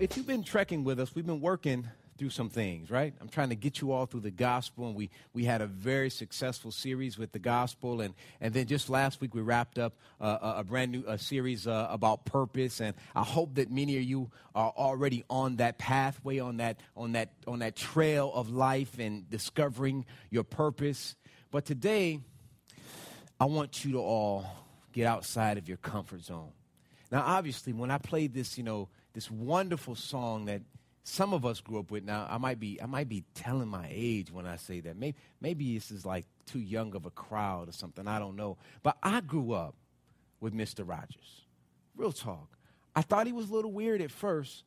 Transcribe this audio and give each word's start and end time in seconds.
If 0.00 0.16
you've 0.16 0.26
been 0.26 0.44
trekking 0.44 0.84
with 0.84 1.00
us, 1.00 1.14
we've 1.14 1.26
been 1.26 1.40
working 1.40 1.88
through 2.18 2.30
some 2.30 2.48
things, 2.48 2.90
right? 2.90 3.14
I'm 3.20 3.28
trying 3.28 3.48
to 3.48 3.56
get 3.56 3.80
you 3.80 3.92
all 3.92 4.06
through 4.06 4.20
the 4.20 4.30
gospel, 4.30 4.86
and 4.86 4.94
we, 4.94 5.10
we 5.32 5.44
had 5.44 5.60
a 5.60 5.66
very 5.66 6.10
successful 6.10 6.70
series 6.70 7.18
with 7.18 7.32
the 7.32 7.38
gospel, 7.38 8.00
and, 8.00 8.14
and 8.40 8.54
then 8.54 8.66
just 8.66 8.90
last 8.90 9.20
week 9.20 9.34
we 9.34 9.40
wrapped 9.40 9.78
up 9.78 9.94
uh, 10.20 10.54
a 10.56 10.64
brand 10.64 10.92
new 10.92 11.04
a 11.06 11.18
series 11.18 11.66
uh, 11.66 11.88
about 11.90 12.24
purpose, 12.24 12.80
and 12.80 12.94
I 13.14 13.22
hope 13.22 13.54
that 13.56 13.70
many 13.70 13.96
of 13.96 14.02
you 14.04 14.30
are 14.54 14.72
already 14.76 15.24
on 15.28 15.56
that 15.56 15.78
pathway, 15.78 16.38
on 16.38 16.58
that 16.58 16.80
on 16.96 17.12
that 17.12 17.32
on 17.46 17.60
that 17.60 17.76
trail 17.76 18.32
of 18.34 18.50
life 18.50 18.98
and 18.98 19.28
discovering 19.30 20.04
your 20.30 20.44
purpose. 20.44 21.16
But 21.50 21.64
today, 21.64 22.20
I 23.40 23.46
want 23.46 23.84
you 23.84 23.92
to 23.92 23.98
all 23.98 24.46
get 24.92 25.06
outside 25.06 25.58
of 25.58 25.68
your 25.68 25.78
comfort 25.78 26.24
zone. 26.24 26.50
Now, 27.10 27.22
obviously, 27.24 27.72
when 27.72 27.90
I 27.90 27.98
played 27.98 28.34
this, 28.34 28.58
you 28.58 28.64
know 28.64 28.88
this 29.18 29.32
wonderful 29.32 29.96
song 29.96 30.44
that 30.44 30.62
some 31.02 31.34
of 31.34 31.44
us 31.44 31.60
grew 31.60 31.80
up 31.80 31.90
with. 31.90 32.04
Now, 32.04 32.28
I 32.30 32.38
might 32.38 32.60
be, 32.60 32.80
I 32.80 32.86
might 32.86 33.08
be 33.08 33.24
telling 33.34 33.66
my 33.66 33.88
age 33.90 34.30
when 34.30 34.46
I 34.46 34.54
say 34.54 34.78
that. 34.78 34.96
Maybe, 34.96 35.16
maybe 35.40 35.74
this 35.74 35.90
is 35.90 36.06
like 36.06 36.24
too 36.46 36.60
young 36.60 36.94
of 36.94 37.04
a 37.04 37.10
crowd 37.10 37.68
or 37.68 37.72
something. 37.72 38.06
I 38.06 38.20
don't 38.20 38.36
know. 38.36 38.58
But 38.84 38.96
I 39.02 39.20
grew 39.20 39.50
up 39.54 39.74
with 40.38 40.54
Mr. 40.54 40.88
Rogers. 40.88 41.46
Real 41.96 42.12
talk. 42.12 42.56
I 42.94 43.02
thought 43.02 43.26
he 43.26 43.32
was 43.32 43.50
a 43.50 43.52
little 43.52 43.72
weird 43.72 44.00
at 44.00 44.12
first, 44.12 44.62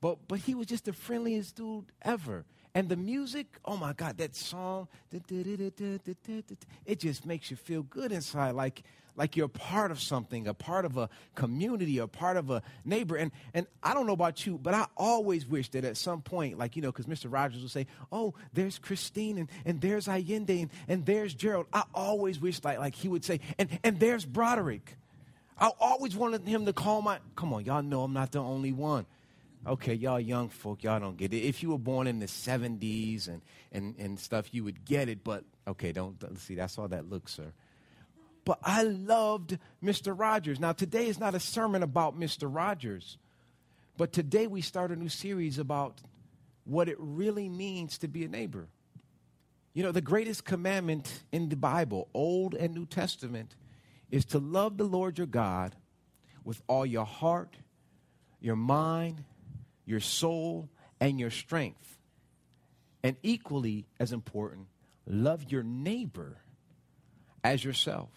but, 0.00 0.18
but 0.28 0.38
he 0.38 0.54
was 0.54 0.68
just 0.68 0.84
the 0.84 0.92
friendliest 0.92 1.56
dude 1.56 1.86
ever. 2.00 2.44
And 2.76 2.90
the 2.90 2.96
music, 2.96 3.46
oh 3.64 3.78
my 3.78 3.94
God, 3.94 4.18
that 4.18 4.36
song, 4.36 4.88
it 5.10 6.98
just 6.98 7.24
makes 7.24 7.50
you 7.50 7.56
feel 7.56 7.82
good 7.84 8.12
inside. 8.12 8.50
Like, 8.50 8.82
like 9.16 9.34
you're 9.34 9.48
part 9.48 9.90
of 9.90 9.98
something, 9.98 10.46
a 10.46 10.52
part 10.52 10.84
of 10.84 10.98
a 10.98 11.08
community, 11.34 11.96
a 11.96 12.06
part 12.06 12.36
of 12.36 12.50
a 12.50 12.60
neighbor. 12.84 13.16
And, 13.16 13.32
and 13.54 13.66
I 13.82 13.94
don't 13.94 14.06
know 14.06 14.12
about 14.12 14.44
you, 14.44 14.58
but 14.58 14.74
I 14.74 14.84
always 14.94 15.46
wish 15.46 15.70
that 15.70 15.86
at 15.86 15.96
some 15.96 16.20
point, 16.20 16.58
like, 16.58 16.76
you 16.76 16.82
know, 16.82 16.92
because 16.92 17.06
Mr. 17.06 17.32
Rogers 17.32 17.62
would 17.62 17.70
say, 17.70 17.86
oh, 18.12 18.34
there's 18.52 18.78
Christine 18.78 19.38
and, 19.38 19.48
and 19.64 19.80
there's 19.80 20.06
Allende 20.06 20.60
and, 20.60 20.70
and 20.86 21.06
there's 21.06 21.32
Gerald. 21.32 21.64
I 21.72 21.84
always 21.94 22.38
wish 22.38 22.62
like, 22.62 22.78
like 22.78 22.94
he 22.94 23.08
would 23.08 23.24
say, 23.24 23.40
and, 23.58 23.70
and 23.84 23.98
there's 23.98 24.26
Broderick. 24.26 24.98
I 25.58 25.70
always 25.80 26.14
wanted 26.14 26.46
him 26.46 26.66
to 26.66 26.74
call 26.74 27.00
my, 27.00 27.20
come 27.36 27.54
on, 27.54 27.64
y'all 27.64 27.82
know 27.82 28.02
I'm 28.02 28.12
not 28.12 28.32
the 28.32 28.40
only 28.40 28.72
one. 28.72 29.06
Okay, 29.66 29.94
y'all 29.94 30.20
young 30.20 30.48
folk, 30.48 30.84
y'all 30.84 31.00
don't 31.00 31.16
get 31.16 31.34
it. 31.34 31.38
If 31.38 31.62
you 31.62 31.70
were 31.70 31.78
born 31.78 32.06
in 32.06 32.20
the 32.20 32.26
70s 32.26 33.26
and, 33.26 33.42
and, 33.72 33.96
and 33.98 34.20
stuff, 34.20 34.54
you 34.54 34.62
would 34.62 34.84
get 34.84 35.08
it. 35.08 35.24
But, 35.24 35.44
okay, 35.66 35.90
don't, 35.90 36.16
see, 36.38 36.54
that's 36.54 36.78
all 36.78 36.88
that 36.88 37.10
looks, 37.10 37.34
sir 37.34 37.52
but 38.46 38.60
I 38.62 38.84
loved 38.84 39.58
Mr. 39.84 40.18
Rogers. 40.18 40.60
Now, 40.60 40.72
today 40.72 41.08
is 41.08 41.18
not 41.18 41.34
a 41.34 41.40
sermon 41.40 41.82
about 41.82 42.18
Mr. 42.18 42.48
Rogers, 42.48 43.18
but 43.98 44.12
today 44.12 44.46
we 44.46 44.60
start 44.62 44.92
a 44.92 44.96
new 44.96 45.08
series 45.08 45.58
about 45.58 46.00
what 46.64 46.88
it 46.88 46.96
really 46.98 47.48
means 47.48 47.98
to 47.98 48.08
be 48.08 48.24
a 48.24 48.28
neighbor. 48.28 48.68
You 49.74 49.82
know, 49.82 49.90
the 49.90 50.00
greatest 50.00 50.44
commandment 50.44 51.24
in 51.32 51.48
the 51.48 51.56
Bible, 51.56 52.08
Old 52.14 52.54
and 52.54 52.72
New 52.72 52.86
Testament, 52.86 53.56
is 54.12 54.24
to 54.26 54.38
love 54.38 54.76
the 54.78 54.84
Lord 54.84 55.18
your 55.18 55.26
God 55.26 55.74
with 56.44 56.62
all 56.68 56.86
your 56.86 57.04
heart, 57.04 57.56
your 58.40 58.56
mind, 58.56 59.24
your 59.86 60.00
soul, 60.00 60.68
and 61.00 61.18
your 61.18 61.30
strength. 61.30 61.98
And 63.02 63.16
equally 63.22 63.86
as 63.98 64.12
important, 64.12 64.66
love 65.06 65.50
your 65.50 65.62
neighbor 65.62 66.38
as 67.44 67.64
yourself. 67.64 68.10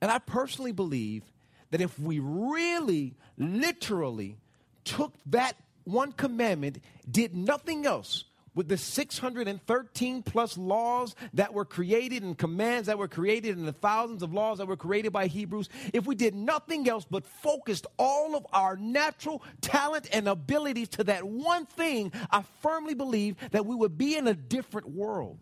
And 0.00 0.10
I 0.10 0.18
personally 0.18 0.72
believe 0.72 1.22
that 1.70 1.80
if 1.80 1.98
we 1.98 2.18
really, 2.18 3.14
literally 3.36 4.38
took 4.84 5.14
that 5.26 5.56
one 5.84 6.12
commandment, 6.12 6.78
did 7.10 7.34
nothing 7.34 7.86
else 7.86 8.24
with 8.58 8.66
the 8.66 8.76
613 8.76 10.22
plus 10.24 10.58
laws 10.58 11.14
that 11.32 11.54
were 11.54 11.64
created 11.64 12.24
and 12.24 12.36
commands 12.36 12.88
that 12.88 12.98
were 12.98 13.06
created 13.06 13.56
and 13.56 13.68
the 13.68 13.72
thousands 13.72 14.20
of 14.20 14.34
laws 14.34 14.58
that 14.58 14.66
were 14.66 14.76
created 14.76 15.12
by 15.12 15.28
Hebrews, 15.28 15.68
if 15.94 16.08
we 16.08 16.16
did 16.16 16.34
nothing 16.34 16.88
else 16.88 17.06
but 17.08 17.24
focused 17.24 17.86
all 18.00 18.34
of 18.34 18.44
our 18.52 18.74
natural 18.74 19.44
talent 19.60 20.08
and 20.12 20.26
abilities 20.26 20.88
to 20.88 21.04
that 21.04 21.22
one 21.22 21.66
thing, 21.66 22.10
I 22.32 22.42
firmly 22.60 22.94
believe 22.94 23.36
that 23.52 23.64
we 23.64 23.76
would 23.76 23.96
be 23.96 24.16
in 24.16 24.26
a 24.26 24.34
different 24.34 24.88
world. 24.88 25.38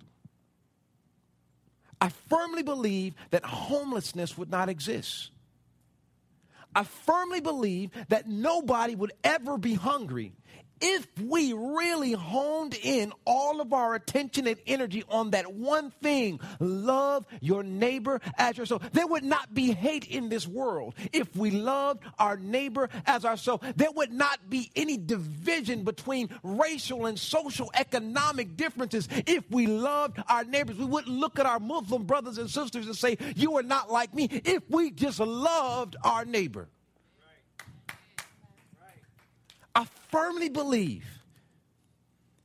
I 1.98 2.10
firmly 2.28 2.64
believe 2.64 3.14
that 3.30 3.46
homelessness 3.46 4.36
would 4.36 4.50
not 4.50 4.68
exist. 4.68 5.30
I 6.74 6.84
firmly 6.84 7.40
believe 7.40 7.92
that 8.08 8.28
nobody 8.28 8.94
would 8.94 9.14
ever 9.24 9.56
be 9.56 9.72
hungry 9.72 10.34
if 10.80 11.06
we 11.20 11.52
really 11.52 12.12
honed 12.12 12.74
in 12.82 13.12
all 13.24 13.60
of 13.60 13.72
our 13.72 13.94
attention 13.94 14.46
and 14.46 14.58
energy 14.66 15.02
on 15.08 15.30
that 15.30 15.52
one 15.52 15.90
thing 15.90 16.40
love 16.60 17.26
your 17.40 17.62
neighbor 17.62 18.20
as 18.36 18.58
yourself. 18.58 18.82
There 18.92 19.06
would 19.06 19.24
not 19.24 19.54
be 19.54 19.72
hate 19.72 20.06
in 20.06 20.28
this 20.28 20.46
world. 20.46 20.94
If 21.12 21.34
we 21.34 21.50
loved 21.50 22.04
our 22.18 22.36
neighbor 22.36 22.88
as 23.06 23.24
ourselves 23.24 23.66
there 23.76 23.90
would 23.92 24.12
not 24.12 24.50
be 24.50 24.70
any 24.76 24.96
division 24.96 25.84
between 25.84 26.28
racial 26.42 27.06
and 27.06 27.18
social 27.18 27.70
economic 27.74 28.56
differences. 28.56 29.08
If 29.26 29.50
we 29.50 29.66
loved 29.66 30.18
our 30.28 30.44
neighbors 30.44 30.76
we 30.76 30.84
wouldn't 30.84 31.16
look 31.16 31.38
at 31.38 31.46
our 31.46 31.60
muslim 31.60 32.04
brothers 32.04 32.38
and 32.38 32.50
sisters 32.50 32.86
and 32.86 32.96
say 32.96 33.16
you 33.34 33.56
are 33.56 33.62
not 33.62 33.90
like 33.90 34.14
me. 34.14 34.28
If 34.30 34.62
we 34.68 34.90
just 34.90 35.20
loved 35.20 35.96
our 36.04 36.24
neighbor 36.24 36.68
I 39.76 39.84
firmly 40.16 40.48
believe. 40.48 41.04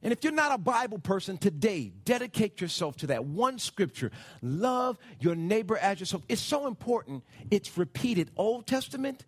And 0.03 0.11
if 0.11 0.23
you're 0.23 0.33
not 0.33 0.51
a 0.51 0.57
Bible 0.57 0.99
person 0.99 1.37
today, 1.37 1.93
dedicate 2.03 2.59
yourself 2.59 2.97
to 2.97 3.07
that 3.07 3.23
one 3.23 3.59
scripture. 3.59 4.11
Love 4.41 4.97
your 5.19 5.35
neighbor 5.35 5.77
as 5.77 5.99
yourself. 5.99 6.23
It's 6.27 6.41
so 6.41 6.67
important. 6.67 7.23
It's 7.49 7.77
repeated 7.77 8.29
Old 8.35 8.67
Testament 8.67 9.25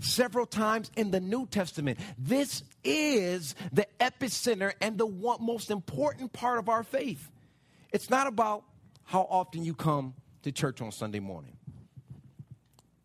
several 0.00 0.46
times 0.46 0.90
in 0.96 1.10
the 1.10 1.20
New 1.20 1.46
Testament. 1.46 1.98
This 2.16 2.62
is 2.82 3.54
the 3.72 3.86
epicenter 4.00 4.72
and 4.80 4.96
the 4.96 5.04
one, 5.04 5.44
most 5.44 5.70
important 5.70 6.32
part 6.32 6.58
of 6.58 6.70
our 6.70 6.84
faith. 6.84 7.30
It's 7.92 8.08
not 8.08 8.26
about 8.26 8.64
how 9.04 9.26
often 9.28 9.64
you 9.64 9.74
come 9.74 10.14
to 10.44 10.52
church 10.52 10.80
on 10.80 10.92
Sunday 10.92 11.20
morning. 11.20 11.58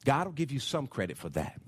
God 0.06 0.28
will 0.28 0.33
give 0.33 0.51
you 0.51 0.60
some 0.60 0.88
credit 0.88 1.18
for 1.18 1.28
that. 1.30 1.60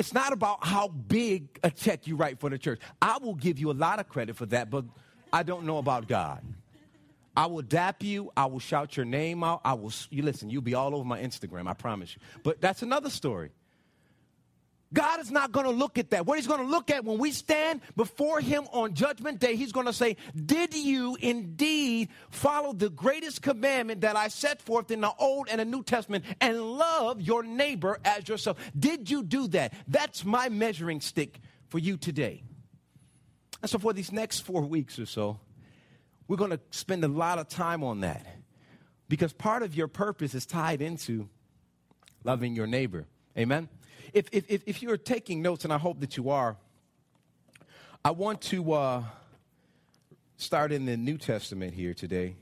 It's 0.00 0.14
not 0.14 0.32
about 0.32 0.64
how 0.64 0.88
big 0.88 1.60
a 1.62 1.70
check 1.70 2.06
you 2.06 2.16
write 2.16 2.40
for 2.40 2.48
the 2.48 2.56
church. 2.56 2.80
I 3.02 3.18
will 3.18 3.34
give 3.34 3.58
you 3.58 3.70
a 3.70 3.76
lot 3.76 4.00
of 4.00 4.08
credit 4.08 4.34
for 4.34 4.46
that, 4.46 4.70
but 4.70 4.86
I 5.30 5.42
don't 5.42 5.66
know 5.66 5.76
about 5.76 6.08
God. 6.08 6.42
I 7.36 7.44
will 7.44 7.60
dap 7.60 8.02
you. 8.02 8.32
I 8.34 8.46
will 8.46 8.60
shout 8.60 8.96
your 8.96 9.04
name 9.04 9.44
out. 9.44 9.60
I 9.62 9.74
will, 9.74 9.92
you 10.08 10.22
listen, 10.22 10.48
you'll 10.48 10.62
be 10.62 10.72
all 10.72 10.94
over 10.94 11.04
my 11.04 11.20
Instagram, 11.20 11.68
I 11.68 11.74
promise 11.74 12.16
you. 12.16 12.22
But 12.42 12.62
that's 12.62 12.80
another 12.80 13.10
story. 13.10 13.50
God 14.92 15.20
is 15.20 15.30
not 15.30 15.52
going 15.52 15.66
to 15.66 15.72
look 15.72 15.98
at 15.98 16.10
that. 16.10 16.26
What 16.26 16.38
he's 16.38 16.48
going 16.48 16.60
to 16.60 16.66
look 16.66 16.90
at 16.90 17.04
when 17.04 17.18
we 17.18 17.30
stand 17.30 17.80
before 17.96 18.40
him 18.40 18.66
on 18.72 18.94
judgment 18.94 19.38
day, 19.38 19.54
he's 19.54 19.70
going 19.70 19.86
to 19.86 19.92
say, 19.92 20.16
Did 20.34 20.74
you 20.74 21.16
indeed 21.20 22.08
follow 22.30 22.72
the 22.72 22.90
greatest 22.90 23.40
commandment 23.40 24.00
that 24.00 24.16
I 24.16 24.28
set 24.28 24.60
forth 24.60 24.90
in 24.90 25.00
the 25.00 25.12
Old 25.18 25.48
and 25.48 25.60
the 25.60 25.64
New 25.64 25.84
Testament 25.84 26.24
and 26.40 26.60
love 26.60 27.20
your 27.20 27.44
neighbor 27.44 28.00
as 28.04 28.28
yourself? 28.28 28.58
Did 28.76 29.08
you 29.08 29.22
do 29.22 29.46
that? 29.48 29.74
That's 29.86 30.24
my 30.24 30.48
measuring 30.48 31.00
stick 31.00 31.38
for 31.68 31.78
you 31.78 31.96
today. 31.96 32.42
And 33.62 33.70
so, 33.70 33.78
for 33.78 33.92
these 33.92 34.10
next 34.10 34.40
four 34.40 34.62
weeks 34.62 34.98
or 34.98 35.06
so, 35.06 35.38
we're 36.26 36.36
going 36.36 36.50
to 36.50 36.60
spend 36.70 37.04
a 37.04 37.08
lot 37.08 37.38
of 37.38 37.48
time 37.48 37.84
on 37.84 38.00
that 38.00 38.26
because 39.08 39.32
part 39.32 39.62
of 39.62 39.76
your 39.76 39.86
purpose 39.86 40.34
is 40.34 40.46
tied 40.46 40.82
into 40.82 41.28
loving 42.24 42.56
your 42.56 42.66
neighbor. 42.66 43.06
Amen? 43.38 43.68
If, 44.12 44.28
if, 44.32 44.62
if 44.66 44.82
you're 44.82 44.96
taking 44.96 45.42
notes, 45.42 45.64
and 45.64 45.72
I 45.72 45.78
hope 45.78 46.00
that 46.00 46.16
you 46.16 46.30
are, 46.30 46.56
I 48.04 48.12
want 48.12 48.40
to 48.42 48.72
uh, 48.72 49.02
start 50.36 50.72
in 50.72 50.86
the 50.86 50.96
New 50.96 51.18
Testament 51.18 51.74
here 51.74 51.94
today. 51.94 52.36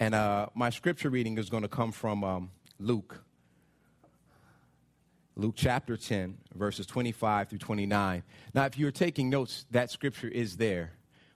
And 0.00 0.14
uh, 0.14 0.46
my 0.54 0.70
scripture 0.70 1.10
reading 1.10 1.38
is 1.38 1.50
going 1.50 1.62
to 1.62 1.68
come 1.68 1.92
from 1.92 2.24
um, 2.24 2.50
Luke. 2.80 3.22
Luke 5.36 5.54
chapter 5.56 5.96
10, 5.96 6.38
verses 6.54 6.86
25 6.86 7.48
through 7.48 7.58
29. 7.58 8.22
Now, 8.54 8.64
if 8.64 8.78
you're 8.78 8.90
taking 8.90 9.30
notes, 9.30 9.64
that 9.70 9.90
scripture 9.90 10.28
is 10.28 10.56
there, 10.56 10.92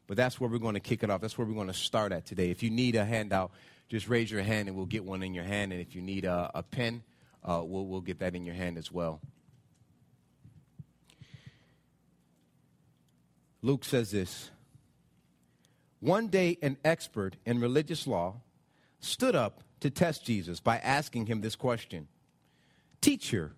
but 0.07 0.17
that's 0.17 0.41
where 0.41 0.51
we're 0.51 0.59
going 0.59 0.75
to 0.75 0.81
kick 0.81 1.03
it 1.03 1.11
off. 1.11 1.21
That's 1.21 1.39
where 1.39 1.47
we're 1.47 1.55
going 1.55 1.69
to 1.69 1.75
start 1.75 2.13
at 2.13 2.27
today. 2.27 2.51
If 2.51 2.63
you 2.63 2.71
need 2.71 2.97
a 2.97 3.05
handout, 3.05 3.53
just 3.89 4.09
raise 4.09 4.31
your 4.31 4.43
hand 4.43 4.69
and 4.69 4.77
we'll 4.77 4.87
get 4.87 5.05
one 5.05 5.23
in 5.23 5.33
your 5.33 5.45
hand. 5.45 5.73
And 5.73 5.81
if 5.81 5.95
you 5.95 6.03
need 6.03 6.25
a, 6.25 6.51
a 6.55 6.63
pen, 6.63 7.03
uh, 7.45 7.63
we'll, 7.65 7.87
we'll 7.87 8.01
get 8.01 8.19
that 8.19 8.35
in 8.35 8.45
your 8.45 8.55
hand 8.55 8.77
as 8.77 8.91
well. 8.91 9.21
Luke 13.67 13.85
says 13.85 14.13
this 14.13 14.51
One 15.99 16.29
day, 16.29 16.57
an 16.63 16.77
expert 16.85 17.35
in 17.45 17.59
religious 17.59 18.07
law 18.07 18.37
stood 19.01 19.35
up 19.35 19.61
to 19.81 19.91
test 19.91 20.25
Jesus 20.25 20.61
by 20.61 20.79
asking 20.79 21.27
him 21.27 21.41
this 21.41 21.57
question 21.57 22.07
Teacher, 23.01 23.55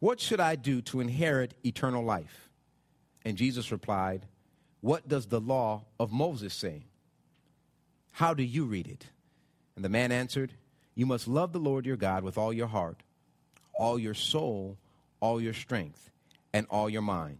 what 0.00 0.18
should 0.18 0.40
I 0.40 0.56
do 0.56 0.82
to 0.82 0.98
inherit 0.98 1.54
eternal 1.64 2.02
life? 2.02 2.50
And 3.24 3.36
Jesus 3.36 3.70
replied, 3.70 4.26
What 4.80 5.06
does 5.06 5.26
the 5.26 5.40
law 5.40 5.84
of 6.00 6.10
Moses 6.10 6.52
say? 6.52 6.86
How 8.10 8.34
do 8.34 8.42
you 8.42 8.64
read 8.64 8.88
it? 8.88 9.06
And 9.76 9.84
the 9.84 9.88
man 9.88 10.10
answered, 10.10 10.54
You 10.96 11.06
must 11.06 11.28
love 11.28 11.52
the 11.52 11.60
Lord 11.60 11.86
your 11.86 11.96
God 11.96 12.24
with 12.24 12.36
all 12.36 12.52
your 12.52 12.66
heart, 12.66 13.04
all 13.74 13.96
your 13.96 14.14
soul, 14.14 14.76
all 15.20 15.40
your 15.40 15.54
strength, 15.54 16.10
and 16.52 16.66
all 16.68 16.90
your 16.90 17.02
mind. 17.02 17.38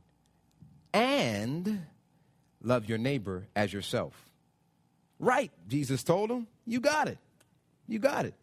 And 0.92 1.86
love 2.62 2.88
your 2.88 2.98
neighbor 2.98 3.46
as 3.54 3.72
yourself. 3.72 4.14
Right, 5.18 5.50
Jesus 5.68 6.02
told 6.02 6.30
him. 6.30 6.46
You 6.66 6.80
got 6.80 7.08
it. 7.08 7.18
You 7.86 7.98
got 7.98 8.24
it. 8.24 8.34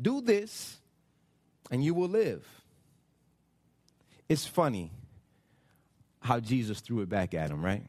Do 0.00 0.20
this, 0.20 0.78
and 1.70 1.84
you 1.84 1.94
will 1.94 2.08
live. 2.08 2.46
It's 4.28 4.46
funny 4.46 4.92
how 6.20 6.40
Jesus 6.40 6.80
threw 6.80 7.00
it 7.00 7.08
back 7.08 7.34
at 7.34 7.50
him, 7.50 7.64
right? 7.64 7.84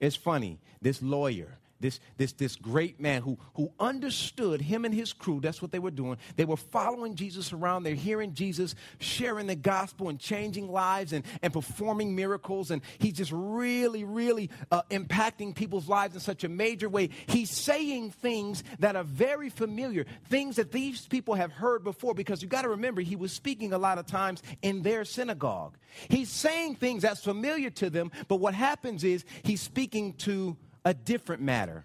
It's 0.00 0.16
funny. 0.16 0.58
This 0.82 1.00
lawyer, 1.00 1.58
this, 1.80 2.00
this, 2.16 2.32
this 2.32 2.56
great 2.56 3.00
man 3.00 3.22
who, 3.22 3.38
who 3.54 3.72
understood 3.78 4.60
him 4.60 4.84
and 4.84 4.94
his 4.94 5.12
crew. 5.12 5.40
That's 5.40 5.60
what 5.60 5.72
they 5.72 5.78
were 5.78 5.90
doing. 5.90 6.18
They 6.36 6.44
were 6.44 6.56
following 6.56 7.14
Jesus 7.14 7.52
around. 7.52 7.82
They're 7.82 7.94
hearing 7.94 8.34
Jesus 8.34 8.74
sharing 8.98 9.46
the 9.46 9.56
gospel 9.56 10.08
and 10.08 10.18
changing 10.18 10.70
lives 10.70 11.12
and, 11.12 11.24
and 11.42 11.52
performing 11.52 12.14
miracles. 12.14 12.70
And 12.70 12.82
he's 12.98 13.14
just 13.14 13.32
really, 13.32 14.04
really 14.04 14.50
uh, 14.70 14.82
impacting 14.90 15.54
people's 15.54 15.88
lives 15.88 16.14
in 16.14 16.20
such 16.20 16.44
a 16.44 16.48
major 16.48 16.88
way. 16.88 17.10
He's 17.26 17.50
saying 17.50 18.12
things 18.12 18.64
that 18.78 18.96
are 18.96 19.04
very 19.04 19.50
familiar, 19.50 20.06
things 20.28 20.56
that 20.56 20.72
these 20.72 21.06
people 21.06 21.34
have 21.34 21.52
heard 21.52 21.84
before, 21.84 22.14
because 22.14 22.42
you 22.42 22.48
got 22.48 22.62
to 22.62 22.70
remember, 22.70 23.00
he 23.00 23.16
was 23.16 23.32
speaking 23.32 23.72
a 23.72 23.78
lot 23.78 23.98
of 23.98 24.06
times 24.06 24.42
in 24.62 24.82
their 24.82 25.04
synagogue. 25.04 25.76
He's 26.08 26.30
saying 26.30 26.76
things 26.76 27.02
that's 27.02 27.22
familiar 27.22 27.70
to 27.70 27.90
them, 27.90 28.10
but 28.28 28.36
what 28.36 28.54
happens 28.54 29.04
is 29.04 29.24
he's 29.42 29.60
speaking 29.60 30.14
to 30.14 30.56
a 30.86 30.94
different 30.94 31.42
matter, 31.42 31.84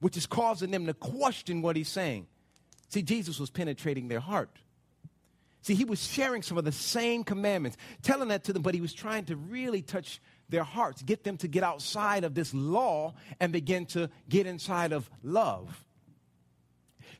which 0.00 0.16
is 0.16 0.26
causing 0.26 0.72
them 0.72 0.84
to 0.86 0.92
question 0.92 1.62
what 1.62 1.76
he's 1.76 1.88
saying. 1.88 2.26
See, 2.88 3.02
Jesus 3.02 3.38
was 3.38 3.50
penetrating 3.50 4.08
their 4.08 4.18
heart. 4.18 4.50
See, 5.62 5.76
he 5.76 5.84
was 5.84 6.04
sharing 6.04 6.42
some 6.42 6.58
of 6.58 6.64
the 6.64 6.72
same 6.72 7.22
commandments, 7.22 7.78
telling 8.02 8.28
that 8.28 8.42
to 8.44 8.52
them, 8.52 8.62
but 8.62 8.74
he 8.74 8.80
was 8.80 8.92
trying 8.92 9.26
to 9.26 9.36
really 9.36 9.80
touch 9.80 10.20
their 10.48 10.64
hearts, 10.64 11.02
get 11.02 11.22
them 11.22 11.36
to 11.36 11.46
get 11.46 11.62
outside 11.62 12.24
of 12.24 12.34
this 12.34 12.52
law 12.52 13.14
and 13.38 13.52
begin 13.52 13.86
to 13.86 14.10
get 14.28 14.44
inside 14.44 14.92
of 14.92 15.08
love. 15.22 15.86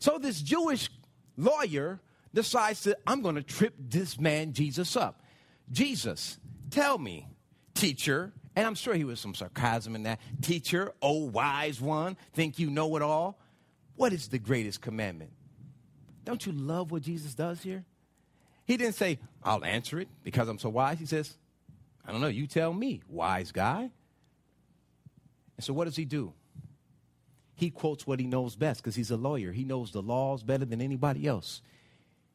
So 0.01 0.19
this 0.19 0.43
Jewish 0.43 0.91
lawyer 1.37 2.01
decides 2.35 2.83
that 2.85 2.99
I'm 3.07 3.23
going 3.23 3.37
to 3.37 3.45
trip 3.45 3.75
this 3.79 4.19
man 4.19 4.55
Jesus 4.55 4.97
up. 4.97 5.23
Jesus, 5.71 6.41
tell 6.71 6.99
me, 6.99 7.29
teacher, 7.75 8.33
and 8.57 8.67
I'm 8.67 8.75
sure 8.75 8.95
he 8.95 9.05
was 9.05 9.21
some 9.21 9.35
sarcasm 9.35 9.95
in 9.95 10.03
that. 10.05 10.21
Teacher, 10.43 10.93
oh 11.01 11.25
wise 11.27 11.81
one, 11.81 12.17
think 12.33 12.59
you 12.59 12.71
know 12.71 12.97
it 12.97 13.03
all. 13.03 13.39
What 13.97 14.13
is 14.13 14.29
the 14.29 14.39
greatest 14.39 14.81
commandment? 14.81 15.31
Don't 16.25 16.45
you 16.45 16.53
love 16.53 16.91
what 16.91 17.03
Jesus 17.03 17.35
does 17.35 17.63
here? 17.63 17.85
He 18.65 18.77
didn't 18.77 18.95
say, 18.95 19.19
I'll 19.43 19.65
answer 19.65 19.99
it 20.01 20.09
because 20.23 20.49
I'm 20.49 20.59
so 20.59 20.69
wise. 20.69 20.99
He 20.99 21.07
says, 21.07 21.37
I 22.07 22.13
don't 22.13 22.21
know, 22.21 22.29
you 22.29 22.47
tell 22.47 22.73
me, 22.73 23.03
wise 23.09 23.53
guy. 23.53 23.91
And 25.57 25.65
so 25.65 25.73
what 25.73 25.85
does 25.85 25.97
he 25.97 26.05
do? 26.05 26.33
He 27.55 27.71
quotes 27.71 28.07
what 28.07 28.21
he 28.21 28.27
knows 28.27 28.57
best 28.57 28.83
because 28.83 28.95
he's 28.95 29.11
a 29.11 29.17
lawyer. 29.17 29.53
He 29.53 29.65
knows 29.65 29.93
the 29.93 30.01
laws 30.01 30.43
better 30.43 30.65
than 30.65 30.81
anybody 30.81 31.27
else. 31.27 31.61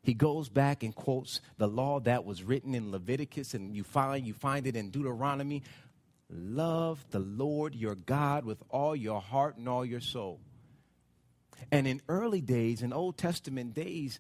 He 0.04 0.14
goes 0.14 0.50
back 0.50 0.84
and 0.84 0.94
quotes 0.94 1.42
the 1.58 1.68
law 1.68 2.00
that 2.02 2.26
was 2.26 2.44
written 2.44 2.76
in 2.76 2.92
Leviticus, 2.92 3.56
and 3.56 3.76
you 3.76 3.84
find 3.84 4.28
you 4.28 4.36
find 4.36 4.68
it 4.68 4.76
in 4.76 4.92
Deuteronomy, 4.92 5.64
Love 6.38 7.06
the 7.12 7.20
Lord 7.20 7.76
your 7.76 7.96
God 7.96 8.46
with 8.46 8.62
all 8.70 8.96
your 8.96 9.22
heart 9.22 9.58
and 9.58 9.68
all 9.68 9.86
your 9.86 10.00
soul. 10.00 10.40
And 11.72 11.88
in 11.88 12.02
early 12.08 12.42
days, 12.42 12.82
in 12.82 12.94
Old 12.94 13.18
Testament 13.18 13.74
days, 13.74 14.20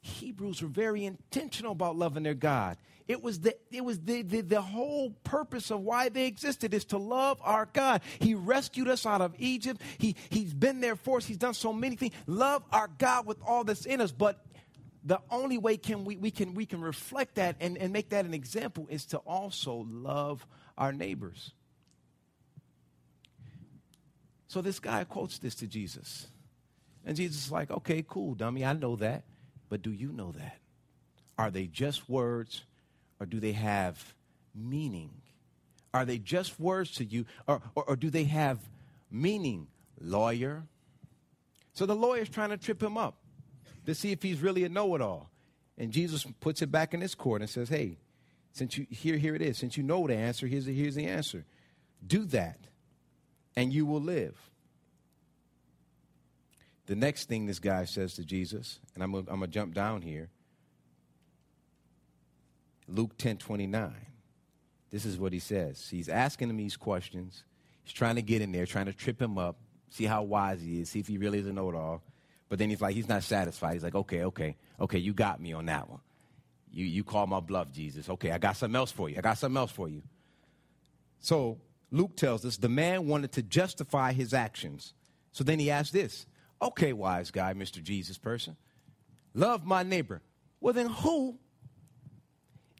Hebrews 0.00 0.62
were 0.62 0.68
very 0.68 1.06
intentional 1.06 1.72
about 1.72 1.96
loving 1.96 2.24
their 2.24 2.34
God. 2.34 2.76
It 3.08 3.22
was 3.22 3.40
the 3.40 3.56
it 3.70 3.84
was 3.84 4.00
the, 4.00 4.22
the, 4.22 4.42
the 4.42 4.60
whole 4.60 5.10
purpose 5.24 5.70
of 5.70 5.80
why 5.80 6.10
they 6.10 6.26
existed 6.26 6.74
is 6.74 6.84
to 6.86 6.98
love 6.98 7.38
our 7.42 7.68
God. 7.72 8.02
He 8.18 8.34
rescued 8.34 8.88
us 8.88 9.06
out 9.06 9.22
of 9.22 9.34
Egypt. 9.38 9.80
He 9.98 10.16
he's 10.30 10.52
been 10.52 10.80
there 10.80 10.96
for 10.96 11.18
us. 11.18 11.26
He's 11.26 11.38
done 11.38 11.54
so 11.54 11.72
many 11.72 11.96
things. 11.96 12.14
Love 12.26 12.62
our 12.70 12.88
God 12.98 13.26
with 13.26 13.38
all 13.46 13.64
that's 13.64 13.86
in 13.86 14.00
us. 14.00 14.12
But 14.12 14.44
the 15.04 15.20
only 15.30 15.58
way 15.58 15.76
can 15.76 16.04
we, 16.04 16.16
we 16.16 16.30
can 16.30 16.54
we 16.54 16.66
can 16.66 16.80
reflect 16.80 17.36
that 17.36 17.56
and, 17.60 17.76
and 17.76 17.92
make 17.92 18.10
that 18.10 18.24
an 18.24 18.34
example 18.34 18.86
is 18.90 19.06
to 19.06 19.18
also 19.18 19.86
love 19.88 20.46
our 20.76 20.92
neighbors. 20.92 21.52
So 24.46 24.60
this 24.60 24.78
guy 24.78 25.04
quotes 25.04 25.38
this 25.38 25.54
to 25.56 25.66
Jesus. 25.66 26.28
And 27.04 27.16
Jesus 27.16 27.46
is 27.46 27.52
like, 27.52 27.70
okay, 27.70 28.04
cool, 28.08 28.34
dummy, 28.34 28.64
I 28.64 28.72
know 28.72 28.96
that. 28.96 29.24
But 29.68 29.82
do 29.82 29.90
you 29.90 30.12
know 30.12 30.32
that? 30.32 30.58
Are 31.36 31.50
they 31.50 31.66
just 31.66 32.08
words 32.08 32.62
or 33.18 33.26
do 33.26 33.40
they 33.40 33.52
have 33.52 34.14
meaning? 34.54 35.10
Are 35.92 36.04
they 36.04 36.18
just 36.18 36.58
words 36.60 36.92
to 36.92 37.04
you 37.04 37.26
or, 37.46 37.62
or, 37.74 37.84
or 37.84 37.96
do 37.96 38.10
they 38.10 38.24
have 38.24 38.58
meaning, 39.10 39.66
lawyer? 40.00 40.62
So 41.72 41.86
the 41.86 41.96
lawyer's 41.96 42.28
trying 42.28 42.50
to 42.50 42.56
trip 42.56 42.82
him 42.82 42.96
up 42.96 43.16
to 43.86 43.94
see 43.94 44.12
if 44.12 44.22
he's 44.22 44.40
really 44.40 44.64
a 44.64 44.68
know 44.68 44.94
it 44.94 45.00
all. 45.00 45.30
And 45.76 45.90
Jesus 45.90 46.24
puts 46.40 46.62
it 46.62 46.70
back 46.70 46.94
in 46.94 47.00
his 47.00 47.14
court 47.14 47.40
and 47.40 47.50
says, 47.50 47.68
hey, 47.68 47.98
since 48.54 48.78
you 48.78 48.86
here, 48.88 49.16
here 49.16 49.34
it 49.34 49.42
is. 49.42 49.58
Since 49.58 49.76
you 49.76 49.82
know 49.82 50.06
the 50.06 50.14
answer, 50.14 50.46
here's 50.46 50.64
the, 50.64 50.72
here's 50.72 50.94
the 50.94 51.06
answer. 51.06 51.44
Do 52.06 52.24
that, 52.26 52.58
and 53.56 53.72
you 53.72 53.84
will 53.84 54.00
live. 54.00 54.38
The 56.86 56.94
next 56.94 57.28
thing 57.28 57.46
this 57.46 57.58
guy 57.58 57.84
says 57.84 58.14
to 58.14 58.24
Jesus, 58.24 58.78
and 58.94 59.02
I'm 59.02 59.10
going 59.10 59.40
to 59.40 59.46
jump 59.48 59.74
down 59.74 60.02
here. 60.02 60.30
Luke 62.86 63.18
10 63.18 63.38
29. 63.38 63.92
This 64.90 65.04
is 65.04 65.18
what 65.18 65.32
he 65.32 65.40
says. 65.40 65.88
He's 65.90 66.08
asking 66.08 66.50
him 66.50 66.56
these 66.56 66.76
questions. 66.76 67.42
He's 67.82 67.92
trying 67.92 68.14
to 68.14 68.22
get 68.22 68.40
in 68.40 68.52
there, 68.52 68.66
trying 68.66 68.86
to 68.86 68.92
trip 68.92 69.20
him 69.20 69.36
up, 69.36 69.56
see 69.90 70.04
how 70.04 70.22
wise 70.22 70.62
he 70.62 70.80
is, 70.80 70.90
see 70.90 71.00
if 71.00 71.08
he 71.08 71.18
really 71.18 71.40
is 71.40 71.48
a 71.48 71.52
know 71.52 71.68
it 71.70 71.74
all. 71.74 72.04
But 72.48 72.60
then 72.60 72.70
he's 72.70 72.80
like, 72.80 72.94
he's 72.94 73.08
not 73.08 73.24
satisfied. 73.24 73.72
He's 73.72 73.82
like, 73.82 73.96
okay, 73.96 74.22
okay, 74.24 74.56
okay, 74.78 74.98
you 74.98 75.12
got 75.12 75.40
me 75.40 75.52
on 75.54 75.66
that 75.66 75.88
one. 75.90 76.00
You, 76.74 76.84
you 76.84 77.04
call 77.04 77.26
my 77.26 77.40
bluff, 77.40 77.70
Jesus. 77.72 78.08
Okay, 78.08 78.32
I 78.32 78.38
got 78.38 78.56
something 78.56 78.76
else 78.76 78.90
for 78.90 79.08
you. 79.08 79.16
I 79.16 79.20
got 79.20 79.38
something 79.38 79.56
else 79.56 79.70
for 79.70 79.88
you. 79.88 80.02
So 81.20 81.58
Luke 81.90 82.16
tells 82.16 82.44
us 82.44 82.56
the 82.56 82.68
man 82.68 83.06
wanted 83.06 83.32
to 83.32 83.42
justify 83.42 84.12
his 84.12 84.34
actions. 84.34 84.92
So 85.32 85.44
then 85.44 85.58
he 85.58 85.70
asked 85.70 85.92
this 85.92 86.26
Okay, 86.60 86.92
wise 86.92 87.30
guy, 87.30 87.52
Mr. 87.54 87.82
Jesus 87.82 88.18
person, 88.18 88.56
love 89.34 89.64
my 89.64 89.82
neighbor. 89.82 90.22
Well, 90.60 90.72
then 90.72 90.86
who 90.88 91.38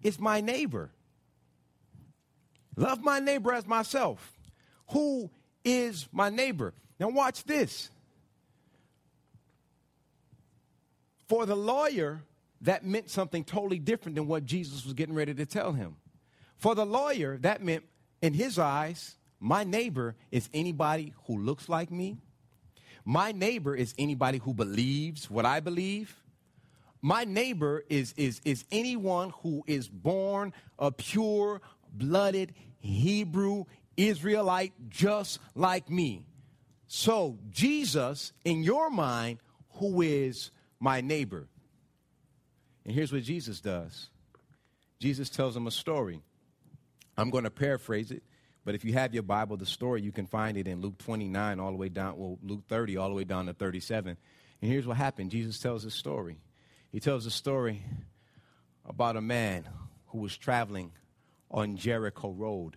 is 0.02 0.18
my 0.18 0.40
neighbor? 0.40 0.90
Love 2.76 3.02
my 3.02 3.20
neighbor 3.20 3.52
as 3.52 3.66
myself. 3.66 4.32
Who 4.90 5.30
is 5.64 6.08
my 6.12 6.30
neighbor? 6.30 6.74
Now, 6.98 7.08
watch 7.08 7.44
this. 7.44 7.90
For 11.28 11.46
the 11.46 11.56
lawyer, 11.56 12.22
that 12.64 12.84
meant 12.84 13.08
something 13.08 13.44
totally 13.44 13.78
different 13.78 14.16
than 14.16 14.26
what 14.26 14.44
Jesus 14.44 14.84
was 14.84 14.92
getting 14.92 15.14
ready 15.14 15.32
to 15.34 15.46
tell 15.46 15.72
him. 15.72 15.96
For 16.56 16.74
the 16.74 16.84
lawyer, 16.84 17.38
that 17.38 17.62
meant, 17.62 17.84
in 18.20 18.34
his 18.34 18.58
eyes, 18.58 19.16
My 19.44 19.62
neighbor 19.62 20.16
is 20.30 20.48
anybody 20.54 21.12
who 21.26 21.38
looks 21.38 21.68
like 21.68 21.90
me. 21.90 22.16
My 23.04 23.32
neighbor 23.32 23.76
is 23.76 23.94
anybody 23.98 24.38
who 24.38 24.54
believes 24.54 25.30
what 25.30 25.44
I 25.44 25.60
believe. 25.60 26.16
My 27.02 27.24
neighbor 27.24 27.84
is, 27.90 28.14
is, 28.16 28.40
is 28.46 28.64
anyone 28.72 29.34
who 29.42 29.62
is 29.66 29.86
born 29.86 30.54
a 30.78 30.90
pure 30.90 31.60
blooded 31.92 32.54
Hebrew 32.80 33.64
Israelite 33.98 34.72
just 34.88 35.40
like 35.54 35.90
me. 35.90 36.26
So, 36.86 37.38
Jesus, 37.50 38.32
in 38.46 38.62
your 38.62 38.88
mind, 38.88 39.40
who 39.74 40.00
is 40.00 40.50
my 40.80 41.02
neighbor? 41.02 41.48
And 42.84 42.94
here's 42.94 43.12
what 43.12 43.22
Jesus 43.22 43.60
does 43.60 44.08
Jesus 45.00 45.30
tells 45.30 45.56
him 45.56 45.66
a 45.66 45.70
story. 45.70 46.22
I'm 47.16 47.30
going 47.30 47.44
to 47.44 47.50
paraphrase 47.50 48.10
it, 48.10 48.24
but 48.64 48.74
if 48.74 48.84
you 48.84 48.94
have 48.94 49.14
your 49.14 49.22
Bible, 49.22 49.56
the 49.56 49.66
story, 49.66 50.02
you 50.02 50.10
can 50.10 50.26
find 50.26 50.56
it 50.56 50.66
in 50.66 50.80
Luke 50.80 50.98
29 50.98 51.60
all 51.60 51.70
the 51.70 51.76
way 51.76 51.88
down, 51.88 52.16
well, 52.16 52.38
Luke 52.42 52.64
30 52.68 52.96
all 52.96 53.08
the 53.08 53.14
way 53.14 53.24
down 53.24 53.46
to 53.46 53.52
37. 53.52 54.16
And 54.60 54.70
here's 54.70 54.86
what 54.86 54.96
happened 54.96 55.30
Jesus 55.30 55.58
tells 55.58 55.84
a 55.84 55.90
story. 55.90 56.38
He 56.90 57.00
tells 57.00 57.26
a 57.26 57.30
story 57.30 57.82
about 58.84 59.16
a 59.16 59.20
man 59.20 59.68
who 60.08 60.18
was 60.18 60.36
traveling 60.36 60.92
on 61.50 61.76
Jericho 61.76 62.30
Road. 62.30 62.76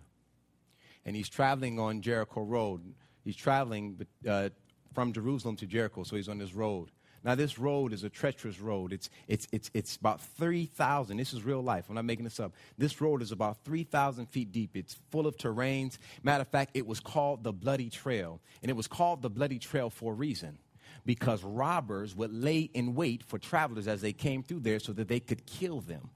And 1.04 1.16
he's 1.16 1.28
traveling 1.28 1.78
on 1.78 2.02
Jericho 2.02 2.42
Road. 2.42 2.94
He's 3.24 3.36
traveling 3.36 4.06
uh, 4.28 4.50
from 4.92 5.12
Jerusalem 5.12 5.56
to 5.56 5.66
Jericho, 5.66 6.02
so 6.02 6.16
he's 6.16 6.28
on 6.28 6.38
this 6.38 6.52
road. 6.52 6.90
Now, 7.28 7.34
this 7.34 7.58
road 7.58 7.92
is 7.92 8.04
a 8.04 8.08
treacherous 8.08 8.58
road. 8.58 8.90
It's, 8.90 9.10
it's, 9.28 9.46
it's, 9.52 9.70
it's 9.74 9.96
about 9.96 10.22
3,000. 10.38 11.18
This 11.18 11.34
is 11.34 11.44
real 11.44 11.60
life. 11.60 11.84
I'm 11.90 11.94
not 11.94 12.06
making 12.06 12.24
this 12.24 12.40
up. 12.40 12.54
This 12.78 13.02
road 13.02 13.20
is 13.20 13.32
about 13.32 13.58
3,000 13.66 14.30
feet 14.30 14.50
deep. 14.50 14.70
It's 14.74 14.96
full 15.10 15.26
of 15.26 15.36
terrains. 15.36 15.98
Matter 16.22 16.40
of 16.40 16.48
fact, 16.48 16.70
it 16.72 16.86
was 16.86 17.00
called 17.00 17.44
the 17.44 17.52
Bloody 17.52 17.90
Trail. 17.90 18.40
And 18.62 18.70
it 18.70 18.76
was 18.76 18.86
called 18.86 19.20
the 19.20 19.28
Bloody 19.28 19.58
Trail 19.58 19.90
for 19.90 20.12
a 20.12 20.14
reason 20.14 20.56
because 21.04 21.44
robbers 21.44 22.16
would 22.16 22.32
lay 22.32 22.60
in 22.60 22.94
wait 22.94 23.22
for 23.22 23.38
travelers 23.38 23.88
as 23.88 24.00
they 24.00 24.14
came 24.14 24.42
through 24.42 24.60
there 24.60 24.78
so 24.78 24.94
that 24.94 25.08
they 25.08 25.20
could 25.20 25.44
kill 25.44 25.82
them 25.82 26.08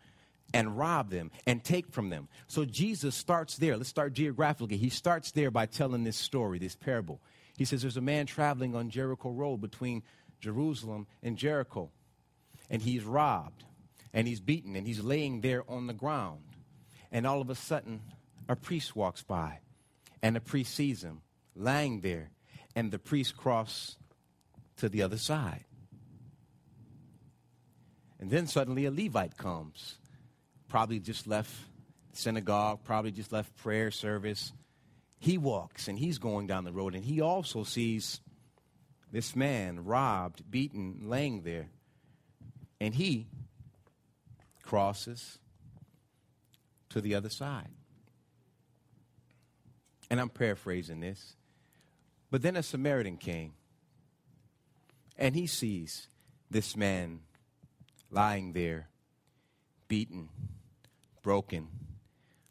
and 0.54 0.78
rob 0.78 1.10
them 1.10 1.30
and 1.46 1.62
take 1.62 1.92
from 1.92 2.08
them. 2.08 2.26
So 2.46 2.64
Jesus 2.64 3.14
starts 3.14 3.58
there. 3.58 3.76
Let's 3.76 3.90
start 3.90 4.14
geographically. 4.14 4.78
He 4.78 4.88
starts 4.88 5.30
there 5.32 5.50
by 5.50 5.66
telling 5.66 6.04
this 6.04 6.16
story, 6.16 6.58
this 6.58 6.74
parable. 6.74 7.20
He 7.56 7.66
says 7.66 7.82
there's 7.82 7.96
a 7.96 8.00
man 8.00 8.26
traveling 8.26 8.74
on 8.74 8.90
Jericho 8.90 9.30
Road 9.30 9.60
between 9.60 10.02
Jerusalem 10.42 11.06
and 11.22 11.38
Jericho, 11.38 11.90
and 12.68 12.82
he's 12.82 13.04
robbed, 13.04 13.64
and 14.12 14.28
he's 14.28 14.40
beaten, 14.40 14.76
and 14.76 14.86
he's 14.86 15.02
laying 15.02 15.40
there 15.40 15.64
on 15.70 15.86
the 15.86 15.94
ground. 15.94 16.42
And 17.10 17.26
all 17.26 17.40
of 17.40 17.48
a 17.48 17.54
sudden, 17.54 18.02
a 18.48 18.56
priest 18.56 18.94
walks 18.94 19.22
by, 19.22 19.60
and 20.22 20.36
the 20.36 20.40
priest 20.40 20.74
sees 20.74 21.02
him 21.02 21.22
lying 21.56 22.00
there, 22.00 22.30
and 22.74 22.90
the 22.90 22.98
priest 22.98 23.36
crosses 23.36 23.96
to 24.76 24.88
the 24.88 25.02
other 25.02 25.18
side. 25.18 25.64
And 28.18 28.30
then 28.30 28.46
suddenly 28.46 28.84
a 28.84 28.90
Levite 28.90 29.36
comes 29.36 29.98
probably 30.68 31.00
just 31.00 31.26
left 31.26 31.52
synagogue, 32.12 32.80
probably 32.84 33.10
just 33.10 33.32
left 33.32 33.54
prayer 33.56 33.90
service. 33.90 34.52
He 35.18 35.38
walks 35.38 35.88
and 35.88 35.98
he's 35.98 36.18
going 36.18 36.46
down 36.46 36.64
the 36.64 36.72
road 36.72 36.94
and 36.94 37.04
he 37.04 37.20
also 37.20 37.64
sees 37.64 38.20
this 39.12 39.36
man 39.36 39.84
robbed, 39.84 40.50
beaten, 40.50 41.02
laying 41.04 41.42
there. 41.42 41.68
And 42.80 42.94
he 42.94 43.28
crosses 44.62 45.38
to 46.88 47.00
the 47.00 47.14
other 47.14 47.28
side. 47.28 47.68
And 50.10 50.18
I'm 50.18 50.30
paraphrasing 50.30 51.00
this. 51.00 51.36
But 52.30 52.42
then 52.42 52.56
a 52.56 52.62
Samaritan 52.62 53.18
came 53.18 53.52
and 55.18 55.34
he 55.34 55.46
sees 55.46 56.08
this 56.50 56.76
man 56.76 57.20
lying 58.10 58.54
there, 58.54 58.88
beaten, 59.88 60.30
broken, 61.22 61.68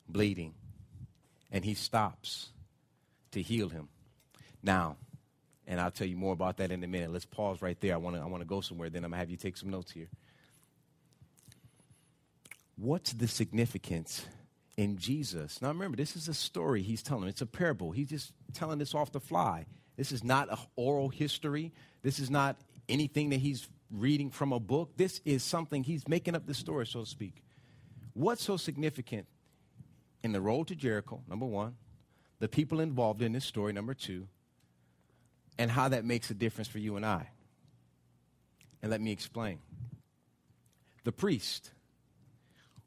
bleeding, 0.08 0.54
and 1.52 1.66
he 1.66 1.74
stops 1.74 2.50
to 3.32 3.42
heal 3.42 3.70
him. 3.70 3.90
Now, 4.64 4.98
and 5.72 5.80
I'll 5.80 5.90
tell 5.90 6.06
you 6.06 6.18
more 6.18 6.34
about 6.34 6.58
that 6.58 6.70
in 6.70 6.84
a 6.84 6.88
minute. 6.88 7.14
Let's 7.14 7.24
pause 7.24 7.62
right 7.62 7.80
there. 7.80 7.94
I 7.94 7.98
want 7.98 8.18
to 8.18 8.22
I 8.22 8.26
want 8.26 8.42
to 8.42 8.46
go 8.46 8.60
somewhere. 8.60 8.90
Then 8.90 9.06
I'm 9.06 9.12
going 9.12 9.18
to 9.18 9.20
have 9.20 9.30
you 9.30 9.38
take 9.38 9.56
some 9.56 9.70
notes 9.70 9.90
here. 9.90 10.10
What's 12.76 13.14
the 13.14 13.26
significance 13.26 14.26
in 14.76 14.98
Jesus? 14.98 15.62
Now 15.62 15.70
remember, 15.70 15.96
this 15.96 16.18
is 16.18 16.28
a 16.28 16.34
story 16.34 16.82
he's 16.82 17.02
telling. 17.02 17.30
It's 17.30 17.40
a 17.40 17.46
parable. 17.46 17.92
He's 17.92 18.10
just 18.10 18.34
telling 18.54 18.80
this 18.80 18.94
off 18.94 19.14
the 19.14 19.22
fly. 19.22 19.66
This 19.96 20.12
is 20.12 20.26
not 20.26 20.52
an 20.52 20.58
oral 20.76 21.08
history. 21.08 21.72
This 22.02 22.20
is 22.20 22.30
not 22.30 22.58
anything 22.90 23.30
that 23.30 23.40
he's 23.40 23.70
reading 23.90 24.30
from 24.30 24.52
a 24.52 24.60
book. 24.60 24.98
This 24.98 25.22
is 25.24 25.42
something 25.42 25.86
he's 25.86 26.06
making 26.06 26.36
up 26.36 26.48
the 26.48 26.54
story, 26.54 26.86
so 26.86 27.00
to 27.02 27.06
speak. 27.06 27.44
What's 28.14 28.44
so 28.44 28.58
significant 28.58 29.26
in 30.22 30.34
the 30.34 30.42
road 30.42 30.68
to 30.68 30.76
Jericho, 30.76 31.24
number 31.30 31.46
one, 31.46 31.78
the 32.40 32.50
people 32.50 32.82
involved 32.82 33.22
in 33.22 33.32
this 33.32 33.46
story, 33.46 33.72
number 33.72 33.94
two, 33.94 34.28
and 35.58 35.70
how 35.70 35.90
that 35.90 36.06
makes 36.06 36.30
a 36.30 36.34
difference 36.34 36.68
for 36.68 36.80
you 36.80 36.96
and 36.96 37.06
I? 37.06 37.30
And 38.82 38.90
let 38.90 39.02
me 39.02 39.12
explain. 39.12 39.60
The 41.04 41.12
priest 41.12 41.72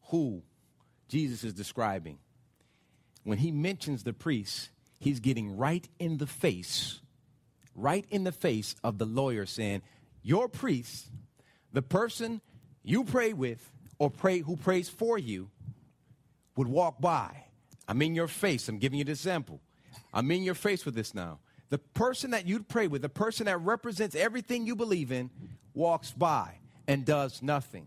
who 0.09 0.43
Jesus 1.09 1.45
is 1.45 1.55
describing, 1.55 2.19
when 3.23 3.39
he 3.39 3.51
mentions 3.51 4.03
the 4.03 4.13
priest, 4.13 4.71
he's 4.99 5.21
getting 5.21 5.57
right 5.57 5.89
in 5.99 6.19
the 6.19 6.27
face, 6.27 7.01
right 7.75 8.05
in 8.11 8.25
the 8.25 8.33
face 8.33 8.75
of 8.85 8.99
the 8.99 9.07
lawyer 9.07 9.47
saying, 9.47 9.83
Your 10.23 10.49
priest, 10.49 11.09
the 11.73 11.83
person 11.83 12.41
you 12.83 13.05
pray 13.05 13.33
with, 13.33 13.71
or 13.99 14.11
pray 14.11 14.41
who 14.41 14.57
prays 14.57 14.89
for 14.89 15.19
you 15.19 15.51
would 16.57 16.69
walk 16.69 17.01
by. 17.01 17.45
I'm 17.89 18.01
in 18.03 18.15
your 18.15 18.29
face. 18.29 18.69
I'm 18.69 18.79
giving 18.79 18.99
you 18.99 19.05
an 19.05 19.11
example. 19.11 19.61
I'm 20.13 20.31
in 20.31 20.43
your 20.43 20.55
face 20.55 20.85
with 20.85 20.95
this 20.95 21.15
now. 21.15 21.39
The 21.71 21.79
person 21.79 22.31
that 22.33 22.47
you'd 22.47 22.69
pray 22.69 22.87
with, 22.87 23.03
the 23.03 23.09
person 23.09 23.47
that 23.47 23.59
represents 23.59 24.15
everything 24.15 24.67
you 24.67 24.77
believe 24.77 25.11
in, 25.11 25.31
walks 25.75 26.13
by 26.13 26.55
and 26.87 27.05
does 27.05 27.43
nothing. 27.43 27.87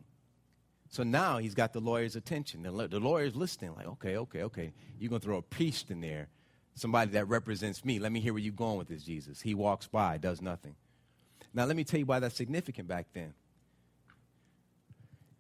So 0.90 1.04
now 1.04 1.38
he's 1.38 1.54
got 1.54 1.74
the 1.74 1.80
lawyer's 1.80 2.16
attention. 2.16 2.64
The, 2.64 2.88
the 2.88 3.00
lawyer's 3.00 3.36
listening, 3.36 3.76
like, 3.76 3.88
okay, 3.88 4.18
okay, 4.18 4.44
okay. 4.44 4.74
You're 5.00 5.10
going 5.10 5.22
to 5.22 5.26
throw 5.26 5.38
a 5.38 5.42
priest 5.42 5.92
in 5.92 6.02
there, 6.02 6.28
somebody 6.76 7.12
that 7.12 7.28
represents 7.28 7.86
me. 7.86 8.00
Let 8.00 8.12
me 8.12 8.20
hear 8.20 8.34
where 8.34 8.42
you're 8.42 8.54
going 8.54 8.78
with 8.78 8.88
this, 8.88 9.04
Jesus. 9.04 9.42
He 9.42 9.54
walks 9.54 9.88
by, 9.88 10.18
does 10.18 10.42
nothing. 10.42 10.76
Now, 11.54 11.66
let 11.66 11.76
me 11.76 11.84
tell 11.84 12.00
you 12.00 12.06
why 12.06 12.20
that's 12.20 12.36
significant 12.36 12.88
back 12.88 13.08
then 13.14 13.34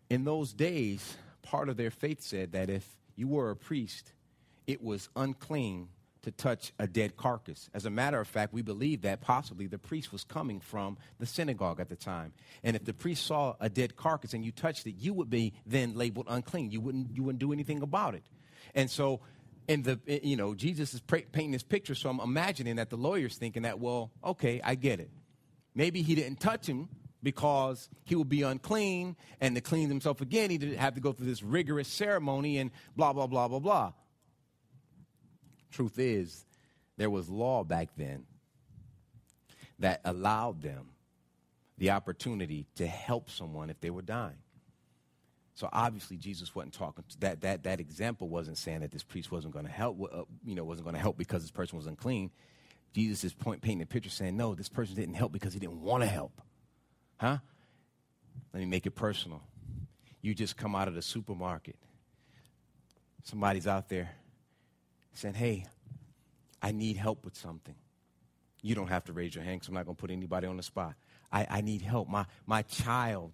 in 0.10 0.24
those 0.24 0.54
days, 0.54 1.18
part 1.42 1.70
of 1.70 1.78
their 1.78 1.92
faith 1.92 2.22
said 2.22 2.52
that 2.54 2.70
if 2.70 2.88
you 3.16 3.28
were 3.28 3.50
a 3.50 3.56
priest, 3.56 4.14
it 4.66 4.82
was 4.84 5.10
unclean 5.16 5.90
to 6.24 6.32
touch 6.32 6.74
a 6.80 6.88
dead 6.88 7.16
carcass. 7.18 7.70
As 7.74 7.86
a 7.86 7.90
matter 7.90 8.20
of 8.20 8.28
fact, 8.28 8.54
we 8.54 8.62
believe 8.62 9.02
that 9.02 9.22
possibly 9.22 9.68
the 9.68 9.78
priest 9.78 10.12
was 10.12 10.24
coming 10.24 10.60
from 10.60 10.98
the 11.20 11.26
synagogue 11.26 11.80
at 11.80 11.90
the 11.90 11.96
time. 11.96 12.34
And 12.64 12.76
if 12.76 12.86
the 12.86 12.94
priest 12.94 13.26
saw 13.26 13.56
a 13.60 13.70
dead 13.70 13.96
carcass 13.96 14.34
and 14.34 14.44
you 14.44 14.52
touched 14.52 14.88
it, 14.88 14.96
you 14.98 15.14
would 15.14 15.30
be 15.30 15.54
then 15.66 15.96
labeled 15.96 16.28
unclean. 16.30 16.72
You 16.72 16.82
wouldn't, 16.82 17.16
you 17.16 17.24
wouldn't 17.24 17.40
do 17.40 17.54
anything 17.54 17.82
about 17.82 18.16
it. 18.16 18.24
And 18.76 18.90
so, 18.90 19.22
in 19.68 19.84
the, 19.84 20.00
eh, 20.08 20.20
you 20.24 20.36
know, 20.36 20.56
Jesus 20.56 20.94
is 20.94 21.02
painting 21.02 21.52
this 21.52 21.64
picture, 21.64 21.96
so 21.96 22.10
I'm 22.10 22.20
imagining 22.20 22.78
that 22.78 22.90
the 22.90 22.98
lawyer's 22.98 23.38
thinking 23.38 23.64
that, 23.64 23.80
well, 23.80 24.12
okay, 24.24 24.62
I 24.64 24.76
get 24.76 25.00
it. 25.00 25.10
Maybe 25.76 26.02
he 26.02 26.16
didn't 26.16 26.40
touch 26.40 26.66
him 26.66 26.90
because 27.22 27.90
he 28.04 28.16
would 28.16 28.30
be 28.30 28.44
unclean, 28.44 29.16
and 29.42 29.56
to 29.56 29.62
clean 29.62 29.90
himself 29.90 30.22
again, 30.22 30.50
he'd 30.50 30.64
have 30.76 30.96
to 30.96 31.02
go 31.02 31.12
through 31.12 31.28
this 31.28 31.44
rigorous 31.44 31.88
ceremony 31.88 32.58
and 32.58 32.72
blah, 32.96 33.14
blah, 33.14 33.28
blah, 33.28 33.48
blah, 33.48 33.60
blah. 33.60 33.92
Truth 35.72 36.00
is, 36.00 36.46
there 36.98 37.10
was 37.10 37.30
law 37.30 37.64
back 37.64 37.90
then 37.96 38.26
that 39.80 40.02
allowed 40.04 40.62
them 40.62 40.90
the 41.78 41.92
opportunity 41.92 42.66
to 42.76 42.88
help 42.88 43.30
someone 43.30 43.70
if 43.70 43.80
they 43.80 43.90
were 43.90 44.02
dying. 44.02 44.40
So 45.54 45.70
obviously 45.72 46.18
Jesus 46.18 46.54
wasn't 46.54 46.74
talking 46.74 47.04
that 47.20 47.42
that 47.42 47.64
that 47.64 47.80
example 47.80 48.30
wasn't 48.30 48.58
saying 48.58 48.82
that 48.82 48.92
this 48.92 49.04
priest 49.04 49.32
wasn't 49.32 49.54
going 49.54 49.66
to 49.66 49.72
help 49.72 50.00
uh, 50.14 50.22
you 50.46 50.54
know 50.54 50.64
wasn't 50.64 50.86
going 50.86 50.96
to 50.96 51.02
help 51.02 51.18
because 51.18 51.42
this 51.42 51.52
person 51.52 51.78
was 51.78 51.88
unclean. 51.88 52.32
Jesus 52.94 53.24
is 53.24 53.34
point 53.34 53.62
painting 53.62 53.82
a 53.82 53.86
picture 53.88 54.10
saying 54.10 54.38
no 54.38 54.54
this 54.54 54.70
person 54.70 54.96
didn't 54.96 55.16
help 55.16 55.32
because 55.32 55.54
he 55.54 55.60
didn't 55.60 55.82
want 55.82 56.04
to 56.04 56.08
help. 56.08 56.42
Huh? 57.20 57.38
Let 58.54 58.60
me 58.60 58.66
make 58.66 58.86
it 58.86 58.92
personal. 58.92 59.42
You 60.22 60.36
just 60.36 60.58
come 60.58 60.76
out 60.76 60.88
of 60.88 60.94
the 60.94 61.02
supermarket. 61.02 61.76
Somebody's 63.24 63.66
out 63.66 63.90
there 63.90 64.12
saying, 65.18 65.36
Hey, 65.36 65.66
I 66.62 66.72
need 66.72 66.98
help 66.98 67.26
with 67.26 67.36
something. 67.36 67.76
You 68.62 68.76
don't 68.76 68.88
have 68.88 69.06
to 69.06 69.14
raise 69.14 69.36
your 69.36 69.44
hand 69.44 69.60
because 69.60 69.70
I'm 69.70 69.76
not 69.76 69.86
going 69.86 69.96
to 69.96 70.02
put 70.02 70.12
anybody 70.12 70.48
on 70.48 70.58
the 70.58 70.64
spot. 70.64 70.96
I, 71.32 71.48
I 71.50 71.62
need 71.62 71.82
help. 71.82 72.10
My, 72.10 72.26
my 72.46 72.64
child 72.64 73.34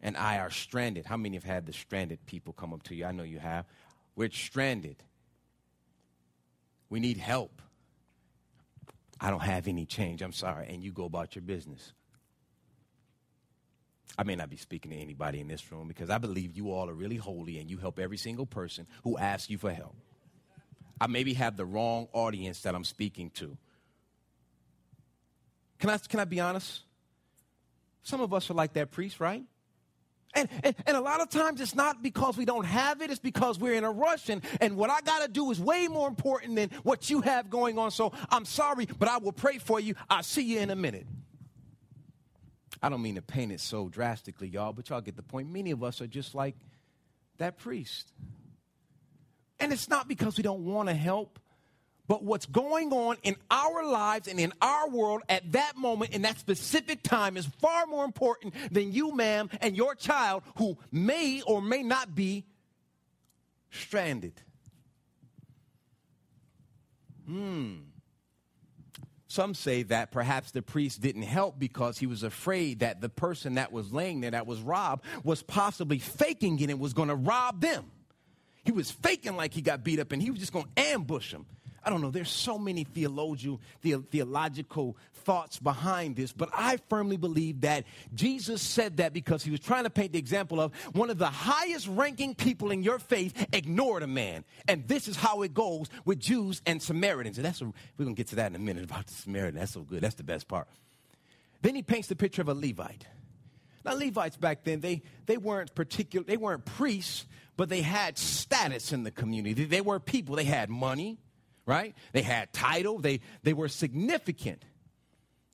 and 0.00 0.16
I 0.16 0.38
are 0.38 0.50
stranded. 0.50 1.06
How 1.06 1.16
many 1.16 1.36
have 1.36 1.44
had 1.44 1.66
the 1.66 1.72
stranded 1.72 2.24
people 2.26 2.52
come 2.52 2.72
up 2.72 2.82
to 2.84 2.94
you? 2.94 3.04
I 3.04 3.12
know 3.12 3.22
you 3.22 3.38
have. 3.38 3.64
We're 4.14 4.30
stranded. 4.30 5.02
We 6.90 7.00
need 7.00 7.16
help. 7.16 7.62
I 9.20 9.30
don't 9.30 9.40
have 9.40 9.68
any 9.68 9.86
change. 9.86 10.20
I'm 10.20 10.32
sorry. 10.32 10.66
And 10.68 10.82
you 10.82 10.92
go 10.92 11.04
about 11.04 11.34
your 11.34 11.42
business. 11.42 11.92
I 14.18 14.24
may 14.24 14.36
not 14.36 14.50
be 14.50 14.56
speaking 14.56 14.90
to 14.90 14.96
anybody 14.98 15.40
in 15.40 15.48
this 15.48 15.72
room 15.72 15.88
because 15.88 16.10
I 16.10 16.18
believe 16.18 16.54
you 16.54 16.70
all 16.70 16.90
are 16.90 16.94
really 16.94 17.16
holy 17.16 17.58
and 17.58 17.70
you 17.70 17.78
help 17.78 17.98
every 17.98 18.18
single 18.18 18.44
person 18.44 18.86
who 19.04 19.16
asks 19.16 19.48
you 19.48 19.56
for 19.56 19.72
help. 19.72 19.96
I 21.00 21.06
maybe 21.06 21.34
have 21.34 21.56
the 21.56 21.64
wrong 21.64 22.08
audience 22.12 22.62
that 22.62 22.74
I'm 22.74 22.84
speaking 22.84 23.30
to. 23.30 23.56
Can 25.78 25.90
I, 25.90 25.98
can 25.98 26.20
I 26.20 26.24
be 26.24 26.40
honest? 26.40 26.82
Some 28.02 28.20
of 28.20 28.32
us 28.32 28.50
are 28.50 28.54
like 28.54 28.74
that 28.74 28.90
priest, 28.90 29.20
right? 29.20 29.42
And, 30.34 30.48
and, 30.64 30.74
and, 30.86 30.96
a 30.96 31.00
lot 31.00 31.20
of 31.20 31.28
times 31.28 31.60
it's 31.60 31.74
not 31.74 32.02
because 32.02 32.38
we 32.38 32.46
don't 32.46 32.64
have 32.64 33.02
it, 33.02 33.10
it's 33.10 33.20
because 33.20 33.58
we're 33.58 33.74
in 33.74 33.84
a 33.84 33.90
rush. 33.90 34.30
And, 34.30 34.42
and 34.62 34.76
what 34.76 34.88
I 34.88 35.02
got 35.02 35.22
to 35.22 35.28
do 35.28 35.50
is 35.50 35.60
way 35.60 35.88
more 35.88 36.08
important 36.08 36.56
than 36.56 36.70
what 36.84 37.10
you 37.10 37.20
have 37.20 37.50
going 37.50 37.78
on. 37.78 37.90
So 37.90 38.12
I'm 38.30 38.46
sorry, 38.46 38.86
but 38.98 39.08
I 39.08 39.18
will 39.18 39.32
pray 39.32 39.58
for 39.58 39.78
you. 39.78 39.94
I'll 40.08 40.22
see 40.22 40.42
you 40.42 40.60
in 40.60 40.70
a 40.70 40.76
minute. 40.76 41.06
I 42.82 42.88
don't 42.88 43.02
mean 43.02 43.16
to 43.16 43.22
paint 43.22 43.52
it 43.52 43.60
so 43.60 43.88
drastically, 43.88 44.48
y'all, 44.48 44.72
but 44.72 44.88
y'all 44.88 45.02
get 45.02 45.16
the 45.16 45.22
point. 45.22 45.50
Many 45.50 45.70
of 45.70 45.82
us 45.82 46.00
are 46.00 46.06
just 46.06 46.34
like 46.34 46.56
that 47.36 47.58
priest. 47.58 48.12
And 49.62 49.72
it's 49.72 49.88
not 49.88 50.08
because 50.08 50.36
we 50.36 50.42
don't 50.42 50.64
want 50.64 50.88
to 50.88 50.94
help, 50.94 51.38
but 52.08 52.24
what's 52.24 52.46
going 52.46 52.92
on 52.92 53.16
in 53.22 53.36
our 53.48 53.86
lives 53.86 54.26
and 54.26 54.40
in 54.40 54.52
our 54.60 54.90
world 54.90 55.22
at 55.28 55.52
that 55.52 55.76
moment, 55.76 56.10
in 56.10 56.22
that 56.22 56.36
specific 56.36 57.04
time, 57.04 57.36
is 57.36 57.46
far 57.46 57.86
more 57.86 58.04
important 58.04 58.54
than 58.72 58.90
you, 58.90 59.14
ma'am, 59.14 59.48
and 59.60 59.76
your 59.76 59.94
child 59.94 60.42
who 60.56 60.76
may 60.90 61.42
or 61.42 61.62
may 61.62 61.84
not 61.84 62.12
be 62.12 62.44
stranded. 63.70 64.42
Hmm. 67.24 67.74
Some 69.28 69.54
say 69.54 69.84
that 69.84 70.10
perhaps 70.10 70.50
the 70.50 70.60
priest 70.60 71.00
didn't 71.00 71.22
help 71.22 71.56
because 71.56 71.98
he 71.98 72.06
was 72.06 72.24
afraid 72.24 72.80
that 72.80 73.00
the 73.00 73.08
person 73.08 73.54
that 73.54 73.70
was 73.70 73.92
laying 73.92 74.22
there, 74.22 74.32
that 74.32 74.48
was 74.48 74.60
robbed, 74.60 75.04
was 75.22 75.44
possibly 75.44 76.00
faking 76.00 76.58
it 76.58 76.68
and 76.68 76.80
was 76.80 76.94
going 76.94 77.08
to 77.08 77.14
rob 77.14 77.60
them. 77.60 77.92
He 78.64 78.72
was 78.72 78.90
faking 78.90 79.36
like 79.36 79.52
he 79.52 79.60
got 79.60 79.82
beat 79.82 79.98
up 79.98 80.12
and 80.12 80.22
he 80.22 80.30
was 80.30 80.40
just 80.40 80.52
going 80.52 80.66
to 80.76 80.82
ambush 80.82 81.32
him. 81.32 81.46
I 81.84 81.90
don't 81.90 82.00
know, 82.00 82.10
there's 82.10 82.30
so 82.30 82.58
many 82.58 82.84
theological, 82.84 83.60
the, 83.80 83.96
theological 84.10 84.96
thoughts 85.24 85.58
behind 85.58 86.14
this, 86.14 86.32
but 86.32 86.48
I 86.52 86.78
firmly 86.88 87.16
believe 87.16 87.62
that 87.62 87.84
Jesus 88.14 88.62
said 88.62 88.98
that 88.98 89.12
because 89.12 89.42
he 89.42 89.50
was 89.50 89.58
trying 89.58 89.84
to 89.84 89.90
paint 89.90 90.12
the 90.12 90.18
example 90.18 90.60
of 90.60 90.72
one 90.94 91.10
of 91.10 91.18
the 91.18 91.26
highest 91.26 91.88
ranking 91.88 92.36
people 92.36 92.70
in 92.70 92.84
your 92.84 93.00
faith 93.00 93.48
ignored 93.52 94.04
a 94.04 94.06
man. 94.06 94.44
And 94.68 94.86
this 94.86 95.08
is 95.08 95.16
how 95.16 95.42
it 95.42 95.54
goes 95.54 95.88
with 96.04 96.20
Jews 96.20 96.62
and 96.66 96.80
Samaritans. 96.80 97.38
And 97.38 97.44
that's 97.44 97.60
a, 97.60 97.64
we're 97.64 98.04
going 98.04 98.14
to 98.14 98.20
get 98.20 98.28
to 98.28 98.36
that 98.36 98.52
in 98.52 98.56
a 98.56 98.60
minute 98.60 98.84
about 98.84 99.06
the 99.06 99.14
Samaritan. 99.14 99.58
That's 99.58 99.72
so 99.72 99.80
good. 99.80 100.02
That's 100.02 100.14
the 100.14 100.24
best 100.24 100.46
part. 100.46 100.68
Then 101.62 101.74
he 101.74 101.82
paints 101.82 102.08
the 102.08 102.16
picture 102.16 102.42
of 102.42 102.48
a 102.48 102.54
Levite. 102.54 103.06
Now, 103.84 103.94
Levites 103.94 104.36
back 104.36 104.62
then, 104.62 104.80
they, 104.80 105.02
they 105.26 105.36
weren't 105.36 105.74
particular, 105.74 106.24
they 106.24 106.36
weren't 106.36 106.64
priests, 106.64 107.26
but 107.56 107.68
they 107.68 107.82
had 107.82 108.18
status 108.18 108.92
in 108.92 109.04
the 109.04 109.10
community. 109.10 109.64
They 109.64 109.80
were 109.80 110.00
people. 110.00 110.36
They 110.36 110.44
had 110.44 110.70
money, 110.70 111.18
right? 111.66 111.94
They 112.12 112.22
had 112.22 112.52
title, 112.52 112.98
they, 112.98 113.20
they 113.42 113.52
were 113.52 113.68
significant, 113.68 114.64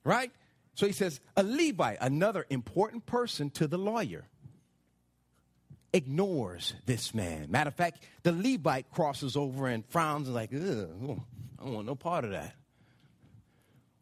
right? 0.03 0.31
So 0.75 0.85
he 0.87 0.93
says, 0.93 1.19
a 1.35 1.43
Levite, 1.43 1.97
another 1.99 2.45
important 2.49 3.05
person 3.05 3.49
to 3.51 3.67
the 3.67 3.77
lawyer, 3.77 4.25
ignores 5.91 6.73
this 6.85 7.13
man. 7.13 7.47
Matter 7.49 7.67
of 7.69 7.75
fact, 7.75 8.03
the 8.23 8.31
Levite 8.31 8.89
crosses 8.91 9.35
over 9.35 9.67
and 9.67 9.85
frowns 9.85 10.27
and 10.27 10.35
like, 10.35 10.53
I 10.53 10.57
don't 10.57 11.23
want 11.59 11.87
no 11.87 11.95
part 11.95 12.25
of 12.25 12.31
that. 12.31 12.55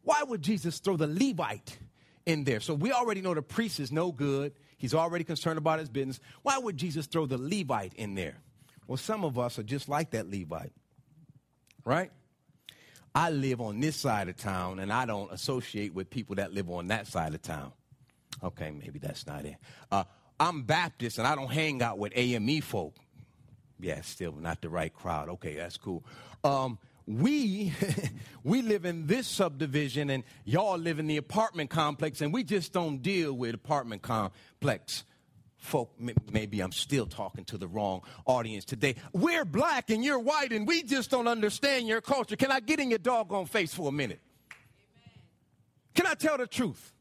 Why 0.04 0.24
would 0.24 0.42
Jesus 0.42 0.80
throw 0.80 0.98
the 0.98 1.08
Levite 1.08 1.78
in 2.26 2.44
there? 2.44 2.60
So 2.60 2.74
we 2.74 2.92
already 2.92 3.22
know 3.22 3.34
the 3.34 3.42
priest 3.42 3.80
is 3.80 3.92
no 3.92 4.12
good. 4.12 4.54
He's 4.78 4.94
already 4.94 5.24
concerned 5.24 5.58
about 5.58 5.80
his 5.80 5.90
business. 5.90 6.20
Why 6.44 6.58
would 6.58 6.78
Jesus 6.78 7.08
throw 7.08 7.26
the 7.26 7.38
Levite 7.38 7.94
in 7.96 8.16
there? 8.16 8.38
Well, 8.88 8.98
some 8.98 9.26
of 9.26 9.38
us 9.38 9.60
are 9.60 9.64
just 9.64 9.90
like 9.90 10.12
that 10.12 10.30
Levite 10.30 10.72
right? 11.88 12.12
I 13.16 13.30
live 13.32 13.62
on 13.62 13.80
this 13.80 13.96
side 13.96 14.28
of 14.28 14.36
town 14.36 14.80
and 14.80 14.92
I 14.92 15.06
don't 15.06 15.32
associate 15.32 15.94
with 15.94 16.10
people 16.10 16.36
that 16.36 16.54
live 16.54 16.70
on 16.70 16.90
that 16.90 17.08
side 17.08 17.34
of 17.34 17.42
town. 17.42 17.72
Okay, 18.44 18.72
maybe 18.72 19.00
that's 19.00 19.26
not 19.26 19.46
it. 19.46 19.56
Uh, 19.92 20.04
I'm 20.40 20.64
Baptist 20.64 21.18
and 21.18 21.26
I 21.26 21.34
don't 21.34 21.52
hang 21.52 21.82
out 21.82 21.98
with 21.98 22.12
AME 22.16 22.62
folk. 22.62 22.94
Yeah, 23.80 24.02
still 24.02 24.34
not 24.34 24.62
the 24.62 24.70
right 24.70 24.94
crowd. 24.94 25.30
Okay, 25.30 25.56
that's 25.56 25.78
cool. 25.78 26.04
Um, 26.44 26.78
we 27.08 27.74
we 28.44 28.62
live 28.62 28.86
in 28.86 29.08
this 29.08 29.28
subdivision 29.28 30.10
and 30.10 30.24
y'all 30.46 30.78
live 30.78 31.00
in 31.00 31.08
the 31.08 31.18
apartment 31.18 31.70
complex 31.70 32.22
and 32.22 32.34
we 32.34 32.44
just 32.44 32.74
don't 32.74 33.02
deal 33.02 33.34
with 33.34 33.56
apartment 33.56 34.02
complex 34.02 35.06
folk, 35.58 35.92
maybe 36.32 36.62
I'm 36.62 36.72
still 36.72 37.06
talking 37.06 37.44
to 37.46 37.58
the 37.58 37.68
wrong 37.68 38.02
audience 38.26 38.64
today. 38.64 38.96
We're 39.12 39.46
black 39.46 39.90
and 39.90 40.04
you're 40.04 40.20
white 40.20 40.52
and 40.52 40.68
we 40.68 40.84
just 40.84 41.10
don't 41.10 41.28
understand 41.28 41.88
your 41.88 42.02
culture. 42.02 42.36
Can 42.36 42.52
I 42.52 42.60
get 42.60 42.80
in 42.80 42.90
your 42.90 43.00
doggone 43.00 43.48
face 43.48 43.74
for 43.74 43.90
a 43.90 43.92
minute? 43.92 44.22
Amen. 44.52 45.26
Can 45.96 46.06
I 46.06 46.14
tell 46.14 46.38
the 46.38 46.48
truth? 46.48 46.94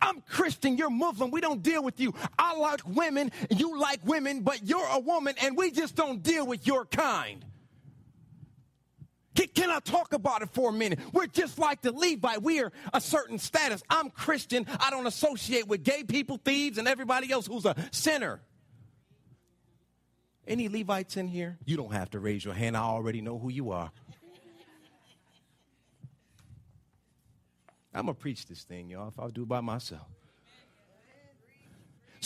I'm 0.00 0.20
Christian, 0.20 0.76
you're 0.76 0.90
Muslim, 0.90 1.30
we 1.30 1.40
don't 1.40 1.62
deal 1.62 1.82
with 1.82 1.98
you. 1.98 2.14
I 2.38 2.54
like 2.56 2.86
women, 2.86 3.32
you 3.50 3.78
like 3.78 4.00
women, 4.04 4.42
but 4.42 4.62
you're 4.62 4.86
a 4.86 5.00
woman 5.00 5.34
and 5.42 5.56
we 5.56 5.70
just 5.70 5.96
don't 5.96 6.22
deal 6.22 6.46
with 6.46 6.66
your 6.66 6.84
kind. 6.84 7.44
Can, 9.36 9.48
can, 9.48 9.70
I 9.70 9.80
talk 9.80 10.14
about 10.14 10.42
it 10.42 10.48
for 10.50 10.70
a 10.70 10.72
minute? 10.72 10.98
We're 11.12 11.26
just 11.26 11.58
like 11.58 11.82
the 11.82 11.92
Levite. 11.92 12.42
We 12.42 12.60
are 12.60 12.72
a 12.92 13.00
certain 13.00 13.38
status. 13.38 13.82
I'm 13.90 14.10
Christian. 14.10 14.66
I 14.80 14.90
don't 14.90 15.06
associate 15.06 15.68
with 15.68 15.84
gay 15.84 16.02
people, 16.02 16.40
thieves, 16.42 16.78
and 16.78 16.88
everybody 16.88 17.30
else 17.30 17.46
who's 17.46 17.66
a 17.66 17.76
sinner. 17.92 18.40
Any 20.48 20.68
Levites 20.68 21.16
in 21.16 21.28
here? 21.28 21.58
You 21.66 21.76
don't 21.76 21.92
have 21.92 22.10
to 22.10 22.18
raise 22.18 22.44
your 22.44 22.54
hand. 22.54 22.76
I 22.76 22.82
already 22.82 23.20
know 23.20 23.38
who 23.38 23.50
you 23.50 23.72
are. 23.72 23.90
I'm 27.92 28.06
going 28.06 28.14
to 28.14 28.20
preach 28.20 28.46
this 28.46 28.62
thing, 28.62 28.90
y'all, 28.90 29.08
if 29.08 29.18
I'll 29.18 29.30
do 29.30 29.42
it 29.42 29.48
by 29.48 29.60
myself. 29.60 30.06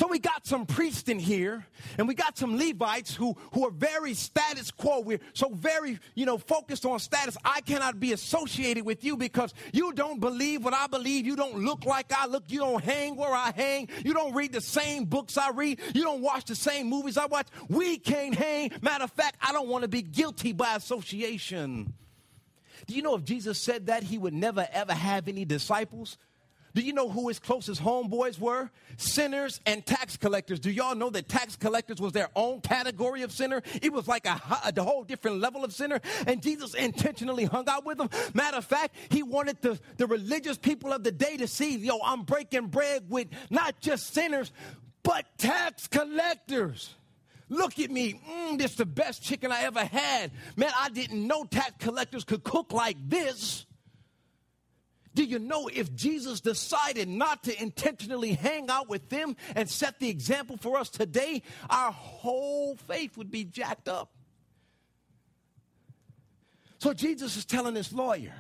So 0.01 0.07
we 0.09 0.19
got 0.19 0.47
some 0.47 0.65
priests 0.65 1.11
in 1.11 1.19
here, 1.19 1.67
and 1.99 2.09
we 2.09 2.15
got 2.15 2.39
some 2.39 2.57
Levites 2.57 3.15
who, 3.15 3.37
who 3.53 3.67
are 3.67 3.71
very 3.71 4.15
status 4.15 4.71
quo. 4.71 5.01
We're 5.01 5.21
so 5.35 5.51
very, 5.51 5.99
you 6.15 6.25
know, 6.25 6.39
focused 6.39 6.87
on 6.87 6.99
status. 7.01 7.37
I 7.45 7.61
cannot 7.61 8.01
be 8.01 8.15
associated 8.15 8.87
with 8.87 9.05
you 9.05 9.19
because 9.19 9.53
you 9.75 9.93
don't 9.93 10.19
believe 10.19 10.65
what 10.65 10.73
I 10.73 10.87
believe. 10.87 11.27
You 11.27 11.37
don't 11.37 11.59
look 11.59 11.85
like 11.85 12.15
I 12.17 12.25
look. 12.29 12.45
You 12.49 12.61
don't 12.61 12.83
hang 12.83 13.15
where 13.15 13.35
I 13.35 13.53
hang. 13.55 13.91
You 14.03 14.15
don't 14.15 14.33
read 14.33 14.55
the 14.55 14.63
same 14.63 15.05
books 15.05 15.37
I 15.37 15.51
read. 15.51 15.79
You 15.95 16.03
don't 16.03 16.23
watch 16.23 16.47
the 16.47 16.57
same 16.57 16.87
movies 16.87 17.19
I 17.19 17.27
watch. 17.27 17.49
We 17.69 17.99
can't 17.99 18.35
hang. 18.35 18.73
Matter 18.81 19.05
of 19.05 19.13
fact, 19.13 19.37
I 19.43 19.53
don't 19.53 19.69
want 19.69 19.83
to 19.83 19.89
be 19.89 20.01
guilty 20.01 20.53
by 20.55 20.77
association. 20.77 21.93
Do 22.87 22.95
you 22.95 23.03
know 23.03 23.17
if 23.17 23.25
Jesus 23.25 23.59
said 23.59 23.89
that, 23.89 24.03
he 24.03 24.17
would 24.17 24.33
never 24.33 24.67
ever 24.73 24.95
have 24.95 25.29
any 25.29 25.45
disciples? 25.45 26.17
Do 26.75 26.83
you 26.83 26.93
know 26.93 27.09
who 27.09 27.29
his 27.29 27.39
closest 27.39 27.83
homeboys 27.83 28.39
were? 28.39 28.71
Sinners 28.97 29.61
and 29.67 29.85
tax 29.85 30.17
collectors. 30.17 30.61
Do 30.61 30.71
y'all 30.71 30.95
know 30.95 31.11
that 31.11 31.29
tax 31.29 31.57
collectors 31.57 32.01
was 32.01 32.13
their 32.13 32.29
own 32.37 32.61
category 32.61 33.23
of 33.23 33.33
sinner? 33.33 33.63
It 33.83 33.93
was 33.93 34.07
like 34.07 34.27
a, 34.27 34.41
a, 34.65 34.83
whole 34.83 35.05
different 35.05 35.41
level 35.41 35.65
of 35.65 35.73
sinner. 35.73 36.01
And 36.27 36.43
Jesus 36.43 36.75
intentionally 36.75 37.45
hung 37.45 37.69
out 37.69 37.85
with 37.85 37.99
them. 37.99 38.11
Matter 38.35 38.59
of 38.59 38.65
fact, 38.65 38.95
he 39.11 39.23
wanted 39.23 39.61
the, 39.63 39.81
the 39.97 40.07
religious 40.07 40.59
people 40.59 40.93
of 40.93 41.03
the 41.03 41.13
day 41.13 41.37
to 41.39 41.49
see, 41.49 41.77
yo, 41.77 41.99
I'm 42.05 42.23
breaking 42.23 42.69
bread 42.69 43.05
with 43.09 43.29
not 43.51 43.81
just 43.81 44.15
sinners, 44.15 44.53
but 45.03 45.27
tax 45.39 45.89
collectors. 45.89 46.95
Look 47.49 47.81
at 47.81 47.91
me. 47.91 48.21
Mm, 48.31 48.59
this 48.59 48.73
is 48.73 48.77
the 48.77 48.87
best 48.87 49.25
chicken 49.25 49.51
I 49.51 49.63
ever 49.63 49.85
had. 49.85 50.31
Man, 50.57 50.71
I 50.79 50.89
didn't 50.89 51.27
know 51.27 51.45
tax 51.45 51.73
collectors 51.81 52.23
could 52.23 52.45
cook 52.45 52.73
like 52.73 52.97
this. 53.09 53.67
Do 55.15 55.25
you 55.25 55.39
know 55.39 55.69
if 55.73 55.93
Jesus 55.95 56.41
decided 56.41 57.09
not 57.09 57.43
to 57.45 57.63
intentionally 57.63 58.33
hang 58.33 58.71
out 58.71 58.89
with 58.89 59.09
them 59.09 59.37
and 59.57 59.69
set 59.69 59.99
the 59.99 60.09
example 60.09 60.57
for 60.57 60.79
us 60.79 60.89
today, 60.89 61.43
our 61.69 61.91
whole 61.91 62.77
faith 62.77 63.17
would 63.17 63.31
be 63.31 63.45
jacked 63.45 63.89
up? 63.89 64.13
So 66.79 66.95
Jesus 66.95 67.37
is 67.37 67.45
telling 67.45 67.75
this 67.75 67.93
lawyer, 67.93 68.35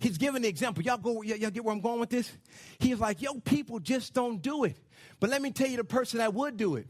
he's 0.00 0.18
giving 0.18 0.42
the 0.42 0.48
example. 0.48 0.84
Y'all 0.84 0.98
go, 0.98 1.22
y'all 1.22 1.50
get 1.50 1.64
where 1.64 1.74
I'm 1.74 1.80
going 1.80 1.98
with 1.98 2.10
this? 2.10 2.30
He's 2.78 3.00
like, 3.00 3.22
yo, 3.22 3.34
people 3.40 3.80
just 3.80 4.14
don't 4.14 4.40
do 4.40 4.64
it. 4.64 4.76
But 5.18 5.30
let 5.30 5.42
me 5.42 5.50
tell 5.50 5.68
you 5.68 5.78
the 5.78 5.84
person 5.84 6.18
that 6.18 6.34
would 6.34 6.56
do 6.56 6.76
it. 6.76 6.86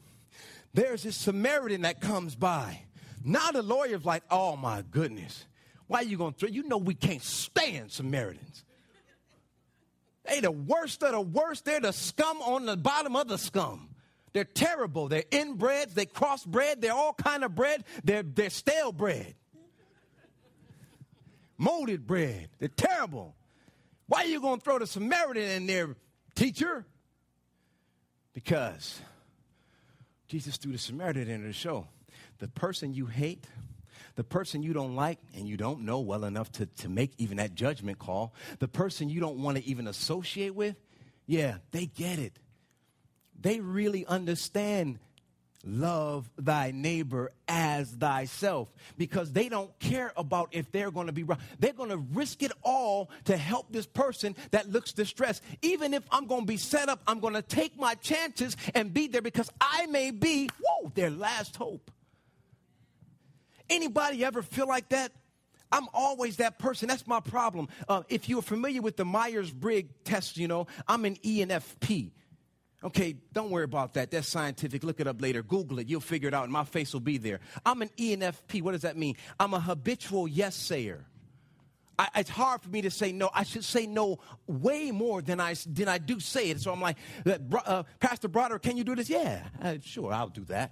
There's 0.74 1.04
this 1.04 1.16
Samaritan 1.16 1.82
that 1.82 2.00
comes 2.00 2.34
by. 2.34 2.82
Now 3.24 3.50
the 3.52 3.62
lawyer's 3.62 4.04
like, 4.04 4.22
oh 4.30 4.56
my 4.56 4.82
goodness. 4.90 5.46
Why 5.88 6.00
are 6.00 6.04
you 6.04 6.16
going 6.16 6.34
to 6.34 6.38
throw? 6.38 6.48
You 6.48 6.62
know 6.62 6.76
we 6.76 6.94
can't 6.94 7.22
stand 7.22 7.90
Samaritans. 7.90 8.64
They 10.24 10.40
the 10.40 10.52
worst 10.52 11.02
of 11.02 11.12
the 11.12 11.20
worst. 11.20 11.64
They're 11.64 11.80
the 11.80 11.92
scum 11.92 12.40
on 12.42 12.66
the 12.66 12.76
bottom 12.76 13.16
of 13.16 13.28
the 13.28 13.38
scum. 13.38 13.88
They're 14.34 14.44
terrible. 14.44 15.08
They're 15.08 15.22
inbreds. 15.22 15.94
They 15.94 16.04
crossbred. 16.04 16.82
They're 16.82 16.92
all 16.92 17.14
kind 17.14 17.42
of 17.42 17.54
bread. 17.54 17.84
They're, 18.04 18.22
they're 18.22 18.50
stale 18.50 18.92
bread. 18.92 19.34
molded 21.56 22.06
bread. 22.06 22.50
They're 22.58 22.68
terrible. 22.68 23.34
Why 24.06 24.24
are 24.24 24.26
you 24.26 24.40
going 24.40 24.58
to 24.58 24.64
throw 24.64 24.78
the 24.78 24.86
Samaritan 24.86 25.42
in 25.42 25.66
there, 25.66 25.96
teacher? 26.34 26.84
Because 28.34 29.00
Jesus 30.28 30.58
threw 30.58 30.72
the 30.72 30.78
Samaritan 30.78 31.28
in 31.28 31.46
the 31.46 31.52
show. 31.52 31.88
The 32.38 32.48
person 32.48 32.94
you 32.94 33.06
hate, 33.06 33.46
the 34.18 34.24
person 34.24 34.64
you 34.64 34.72
don't 34.72 34.96
like 34.96 35.20
and 35.36 35.46
you 35.46 35.56
don't 35.56 35.82
know 35.82 36.00
well 36.00 36.24
enough 36.24 36.50
to, 36.50 36.66
to 36.66 36.88
make 36.88 37.12
even 37.18 37.36
that 37.36 37.54
judgment 37.54 38.00
call, 38.00 38.34
the 38.58 38.66
person 38.66 39.08
you 39.08 39.20
don't 39.20 39.40
want 39.40 39.56
to 39.56 39.64
even 39.64 39.86
associate 39.86 40.56
with, 40.56 40.74
yeah, 41.28 41.58
they 41.70 41.86
get 41.86 42.18
it. 42.18 42.32
They 43.40 43.60
really 43.60 44.04
understand 44.04 44.98
love 45.64 46.28
thy 46.36 46.72
neighbor 46.72 47.30
as 47.46 47.92
thyself 47.92 48.72
because 48.96 49.30
they 49.30 49.48
don't 49.48 49.70
care 49.78 50.12
about 50.16 50.48
if 50.50 50.72
they're 50.72 50.90
going 50.90 51.06
to 51.06 51.12
be 51.12 51.22
wrong. 51.22 51.38
They're 51.60 51.72
going 51.72 51.90
to 51.90 51.98
risk 51.98 52.42
it 52.42 52.50
all 52.64 53.10
to 53.26 53.36
help 53.36 53.70
this 53.70 53.86
person 53.86 54.34
that 54.50 54.68
looks 54.68 54.92
distressed. 54.92 55.44
Even 55.62 55.94
if 55.94 56.02
I'm 56.10 56.26
going 56.26 56.40
to 56.40 56.46
be 56.48 56.56
set 56.56 56.88
up, 56.88 57.02
I'm 57.06 57.20
going 57.20 57.34
to 57.34 57.42
take 57.42 57.78
my 57.78 57.94
chances 57.94 58.56
and 58.74 58.92
be 58.92 59.06
there 59.06 59.22
because 59.22 59.48
I 59.60 59.86
may 59.86 60.10
be, 60.10 60.50
whoa, 60.60 60.90
their 60.96 61.10
last 61.10 61.54
hope. 61.54 61.92
Anybody 63.70 64.24
ever 64.24 64.42
feel 64.42 64.66
like 64.66 64.88
that? 64.90 65.12
I'm 65.70 65.86
always 65.92 66.36
that 66.36 66.58
person. 66.58 66.88
That's 66.88 67.06
my 67.06 67.20
problem. 67.20 67.68
Uh, 67.88 68.02
if 68.08 68.28
you're 68.28 68.42
familiar 68.42 68.80
with 68.80 68.96
the 68.96 69.04
Myers 69.04 69.50
Briggs 69.50 69.92
test, 70.04 70.36
you 70.38 70.48
know, 70.48 70.66
I'm 70.86 71.04
an 71.04 71.16
ENFP. 71.16 72.12
Okay, 72.82 73.16
don't 73.32 73.50
worry 73.50 73.64
about 73.64 73.94
that. 73.94 74.10
That's 74.10 74.28
scientific. 74.28 74.84
Look 74.84 75.00
it 75.00 75.08
up 75.08 75.20
later. 75.20 75.42
Google 75.42 75.80
it. 75.80 75.88
You'll 75.88 76.00
figure 76.00 76.28
it 76.28 76.34
out, 76.34 76.44
and 76.44 76.52
my 76.52 76.64
face 76.64 76.92
will 76.92 77.00
be 77.00 77.18
there. 77.18 77.40
I'm 77.66 77.82
an 77.82 77.90
ENFP. 77.98 78.62
What 78.62 78.72
does 78.72 78.82
that 78.82 78.96
mean? 78.96 79.16
I'm 79.38 79.52
a 79.52 79.60
habitual 79.60 80.28
yes 80.28 80.54
sayer. 80.54 81.04
I, 81.98 82.08
it's 82.14 82.30
hard 82.30 82.62
for 82.62 82.68
me 82.68 82.82
to 82.82 82.90
say 82.90 83.10
no. 83.10 83.30
I 83.34 83.42
should 83.42 83.64
say 83.64 83.86
no 83.86 84.20
way 84.46 84.92
more 84.92 85.20
than 85.20 85.40
I, 85.40 85.54
than 85.66 85.88
I 85.88 85.98
do 85.98 86.20
say 86.20 86.50
it. 86.50 86.60
So 86.60 86.72
I'm 86.72 86.80
like, 86.80 86.96
uh, 87.66 87.82
Pastor 87.98 88.28
Broder, 88.28 88.60
can 88.60 88.76
you 88.76 88.84
do 88.84 88.94
this? 88.94 89.10
Yeah, 89.10 89.42
uh, 89.60 89.74
sure, 89.82 90.12
I'll 90.12 90.28
do 90.28 90.44
that. 90.44 90.70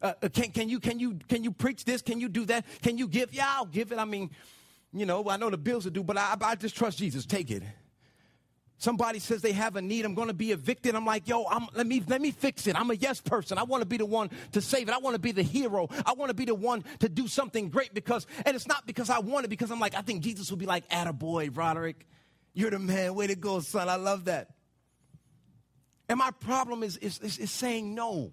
Uh, 0.00 0.12
uh, 0.22 0.28
can, 0.28 0.50
can, 0.50 0.68
you, 0.68 0.78
can, 0.78 1.00
you, 1.00 1.18
can 1.28 1.42
you 1.42 1.50
preach 1.50 1.84
this? 1.84 2.02
Can 2.02 2.20
you 2.20 2.28
do 2.28 2.44
that? 2.46 2.64
Can 2.82 2.98
you 2.98 3.08
give? 3.08 3.34
Yeah, 3.34 3.46
I'll 3.48 3.64
give 3.64 3.92
it. 3.92 3.98
I 3.98 4.04
mean, 4.04 4.30
you 4.92 5.06
know, 5.06 5.28
I 5.28 5.36
know 5.36 5.50
the 5.50 5.58
bills 5.58 5.86
are 5.86 5.90
due, 5.90 6.04
but 6.04 6.16
I, 6.16 6.36
I 6.40 6.54
just 6.54 6.76
trust 6.76 6.98
Jesus. 6.98 7.26
Take 7.26 7.50
it. 7.50 7.62
Somebody 8.80 9.18
says 9.18 9.42
they 9.42 9.52
have 9.52 9.74
a 9.74 9.82
need. 9.82 10.04
I'm 10.04 10.14
going 10.14 10.28
to 10.28 10.34
be 10.34 10.52
evicted. 10.52 10.94
I'm 10.94 11.04
like, 11.04 11.26
yo, 11.26 11.44
I'm, 11.50 11.66
let 11.74 11.84
me 11.84 12.00
let 12.06 12.20
me 12.20 12.30
fix 12.30 12.68
it. 12.68 12.78
I'm 12.78 12.88
a 12.92 12.94
yes 12.94 13.20
person. 13.20 13.58
I 13.58 13.64
want 13.64 13.82
to 13.82 13.86
be 13.86 13.96
the 13.96 14.06
one 14.06 14.30
to 14.52 14.60
save 14.60 14.88
it. 14.88 14.94
I 14.94 14.98
want 14.98 15.14
to 15.14 15.20
be 15.20 15.32
the 15.32 15.42
hero. 15.42 15.88
I 16.06 16.12
want 16.12 16.30
to 16.30 16.34
be 16.34 16.44
the 16.44 16.54
one 16.54 16.84
to 17.00 17.08
do 17.08 17.26
something 17.26 17.70
great 17.70 17.92
because, 17.92 18.24
and 18.46 18.54
it's 18.54 18.68
not 18.68 18.86
because 18.86 19.10
I 19.10 19.18
want 19.18 19.44
it. 19.44 19.48
Because 19.48 19.72
I'm 19.72 19.80
like, 19.80 19.96
I 19.96 20.02
think 20.02 20.22
Jesus 20.22 20.48
will 20.48 20.58
be 20.58 20.66
like, 20.66 20.88
"Attaboy, 20.90 21.56
Roderick, 21.56 22.06
you're 22.54 22.70
the 22.70 22.78
man. 22.78 23.16
Way 23.16 23.26
to 23.26 23.34
go, 23.34 23.58
son. 23.58 23.88
I 23.88 23.96
love 23.96 24.26
that." 24.26 24.50
And 26.08 26.16
my 26.16 26.30
problem 26.30 26.84
is 26.84 26.96
is, 26.98 27.18
is, 27.18 27.38
is 27.38 27.50
saying 27.50 27.96
no, 27.96 28.32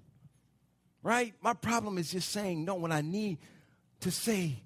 right? 1.05 1.35
My 1.39 1.53
problem 1.53 1.99
is 1.99 2.11
just 2.11 2.31
saying 2.31 2.65
no 2.65 2.73
when 2.75 2.91
I 2.91 3.01
need 3.01 3.37
to 4.01 4.09
say 4.09 4.63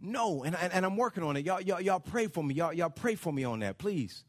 no, 0.00 0.42
and, 0.42 0.54
and, 0.56 0.72
and 0.72 0.84
I'm 0.84 0.96
working 0.96 1.22
on 1.22 1.36
it. 1.36 1.46
Y'all, 1.46 1.60
y'all, 1.60 1.80
y'all 1.80 2.00
pray 2.00 2.26
for 2.26 2.42
me. 2.42 2.54
Y'all, 2.54 2.72
y'all 2.72 2.90
pray 2.90 3.14
for 3.14 3.32
me 3.32 3.44
on 3.44 3.60
that, 3.60 3.78
please. 3.78 4.24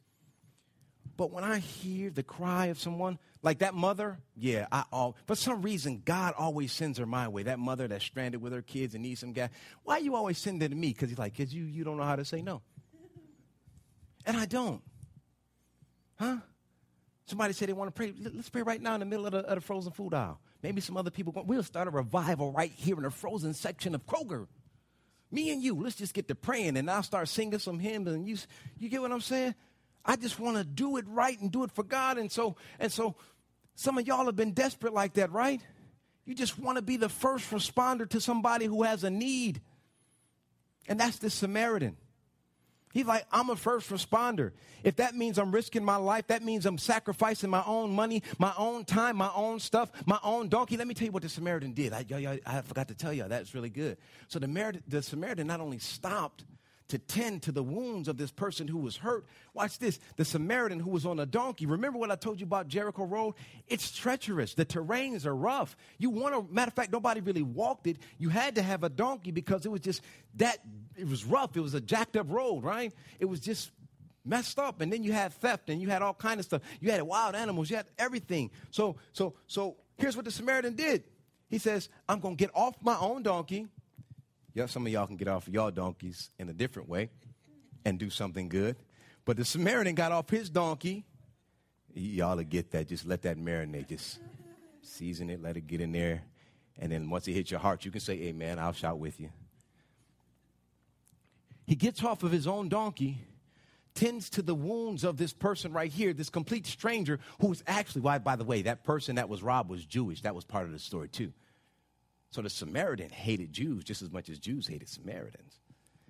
But 1.18 1.32
when 1.32 1.44
I 1.44 1.58
hear 1.58 2.12
the 2.12 2.22
cry 2.22 2.68
of 2.68 2.80
someone, 2.80 3.18
like 3.42 3.60
that 3.60 3.74
mother, 3.74 4.20
yeah, 4.36 4.68
I 4.72 4.84
all 4.92 5.16
for 5.26 5.36
some 5.36 5.64
reason 5.64 6.04
God 6.06 6.36
always 6.38 6.72
sends 6.72 7.00
her 7.00 7.06
my 7.06 7.28
way. 7.28 7.44
That 7.44 7.58
mother 7.58 7.88
that's 7.88 8.06
stranded 8.06 8.42
with 8.42 8.54
her 8.54 8.62
kids 8.62 8.94
and 8.94 9.02
needs 9.02 9.22
some 9.22 9.34
guy. 9.34 9.50
Why 9.84 9.98
you 9.98 10.16
always 10.16 10.38
send 10.38 10.62
it 10.62 10.70
to 10.70 10.76
me? 10.76 10.90
Because 10.90 11.10
he's 11.10 11.18
like, 11.18 11.36
because 11.36 11.54
you 11.54 11.64
you 11.64 11.84
don't 11.84 11.98
know 11.98 12.04
how 12.04 12.16
to 12.16 12.26
say 12.26 12.42
no. 12.42 12.62
And 14.28 14.38
I 14.38 14.46
don't. 14.46 14.82
Huh? 16.20 16.38
Somebody 17.28 17.54
said 17.54 17.70
they 17.70 17.74
want 17.74 17.88
to 17.88 17.92
pray. 17.92 18.14
Let's 18.18 18.50
pray 18.50 18.62
right 18.62 18.82
now 18.82 18.94
in 18.94 19.00
the 19.00 19.06
middle 19.06 19.26
of 19.26 19.32
the, 19.32 19.40
of 19.40 19.56
the 19.56 19.62
frozen 19.62 19.92
food 19.92 20.14
aisle. 20.14 20.40
Maybe 20.66 20.82
some 20.82 20.98
other 20.98 21.12
people. 21.12 21.32
We'll 21.46 21.62
start 21.62 21.88
a 21.88 21.92
revival 21.92 22.52
right 22.52 22.72
here 22.76 22.96
in 22.96 23.04
the 23.04 23.12
frozen 23.12 23.54
section 23.54 23.94
of 23.94 24.04
Kroger. 24.08 24.48
Me 25.30 25.52
and 25.52 25.62
you, 25.62 25.76
let's 25.76 25.96
just 25.96 26.16
get 26.16 26.28
to 26.28 26.34
praying, 26.34 26.76
and 26.76 26.90
I'll 26.90 27.04
start 27.04 27.30
singing 27.30 27.60
some 27.60 27.78
hymns. 27.78 28.08
And 28.08 28.28
you, 28.28 28.36
you 28.80 28.90
get 28.90 29.00
what 29.00 29.12
I'm 29.12 29.22
saying? 29.22 29.54
I 30.04 30.16
just 30.16 30.40
want 30.40 30.58
to 30.58 30.64
do 30.64 30.98
it 30.98 31.06
right 31.08 31.40
and 31.40 31.52
do 31.52 31.66
it 31.66 31.72
for 31.72 31.84
God. 31.84 32.18
And 32.18 32.32
so, 32.32 32.56
and 32.80 32.92
so 32.92 33.16
some 33.76 34.00
of 34.00 34.08
y'all 34.08 34.26
have 34.26 34.36
been 34.36 34.54
desperate 34.54 34.92
like 34.92 35.14
that, 35.14 35.32
right? 35.32 35.62
You 36.26 36.34
just 36.34 36.58
want 36.58 36.78
to 36.78 36.82
be 36.82 36.98
the 36.98 37.10
first 37.10 37.52
responder 37.52 38.10
to 38.10 38.20
somebody 38.20 38.66
who 38.66 38.82
has 38.82 39.04
a 39.04 39.12
need. 39.12 39.62
And 40.88 41.00
that's 41.00 41.20
the 41.20 41.30
Samaritan. 41.30 41.96
He's 42.96 43.06
like, 43.06 43.26
I'm 43.30 43.50
a 43.50 43.58
first 43.58 43.90
responder. 43.90 44.54
If 44.82 44.96
that 44.96 45.16
means 45.16 45.38
I'm 45.38 45.52
risking 45.52 45.84
my 45.84 45.98
life, 45.98 46.28
that 46.28 46.42
means 46.42 46.66
I'm 46.66 46.78
sacrificing 46.78 47.50
my 47.50 47.62
own 47.66 47.94
money, 47.94 48.24
my 48.40 48.54
own 48.58 48.86
time, 48.86 49.18
my 49.18 49.30
own 49.36 49.60
stuff, 49.60 49.92
my 50.06 50.18
own 50.24 50.48
donkey. 50.48 50.78
Let 50.78 50.88
me 50.88 50.94
tell 50.94 51.08
you 51.08 51.12
what 51.12 51.22
the 51.22 51.28
Samaritan 51.28 51.74
did. 51.74 51.92
I, 51.92 52.06
I, 52.10 52.40
I 52.46 52.62
forgot 52.62 52.88
to 52.88 52.96
tell 52.96 53.12
you. 53.12 53.26
That's 53.28 53.54
really 53.54 53.70
good. 53.70 53.98
So 54.30 54.40
the, 54.40 54.82
the 54.88 55.02
Samaritan 55.02 55.46
not 55.46 55.60
only 55.60 55.78
stopped, 55.78 56.46
to 56.88 57.00
tend 57.00 57.42
to 57.44 57.52
the 57.52 57.64
wounds 57.64 58.08
of 58.08 58.18
this 58.18 58.32
person 58.32 58.68
who 58.68 58.78
was 58.78 58.98
hurt. 58.98 59.26
Watch 59.54 59.80
this 59.80 60.00
the 60.18 60.26
Samaritan 60.26 60.80
who 60.80 60.90
was 60.92 61.06
on 61.06 61.20
a 61.20 61.26
donkey. 61.26 61.66
Remember 61.66 61.98
what 61.98 62.12
I 62.12 62.16
told 62.16 62.40
you 62.40 62.46
about 62.46 62.68
Jericho 62.68 63.06
Road? 63.06 63.34
It's 63.68 63.92
treacherous, 63.92 64.54
the 64.54 64.66
terrains 64.66 65.26
are 65.26 65.36
rough. 65.36 65.76
You 65.98 66.10
want 66.10 66.36
to, 66.36 66.54
matter 66.54 66.70
of 66.70 66.76
fact, 66.76 66.92
nobody 66.92 67.22
really 67.22 67.42
walked 67.42 67.88
it. 67.88 67.98
You 68.18 68.30
had 68.30 68.56
to 68.56 68.62
have 68.62 68.84
a 68.84 68.90
donkey 68.90 69.32
because 69.32 69.66
it 69.66 69.70
was 69.72 69.82
just 69.82 70.02
that, 70.36 70.60
it 70.96 71.08
was 71.08 71.26
rough. 71.26 71.58
It 71.58 71.62
was 71.62 71.74
a 71.74 71.82
jacked 71.82 72.18
up 72.18 72.28
road, 72.30 72.64
right? 72.64 72.94
It 73.20 73.26
was 73.26 73.40
just 73.40 73.72
messed 74.26 74.58
up 74.58 74.82
and 74.82 74.92
then 74.92 75.04
you 75.04 75.14
had 75.14 75.32
theft 75.34 75.70
and 75.70 75.82
you 75.82 75.90
had 75.90 76.02
all 76.02 76.14
kind 76.14 76.40
of 76.40 76.46
stuff 76.46 76.62
you 76.80 76.90
had 76.90 77.00
wild 77.04 77.36
animals 77.36 77.70
you 77.70 77.76
had 77.76 77.86
everything 78.00 78.50
so 78.72 78.96
so 79.14 79.36
so 79.46 79.78
here's 79.98 80.16
what 80.16 80.26
the 80.26 80.32
samaritan 80.32 80.74
did 80.74 81.04
he 81.48 81.60
says 81.60 81.90
i'm 82.10 82.20
going 82.20 82.36
to 82.36 82.44
get 82.44 82.50
off 82.56 82.76
my 82.82 82.98
own 82.98 83.22
donkey 83.22 83.68
yeah, 84.56 84.66
some 84.68 84.88
of 84.88 84.92
y'all 84.92 85.06
can 85.06 85.18
get 85.18 85.28
off 85.28 85.48
of 85.48 85.54
y'all 85.54 85.70
donkeys 85.70 86.32
in 86.40 86.48
a 86.48 86.54
different 86.54 86.88
way 86.88 87.10
and 87.84 88.00
do 88.00 88.10
something 88.10 88.48
good. 88.48 88.78
But 89.26 89.36
the 89.36 89.44
Samaritan 89.44 89.96
got 89.96 90.14
off 90.14 90.30
his 90.30 90.50
donkey. 90.50 91.04
Y'all 91.94 92.38
will 92.38 92.44
get 92.44 92.72
that. 92.72 92.88
Just 92.88 93.06
let 93.06 93.22
that 93.24 93.38
marinate. 93.38 93.90
Just 93.90 94.20
season 94.82 95.30
it, 95.30 95.42
let 95.42 95.58
it 95.58 95.68
get 95.68 95.82
in 95.82 95.92
there. 95.92 96.24
And 96.80 96.90
then 96.90 97.10
once 97.10 97.28
it 97.28 97.34
hits 97.34 97.52
your 97.52 97.60
heart, 97.60 97.84
you 97.84 97.92
can 97.92 98.00
say, 98.00 98.14
Amen, 98.14 98.58
I'll 98.58 98.74
shout 98.74 98.98
with 98.98 99.20
you. 99.20 99.30
He 101.68 101.76
gets 101.76 102.02
off 102.04 102.24
of 102.24 102.32
his 102.32 102.48
own 102.48 102.70
donkey, 102.70 103.18
tends 103.94 104.30
to 104.32 104.42
the 104.42 104.56
wounds 104.56 105.04
of 105.04 105.18
this 105.18 105.34
person 105.34 105.74
right 105.74 105.92
here, 105.92 106.14
this 106.14 106.30
complete 106.30 106.66
stranger 106.66 107.20
who 107.42 107.48
was 107.48 107.62
actually, 107.68 108.02
why, 108.02 108.20
by 108.20 108.38
the 108.38 108.44
way, 108.46 108.62
that 108.62 108.86
person 108.86 109.16
that 109.16 109.28
was 109.28 109.44
robbed 109.44 109.70
was 109.70 109.86
Jewish. 109.86 110.22
That 110.22 110.36
was 110.36 110.46
part 110.46 110.66
of 110.66 110.72
the 110.72 110.80
story, 110.80 111.10
too. 111.10 111.34
So 112.36 112.42
the 112.42 112.50
Samaritan 112.50 113.12
hated 113.12 113.54
Jews 113.54 113.86
just 113.86 114.02
as 114.02 114.12
much 114.12 114.28
as 114.28 114.40
Jews 114.40 114.68
hated 114.68 114.90
Samaritans. 114.90 115.62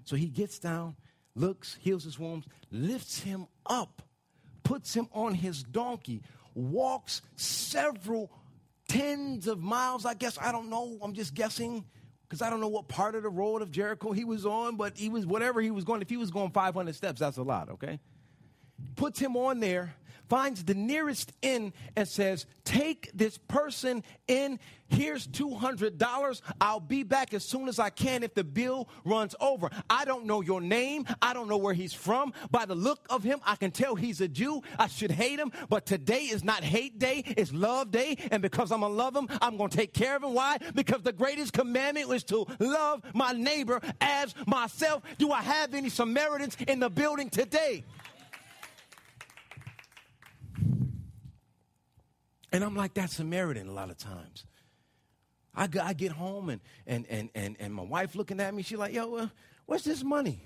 So 0.05 0.15
he 0.15 0.25
gets 0.25 0.57
down, 0.57 0.95
looks, 1.35 1.77
heals 1.79 2.03
his 2.03 2.17
wounds, 2.17 2.47
lifts 2.71 3.19
him 3.19 3.45
up, 3.67 4.01
puts 4.63 4.95
him 4.95 5.07
on 5.13 5.35
his 5.35 5.61
donkey, 5.61 6.23
walks 6.55 7.21
several 7.35 8.31
tens 8.89 9.45
of 9.45 9.59
miles, 9.59 10.03
I 10.03 10.15
guess. 10.15 10.39
I 10.41 10.51
don't 10.51 10.71
know. 10.71 10.97
I'm 11.03 11.13
just 11.13 11.35
guessing 11.35 11.85
because 12.27 12.41
I 12.41 12.49
don't 12.49 12.59
know 12.59 12.69
what 12.69 12.87
part 12.87 13.13
of 13.13 13.21
the 13.21 13.29
road 13.29 13.61
of 13.61 13.69
Jericho 13.69 14.11
he 14.11 14.25
was 14.25 14.47
on, 14.47 14.77
but 14.77 14.97
he 14.97 15.09
was 15.09 15.27
whatever 15.27 15.61
he 15.61 15.69
was 15.69 15.83
going. 15.83 16.01
If 16.01 16.09
he 16.09 16.17
was 16.17 16.31
going 16.31 16.49
500 16.49 16.95
steps, 16.95 17.19
that's 17.19 17.37
a 17.37 17.43
lot, 17.43 17.69
okay? 17.69 17.99
Puts 18.95 19.19
him 19.19 19.35
on 19.35 19.59
there 19.59 19.95
finds 20.29 20.63
the 20.63 20.73
nearest 20.73 21.33
inn 21.41 21.73
and 21.95 22.07
says, 22.07 22.45
Take 22.63 23.11
this 23.13 23.37
person 23.37 24.03
in. 24.27 24.59
Here's 24.87 25.27
$200. 25.27 26.41
I'll 26.61 26.79
be 26.79 27.01
back 27.01 27.33
as 27.33 27.43
soon 27.43 27.67
as 27.67 27.79
I 27.79 27.89
can 27.89 28.21
if 28.21 28.35
the 28.35 28.43
bill 28.43 28.87
runs 29.03 29.33
over. 29.41 29.69
I 29.89 30.05
don't 30.05 30.25
know 30.25 30.41
your 30.41 30.61
name. 30.61 31.05
I 31.23 31.33
don't 31.33 31.47
know 31.47 31.57
where 31.57 31.73
he's 31.73 31.93
from. 31.93 32.33
By 32.51 32.65
the 32.65 32.75
look 32.75 33.05
of 33.09 33.23
him, 33.23 33.39
I 33.45 33.55
can 33.55 33.71
tell 33.71 33.95
he's 33.95 34.21
a 34.21 34.27
Jew. 34.27 34.61
I 34.77 34.87
should 34.87 35.09
hate 35.09 35.39
him, 35.39 35.51
but 35.69 35.87
today 35.87 36.23
is 36.23 36.43
not 36.43 36.63
hate 36.63 36.99
day, 36.99 37.23
it's 37.25 37.51
love 37.51 37.89
day. 37.89 38.17
And 38.29 38.43
because 38.43 38.71
I'm 38.71 38.81
going 38.81 38.91
to 38.91 38.97
love 38.97 39.15
him, 39.15 39.27
I'm 39.41 39.57
going 39.57 39.71
to 39.71 39.77
take 39.77 39.93
care 39.93 40.15
of 40.15 40.23
him. 40.23 40.33
Why? 40.33 40.57
Because 40.75 41.01
the 41.01 41.13
greatest 41.13 41.53
commandment 41.53 42.07
was 42.07 42.23
to 42.25 42.45
love 42.59 43.01
my 43.15 43.31
neighbor 43.31 43.81
as 44.01 44.35
myself. 44.45 45.01
Do 45.17 45.31
I 45.31 45.41
have 45.41 45.73
any 45.73 45.89
Samaritans 45.89 46.57
in 46.67 46.79
the 46.79 46.89
building 46.89 47.29
today? 47.31 47.83
And 52.55 52.63
I'm 52.63 52.73
like 52.73 52.93
that 52.93 53.09
Samaritan 53.09 53.67
a 53.67 53.73
lot 53.73 53.89
of 53.89 53.97
times. 53.97 54.45
I, 55.53 55.67
I 55.83 55.91
get 55.91 56.13
home 56.13 56.47
and, 56.49 56.61
and, 56.87 57.05
and, 57.09 57.29
and, 57.35 57.57
and 57.59 57.73
my 57.73 57.83
wife 57.83 58.15
looking 58.15 58.39
at 58.39 58.53
me, 58.53 58.63
she's 58.63 58.77
like, 58.77 58.93
yo, 58.93 59.09
well, 59.09 59.31
what's 59.65 59.83
this 59.83 60.05
money? 60.05 60.41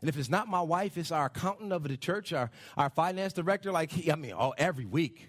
And 0.00 0.08
if 0.08 0.18
it's 0.18 0.28
not 0.28 0.48
my 0.48 0.60
wife, 0.60 0.98
it's 0.98 1.12
our 1.12 1.26
accountant 1.26 1.72
of 1.72 1.84
the 1.84 1.96
church, 1.96 2.32
our, 2.32 2.50
our 2.76 2.90
finance 2.90 3.32
director. 3.32 3.70
Like, 3.70 3.92
he, 3.92 4.10
I 4.10 4.16
mean, 4.16 4.32
all, 4.32 4.54
every 4.58 4.86
week, 4.86 5.28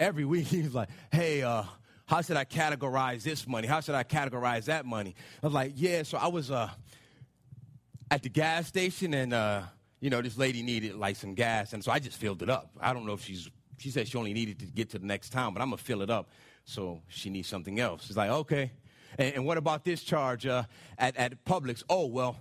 every 0.00 0.24
week, 0.24 0.46
he's 0.46 0.72
like, 0.72 0.88
hey, 1.12 1.42
uh, 1.42 1.64
how 2.06 2.22
should 2.22 2.38
I 2.38 2.46
categorize 2.46 3.22
this 3.22 3.46
money? 3.46 3.68
How 3.68 3.80
should 3.80 3.96
I 3.96 4.02
categorize 4.02 4.64
that 4.64 4.86
money? 4.86 5.14
I 5.42 5.46
was 5.46 5.52
like, 5.52 5.72
yeah, 5.76 6.04
so 6.04 6.16
I 6.16 6.28
was, 6.28 6.50
uh, 6.50 6.70
at 8.10 8.22
the 8.22 8.30
gas 8.30 8.66
station, 8.66 9.12
and 9.12 9.34
uh, 9.34 9.60
you 10.00 10.08
know, 10.08 10.22
this 10.22 10.38
lady 10.38 10.62
needed 10.62 10.94
like 10.94 11.16
some 11.16 11.34
gas, 11.34 11.74
and 11.74 11.84
so 11.84 11.92
I 11.92 11.98
just 11.98 12.16
filled 12.16 12.42
it 12.42 12.48
up. 12.48 12.70
I 12.80 12.94
don't 12.94 13.04
know 13.04 13.12
if 13.12 13.24
she's 13.24 13.50
she 13.78 13.90
said 13.90 14.08
she 14.08 14.18
only 14.18 14.32
needed 14.32 14.58
to 14.60 14.66
get 14.66 14.90
to 14.90 14.98
the 14.98 15.06
next 15.06 15.30
town, 15.30 15.54
but 15.54 15.62
I'm 15.62 15.68
gonna 15.68 15.78
fill 15.78 16.02
it 16.02 16.10
up. 16.10 16.30
So 16.64 17.02
she 17.08 17.30
needs 17.30 17.48
something 17.48 17.78
else. 17.78 18.06
She's 18.06 18.16
like, 18.16 18.30
okay. 18.30 18.72
And, 19.18 19.36
and 19.36 19.46
what 19.46 19.56
about 19.58 19.84
this 19.84 20.02
charge 20.02 20.46
uh, 20.46 20.64
at 20.98 21.16
at 21.16 21.44
Publix? 21.44 21.82
Oh 21.88 22.06
well, 22.06 22.36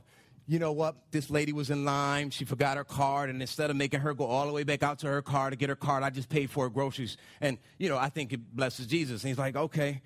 you 0.47 0.59
know 0.59 0.71
what? 0.71 0.95
This 1.11 1.29
lady 1.29 1.53
was 1.53 1.69
in 1.69 1.85
line. 1.85 2.29
She 2.29 2.45
forgot 2.45 2.77
her 2.77 2.83
card, 2.83 3.29
and 3.29 3.41
instead 3.41 3.69
of 3.69 3.75
making 3.75 4.01
her 4.01 4.13
go 4.13 4.25
all 4.25 4.45
the 4.45 4.53
way 4.53 4.63
back 4.63 4.83
out 4.83 4.99
to 4.99 5.07
her 5.07 5.21
car 5.21 5.49
to 5.49 5.55
get 5.55 5.69
her 5.69 5.75
card, 5.75 6.03
I 6.03 6.09
just 6.09 6.29
paid 6.29 6.49
for 6.49 6.65
her 6.65 6.69
groceries. 6.69 7.17
And 7.41 7.57
you 7.77 7.89
know, 7.89 7.97
I 7.97 8.09
think 8.09 8.33
it 8.33 8.55
blesses 8.55 8.87
Jesus. 8.87 9.23
And 9.23 9.29
he's 9.29 9.37
like, 9.37 9.55
okay, 9.55 10.01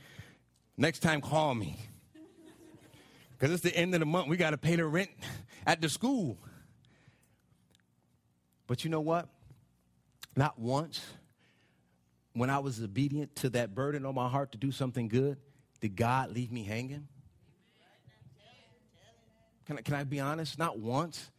next 0.77 0.99
time 0.99 1.21
call 1.21 1.55
me. 1.55 1.77
Because 3.31 3.53
it's 3.53 3.63
the 3.63 3.75
end 3.75 3.93
of 3.93 4.01
the 4.01 4.05
month. 4.05 4.27
We 4.27 4.35
got 4.35 4.49
to 4.49 4.57
pay 4.57 4.75
the 4.75 4.85
rent 4.85 5.09
at 5.65 5.81
the 5.81 5.87
school. 5.87 6.37
But 8.67 8.83
you 8.83 8.89
know 8.89 9.01
what? 9.01 9.29
Not 10.35 10.59
once, 10.59 11.01
when 12.39 12.49
I 12.49 12.59
was 12.59 12.81
obedient 12.81 13.35
to 13.37 13.49
that 13.49 13.75
burden 13.75 14.05
on 14.05 14.15
my 14.15 14.29
heart 14.29 14.53
to 14.53 14.57
do 14.57 14.71
something 14.71 15.09
good, 15.09 15.37
did 15.81 15.97
God 15.97 16.31
leave 16.31 16.51
me 16.53 16.63
hanging? 16.63 17.05
Can 19.65 19.77
I, 19.77 19.81
can 19.81 19.93
I 19.95 20.03
be 20.05 20.21
honest? 20.21 20.57
Not 20.57 20.79
once. 20.79 21.31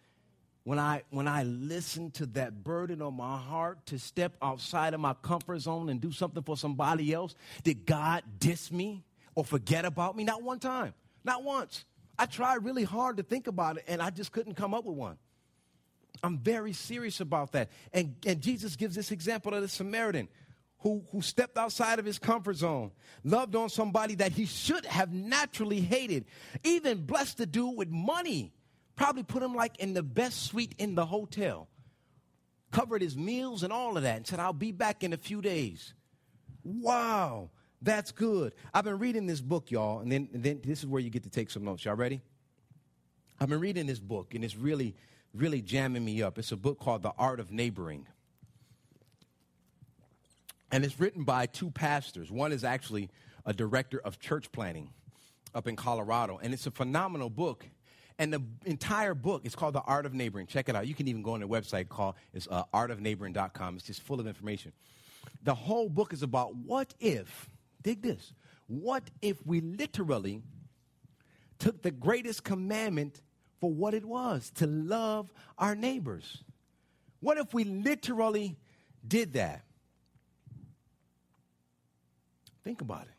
When 0.64 0.78
I, 0.78 1.02
when 1.08 1.26
I 1.26 1.44
listened 1.44 2.14
to 2.14 2.26
that 2.26 2.62
burden 2.62 3.00
on 3.00 3.14
my 3.14 3.38
heart 3.38 3.86
to 3.86 3.98
step 3.98 4.36
outside 4.42 4.92
of 4.92 5.00
my 5.00 5.14
comfort 5.14 5.60
zone 5.60 5.88
and 5.88 6.02
do 6.02 6.12
something 6.12 6.42
for 6.42 6.54
somebody 6.54 7.14
else, 7.14 7.34
did 7.64 7.86
God 7.86 8.22
diss 8.38 8.70
me 8.70 9.02
or 9.34 9.42
forget 9.42 9.86
about 9.86 10.16
me? 10.16 10.24
Not 10.24 10.42
one 10.42 10.58
time. 10.58 10.92
Not 11.24 11.42
once. 11.42 11.86
I 12.18 12.26
tried 12.26 12.62
really 12.62 12.84
hard 12.84 13.16
to 13.16 13.22
think 13.22 13.46
about 13.46 13.78
it, 13.78 13.84
and 13.88 14.02
I 14.02 14.10
just 14.10 14.32
couldn't 14.32 14.54
come 14.54 14.74
up 14.74 14.84
with 14.84 14.96
one. 14.96 15.16
I'm 16.22 16.36
very 16.38 16.74
serious 16.74 17.20
about 17.20 17.52
that. 17.52 17.70
And, 17.94 18.16
and 18.26 18.42
Jesus 18.42 18.76
gives 18.76 18.94
this 18.94 19.10
example 19.10 19.54
of 19.54 19.62
the 19.62 19.68
Samaritan 19.68 20.28
who, 20.80 21.04
who 21.12 21.20
stepped 21.22 21.56
outside 21.56 21.98
of 21.98 22.04
his 22.04 22.18
comfort 22.18 22.56
zone, 22.56 22.90
loved 23.22 23.54
on 23.54 23.68
somebody 23.68 24.14
that 24.16 24.32
he 24.32 24.46
should 24.46 24.84
have 24.86 25.12
naturally 25.12 25.80
hated, 25.80 26.24
even 26.64 27.04
blessed 27.04 27.38
the 27.38 27.46
dude 27.46 27.76
with 27.76 27.88
money, 27.88 28.52
probably 28.96 29.22
put 29.22 29.42
him 29.42 29.54
like 29.54 29.78
in 29.78 29.94
the 29.94 30.02
best 30.02 30.44
suite 30.44 30.74
in 30.78 30.94
the 30.94 31.04
hotel, 31.04 31.68
covered 32.70 33.02
his 33.02 33.16
meals 33.16 33.62
and 33.62 33.72
all 33.72 33.96
of 33.96 34.02
that, 34.04 34.16
and 34.16 34.26
said, 34.26 34.40
I'll 34.40 34.52
be 34.52 34.72
back 34.72 35.04
in 35.04 35.12
a 35.12 35.18
few 35.18 35.42
days. 35.42 35.94
Wow. 36.64 37.50
That's 37.82 38.12
good. 38.12 38.54
I've 38.74 38.84
been 38.84 38.98
reading 38.98 39.26
this 39.26 39.40
book, 39.40 39.70
y'all, 39.70 40.00
and 40.00 40.12
then, 40.12 40.28
and 40.34 40.42
then 40.42 40.60
this 40.64 40.80
is 40.80 40.86
where 40.86 41.00
you 41.00 41.08
get 41.08 41.22
to 41.22 41.30
take 41.30 41.50
some 41.50 41.64
notes. 41.64 41.84
Y'all 41.84 41.94
ready? 41.94 42.20
I've 43.38 43.48
been 43.48 43.60
reading 43.60 43.86
this 43.86 43.98
book, 43.98 44.34
and 44.34 44.44
it's 44.44 44.56
really, 44.56 44.94
really 45.32 45.62
jamming 45.62 46.04
me 46.04 46.22
up. 46.22 46.38
It's 46.38 46.52
a 46.52 46.58
book 46.58 46.78
called 46.78 47.02
The 47.02 47.12
Art 47.18 47.40
of 47.40 47.50
Neighboring. 47.50 48.06
And 50.72 50.85
it's 50.85 51.00
written 51.00 51.24
by 51.24 51.46
two 51.46 51.70
pastors. 51.70 52.30
One 52.30 52.52
is 52.52 52.64
actually 52.64 53.11
a 53.44 53.52
director 53.52 53.98
of 53.98 54.20
church 54.20 54.52
planning 54.52 54.90
up 55.54 55.66
in 55.66 55.76
Colorado, 55.76 56.38
and 56.42 56.52
it's 56.52 56.66
a 56.66 56.70
phenomenal 56.70 57.30
book. 57.30 57.66
And 58.18 58.33
the 58.33 58.42
entire 58.66 59.14
book 59.14 59.46
is 59.46 59.54
called 59.54 59.74
The 59.74 59.80
Art 59.80 60.04
of 60.04 60.12
Neighboring. 60.12 60.46
Check 60.46 60.68
it 60.68 60.76
out. 60.76 60.87
You 60.87 60.94
can 60.94 61.09
even 61.09 61.22
go 61.22 61.33
on 61.33 61.40
their 61.40 61.48
website 61.48 61.88
called 61.88 62.16
it's 62.35 62.46
uh, 62.50 62.64
artofneighboring.com. 62.74 63.76
It's 63.76 63.87
just 63.87 64.02
full 64.02 64.20
of 64.20 64.26
information. 64.26 64.72
The 65.42 65.54
whole 65.54 65.88
book 65.88 66.12
is 66.12 66.22
about 66.22 66.54
what 66.54 66.92
if 67.00 67.48
dig 67.83 68.02
this. 68.02 68.35
What 68.66 69.11
if 69.22 69.44
we 69.46 69.61
literally 69.61 70.42
took 71.59 71.83
the 71.83 71.90
greatest 71.90 72.44
commandment 72.44 73.20
for 73.61 73.72
what 73.72 73.94
it 73.94 74.04
was 74.04 74.50
to 74.56 74.66
love 74.66 75.33
our 75.59 75.74
neighbors? 75.74 76.44
What 77.20 77.38
if 77.38 77.52
we 77.52 77.64
literally 77.64 78.59
did 79.06 79.33
that? 79.35 79.64
Think 82.62 82.80
about 82.80 83.02
it. 83.02 83.14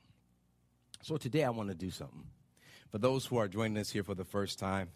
So, 1.04 1.18
today 1.18 1.44
I 1.44 1.50
want 1.50 1.70
to 1.70 1.76
do 1.76 1.90
something. 1.90 2.26
For 2.90 2.98
those 2.98 3.26
who 3.26 3.38
are 3.38 3.48
joining 3.48 3.78
us 3.78 3.90
here 3.90 4.04
for 4.04 4.14
the 4.14 4.24
first 4.24 4.60
time, 4.60 4.90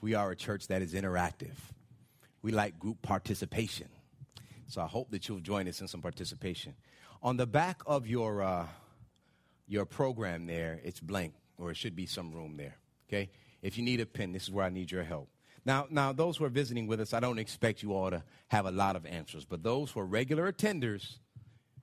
we 0.00 0.14
are 0.14 0.30
a 0.30 0.36
church 0.36 0.66
that 0.68 0.82
is 0.82 0.92
interactive. 0.92 1.54
We 2.42 2.52
like 2.52 2.78
group 2.78 3.00
participation. 3.00 3.88
So, 4.66 4.82
I 4.82 4.86
hope 4.86 5.10
that 5.12 5.28
you'll 5.28 5.40
join 5.40 5.68
us 5.68 5.80
in 5.80 5.88
some 5.88 6.02
participation. 6.02 6.74
On 7.22 7.36
the 7.36 7.46
back 7.46 7.80
of 7.86 8.06
your, 8.06 8.42
uh, 8.42 8.66
your 9.66 9.86
program 9.86 10.46
there, 10.46 10.80
it's 10.84 11.00
blank, 11.00 11.34
or 11.56 11.70
it 11.70 11.76
should 11.76 11.96
be 11.96 12.06
some 12.06 12.32
room 12.32 12.56
there, 12.56 12.76
okay? 13.08 13.30
If 13.62 13.78
you 13.78 13.84
need 13.84 14.00
a 14.00 14.06
pen, 14.06 14.32
this 14.32 14.44
is 14.44 14.50
where 14.50 14.64
I 14.64 14.70
need 14.70 14.90
your 14.90 15.02
help. 15.02 15.28
Now, 15.64 15.86
now, 15.90 16.12
those 16.12 16.36
who 16.36 16.44
are 16.44 16.50
visiting 16.50 16.86
with 16.86 17.00
us, 17.00 17.12
I 17.12 17.20
don't 17.20 17.38
expect 17.38 17.82
you 17.82 17.92
all 17.92 18.10
to 18.10 18.22
have 18.48 18.66
a 18.66 18.70
lot 18.70 18.96
of 18.96 19.04
answers, 19.04 19.44
but 19.44 19.62
those 19.62 19.90
who 19.90 20.00
are 20.00 20.06
regular 20.06 20.50
attenders, 20.50 21.18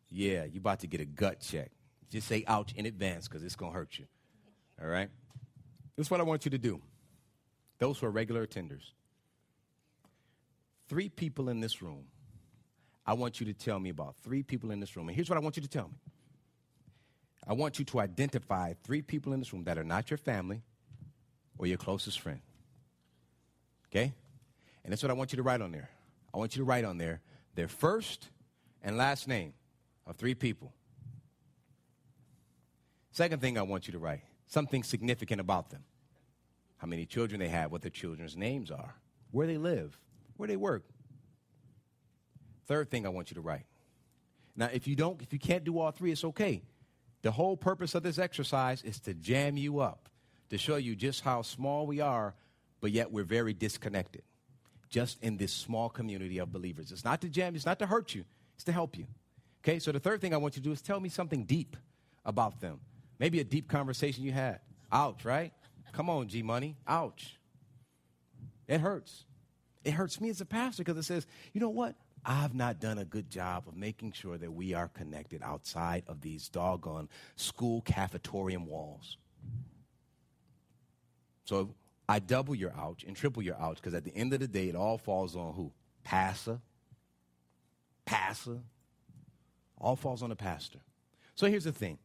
yeah, 0.10 0.46
you're 0.46 0.60
about 0.60 0.80
to 0.82 0.88
get 0.88 1.02
a 1.02 1.06
gut 1.06 1.40
check. 1.40 1.72
Just 2.10 2.28
say 2.28 2.44
ouch 2.48 2.74
in 2.74 2.86
advance 2.86 3.28
because 3.28 3.44
it's 3.44 3.56
going 3.56 3.72
to 3.72 3.78
hurt 3.78 3.98
you. 3.98 4.06
All 4.82 4.88
right? 4.88 5.10
This 5.96 6.08
is 6.08 6.12
what 6.12 6.20
I 6.20 6.24
want 6.24 6.46
you 6.46 6.52
to 6.52 6.58
do. 6.58 6.82
Those 7.80 8.00
who 8.00 8.06
are 8.06 8.12
regular 8.12 8.46
attenders, 8.46 8.92
three 10.88 11.10
people 11.10 11.50
in 11.50 11.60
this 11.60 11.82
room 11.82 12.06
I 13.06 13.14
want 13.14 13.40
you 13.40 13.46
to 13.46 13.54
tell 13.54 13.80
me 13.80 13.90
about 13.90 14.16
three 14.24 14.42
people 14.42 14.72
in 14.72 14.80
this 14.80 14.96
room. 14.96 15.08
And 15.08 15.16
here's 15.16 15.30
what 15.30 15.38
I 15.38 15.42
want 15.42 15.58
you 15.58 15.62
to 15.62 15.70
tell 15.70 15.88
me 15.88 15.98
I 17.48 17.54
want 17.54 17.78
you 17.78 17.86
to 17.86 18.00
identify 18.00 18.74
three 18.84 19.02
people 19.02 19.34
in 19.34 19.40
this 19.40 19.54
room 19.54 19.66
that 19.66 19.78
are 19.78 19.84
not 19.84 20.10
your 20.10 20.18
family 20.18 20.64
or 21.58 21.68
your 21.68 21.78
closest 21.78 22.20
friend. 22.20 22.42
Okay? 23.92 24.14
And 24.84 24.92
that's 24.92 25.04
what 25.04 25.12
I 25.12 25.14
want 25.14 25.32
you 25.32 25.38
to 25.38 25.44
write 25.44 25.62
on 25.62 25.72
there. 25.72 25.90
I 26.34 26.38
want 26.38 26.56
you 26.56 26.62
to 26.62 26.66
write 26.66 26.86
on 26.86 26.98
there 26.98 27.22
their 27.54 27.68
first 27.68 28.30
and 28.82 28.98
last 28.98 29.28
name 29.28 29.54
of 30.08 30.16
three 30.16 30.36
people. 30.36 30.74
Second 33.12 33.42
thing 33.42 33.58
I 33.58 33.62
want 33.62 33.88
you 33.88 33.94
to 33.94 34.00
write 34.00 34.22
something 34.48 34.84
significant 34.84 35.42
about 35.42 35.70
them. 35.70 35.84
How 36.78 36.88
many 36.88 37.06
children 37.06 37.40
they 37.40 37.48
have, 37.48 37.72
what 37.72 37.82
their 37.82 37.90
children's 37.90 38.38
names 38.38 38.70
are, 38.70 38.96
where 39.32 39.48
they 39.48 39.58
live, 39.58 39.98
where 40.38 40.48
they 40.48 40.56
work, 40.56 40.84
Third 42.66 42.90
thing 42.90 43.06
I 43.06 43.10
want 43.10 43.30
you 43.32 43.36
to 43.36 43.42
write. 43.42 43.66
Now, 44.56 44.70
if 44.72 44.88
you 44.88 44.96
don't, 44.96 45.22
if 45.22 45.34
you 45.34 45.40
can't 45.40 45.64
do 45.64 45.80
all 45.80 45.92
three, 45.92 46.12
it's 46.12 46.24
okay. 46.24 46.64
The 47.22 47.32
whole 47.32 47.58
purpose 47.58 47.96
of 47.96 48.04
this 48.04 48.18
exercise 48.18 48.82
is 48.84 49.00
to 49.02 49.14
jam 49.14 49.58
you 49.58 49.80
up, 49.80 50.10
to 50.50 50.58
show 50.58 50.76
you 50.76 50.96
just 50.96 51.22
how 51.22 51.42
small 51.42 51.86
we 51.86 52.00
are, 52.00 52.34
but 52.82 52.92
yet 52.92 53.12
we're 53.12 53.24
very 53.24 53.54
disconnected. 53.54 54.24
Just 54.90 55.22
in 55.22 55.38
this 55.38 55.52
small 55.52 55.90
community 55.90 56.38
of 56.38 56.52
believers. 56.52 56.92
It's 56.92 57.04
not 57.04 57.22
to 57.22 57.30
jam, 57.30 57.56
it's 57.56 57.66
not 57.66 57.80
to 57.80 57.86
hurt 57.86 58.16
you, 58.16 58.24
it's 58.56 58.64
to 58.66 58.72
help 58.72 58.98
you. 58.98 59.06
Okay, 59.66 59.80
so 59.80 59.92
the 59.92 60.00
third 60.00 60.22
thing 60.22 60.32
I 60.32 60.38
want 60.38 60.56
you 60.56 60.62
to 60.62 60.70
do 60.70 60.72
is 60.72 60.80
tell 60.80 61.00
me 61.00 61.10
something 61.10 61.44
deep 61.44 61.76
about 62.24 62.62
them. 62.62 62.80
Maybe 63.18 63.40
a 63.40 63.44
deep 63.44 63.68
conversation 63.68 64.24
you 64.24 64.32
had. 64.32 64.60
Ouch, 64.92 65.26
right? 65.26 65.54
Come 65.92 66.08
on, 66.08 66.28
G 66.28 66.44
Money. 66.44 66.76
Ouch. 66.88 67.40
It 68.68 68.80
hurts. 68.80 69.26
It 69.84 69.92
hurts 69.92 70.22
me 70.22 70.30
as 70.30 70.40
a 70.40 70.46
pastor 70.46 70.84
because 70.84 71.00
it 71.00 71.08
says, 71.08 71.26
you 71.52 71.60
know 71.60 71.70
what? 71.70 71.96
I've 72.24 72.54
not 72.54 72.80
done 72.80 73.00
a 73.00 73.06
good 73.06 73.32
job 73.32 73.68
of 73.68 73.76
making 73.76 74.12
sure 74.12 74.38
that 74.38 74.54
we 74.54 74.76
are 74.76 74.88
connected 74.88 75.42
outside 75.42 76.04
of 76.06 76.22
these 76.22 76.48
doggone 76.48 77.10
school 77.36 77.82
cafeteria 77.82 78.60
walls. 78.60 79.18
So 81.46 81.74
I 82.08 82.20
double 82.20 82.54
your 82.54 82.74
ouch 82.78 83.04
and 83.04 83.16
triple 83.16 83.42
your 83.42 83.60
ouch 83.60 83.78
because 83.78 83.96
at 83.96 84.04
the 84.04 84.16
end 84.16 84.32
of 84.34 84.42
the 84.42 84.48
day, 84.48 84.70
it 84.70 84.76
all 84.76 85.00
falls 85.00 85.36
on 85.36 85.56
who? 85.56 85.72
Pastor, 86.04 86.60
pastor, 88.06 88.60
all 89.78 89.96
falls 89.96 90.24
on 90.24 90.30
the 90.30 90.36
pastor. 90.36 90.80
So 91.36 91.48
here's 91.48 91.66
the 91.66 91.72
thing 91.72 91.98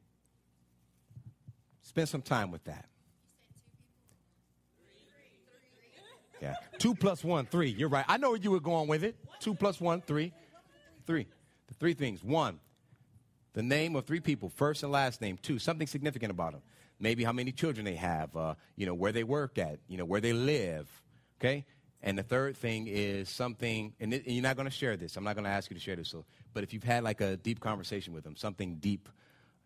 spend 1.82 2.08
some 2.08 2.22
time 2.22 2.50
with 2.50 2.64
that. 2.64 2.86
Yeah. 6.40 6.54
Two 6.78 6.94
plus 6.94 7.22
one, 7.22 7.46
three. 7.46 7.68
You're 7.70 7.88
right. 7.88 8.04
I 8.08 8.16
know 8.16 8.30
where 8.30 8.38
you 8.38 8.50
were 8.50 8.60
going 8.60 8.88
with 8.88 9.04
it. 9.04 9.16
Two 9.40 9.54
plus 9.54 9.80
one, 9.80 10.00
three. 10.00 10.32
Three. 11.06 11.26
The 11.68 11.74
three 11.74 11.94
things. 11.94 12.24
One, 12.24 12.60
the 13.52 13.62
name 13.62 13.96
of 13.96 14.06
three 14.06 14.20
people, 14.20 14.48
first 14.48 14.82
and 14.82 14.90
last 14.90 15.20
name. 15.20 15.38
Two, 15.42 15.58
something 15.58 15.86
significant 15.86 16.30
about 16.30 16.52
them. 16.52 16.62
Maybe 16.98 17.24
how 17.24 17.32
many 17.32 17.52
children 17.52 17.84
they 17.84 17.94
have, 17.94 18.34
uh, 18.36 18.54
you 18.76 18.86
know, 18.86 18.94
where 18.94 19.12
they 19.12 19.24
work 19.24 19.58
at, 19.58 19.78
you 19.88 19.96
know, 19.96 20.04
where 20.04 20.20
they 20.20 20.32
live. 20.32 20.88
Okay? 21.40 21.64
And 22.02 22.18
the 22.18 22.22
third 22.22 22.56
thing 22.56 22.86
is 22.86 23.28
something, 23.28 23.92
and, 24.00 24.14
it, 24.14 24.24
and 24.24 24.34
you're 24.34 24.42
not 24.42 24.56
going 24.56 24.68
to 24.68 24.74
share 24.74 24.96
this. 24.96 25.16
I'm 25.16 25.24
not 25.24 25.34
going 25.34 25.44
to 25.44 25.50
ask 25.50 25.70
you 25.70 25.74
to 25.74 25.80
share 25.80 25.96
this. 25.96 26.08
So, 26.08 26.24
but 26.54 26.62
if 26.62 26.72
you've 26.72 26.82
had 26.82 27.04
like 27.04 27.20
a 27.20 27.36
deep 27.36 27.60
conversation 27.60 28.14
with 28.14 28.24
them, 28.24 28.36
something 28.36 28.76
deep 28.76 29.08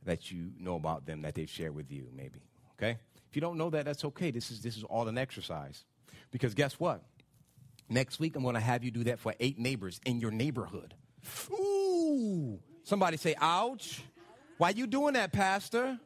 that 0.05 0.33
you 0.33 0.51
know 0.59 0.75
about 0.75 1.07
them 1.07 1.23
that 1.23 1.35
they've 1.35 1.49
shared 1.49 1.75
with 1.75 1.93
you, 1.93 2.09
maybe. 2.13 2.41
Okay? 2.77 2.99
If 3.29 3.37
you 3.37 3.41
don't 3.41 3.57
know 3.57 3.71
that, 3.71 3.85
that's 3.85 4.05
okay. 4.05 4.31
This 4.33 4.51
is, 4.51 4.61
this 4.61 4.77
is 4.77 4.83
all 4.85 5.07
an 5.07 5.17
exercise. 5.17 5.85
Because 6.33 6.55
guess 6.55 6.81
what? 6.81 7.05
Next 7.89 8.19
week, 8.19 8.35
I'm 8.35 8.43
going 8.43 8.55
to 8.55 8.61
have 8.61 8.83
you 8.83 8.91
do 8.91 9.05
that 9.05 9.21
for 9.21 9.35
eight 9.39 9.59
neighbors 9.59 10.01
in 10.05 10.19
your 10.19 10.31
neighborhood. 10.33 10.95
Ooh. 11.53 12.59
Somebody 12.83 13.17
say, 13.17 13.35
ouch. 13.41 14.03
Why 14.59 14.71
you 14.71 14.87
doing 14.87 15.15
that, 15.15 15.33
Pastor? 15.33 15.99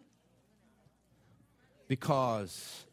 Because 1.88 2.84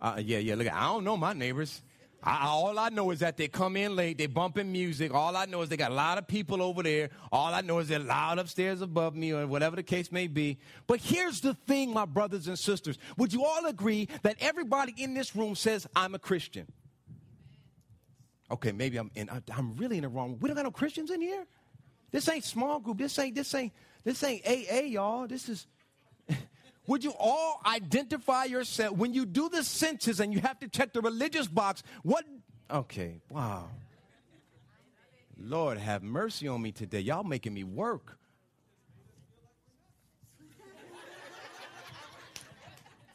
Uh, 0.00 0.16
yeah, 0.18 0.38
yeah. 0.38 0.54
Look, 0.54 0.72
I 0.72 0.84
don't 0.84 1.04
know 1.04 1.16
my 1.16 1.34
neighbors. 1.34 1.82
I, 2.22 2.46
all 2.46 2.78
I 2.78 2.90
know 2.90 3.10
is 3.10 3.20
that 3.20 3.36
they 3.36 3.48
come 3.48 3.76
in 3.76 3.96
late, 3.96 4.18
they 4.18 4.26
bumping 4.26 4.70
music. 4.70 5.14
All 5.14 5.36
I 5.36 5.46
know 5.46 5.62
is 5.62 5.68
they 5.68 5.76
got 5.76 5.90
a 5.90 5.94
lot 5.94 6.18
of 6.18 6.26
people 6.26 6.62
over 6.62 6.82
there. 6.82 7.10
All 7.32 7.54
I 7.54 7.62
know 7.62 7.78
is 7.78 7.88
they're 7.88 7.98
loud 7.98 8.38
upstairs 8.38 8.82
above 8.82 9.16
me, 9.16 9.32
or 9.32 9.46
whatever 9.46 9.76
the 9.76 9.82
case 9.82 10.12
may 10.12 10.26
be. 10.26 10.58
But 10.86 11.00
here's 11.00 11.40
the 11.40 11.54
thing, 11.54 11.94
my 11.94 12.04
brothers 12.04 12.46
and 12.46 12.58
sisters. 12.58 12.98
Would 13.16 13.32
you 13.32 13.44
all 13.44 13.66
agree 13.66 14.08
that 14.22 14.36
everybody 14.40 14.94
in 14.98 15.14
this 15.14 15.34
room 15.34 15.54
says, 15.54 15.86
I'm 15.96 16.14
a 16.14 16.18
Christian? 16.18 16.66
Okay, 18.50 18.72
maybe 18.72 18.98
I'm 18.98 19.10
in, 19.14 19.30
I'm 19.56 19.76
really 19.76 19.96
in 19.96 20.02
the 20.02 20.08
wrong. 20.08 20.36
We 20.40 20.48
don't 20.48 20.56
got 20.56 20.64
no 20.64 20.70
Christians 20.70 21.10
in 21.10 21.20
here. 21.20 21.46
This 22.10 22.28
ain't 22.28 22.44
small 22.44 22.80
group. 22.80 22.98
This 22.98 23.18
ain't 23.18 23.34
this 23.34 23.54
ain't 23.54 23.72
this 24.04 24.22
ain't 24.24 24.46
AA, 24.46 24.86
y'all. 24.86 25.26
This 25.26 25.48
is 25.48 25.66
would 26.86 27.04
you 27.04 27.12
all 27.18 27.60
identify 27.66 28.44
yourself 28.44 28.96
when 28.96 29.14
you 29.14 29.26
do 29.26 29.48
the 29.48 29.62
census 29.62 30.20
and 30.20 30.32
you 30.32 30.40
have 30.40 30.58
to 30.60 30.68
check 30.68 30.92
the 30.92 31.00
religious 31.00 31.46
box? 31.46 31.82
What? 32.02 32.24
Okay, 32.70 33.20
wow. 33.30 33.68
Lord, 35.38 35.78
have 35.78 36.02
mercy 36.02 36.48
on 36.48 36.60
me 36.60 36.72
today. 36.72 37.00
Y'all 37.00 37.24
making 37.24 37.54
me 37.54 37.64
work. 37.64 38.18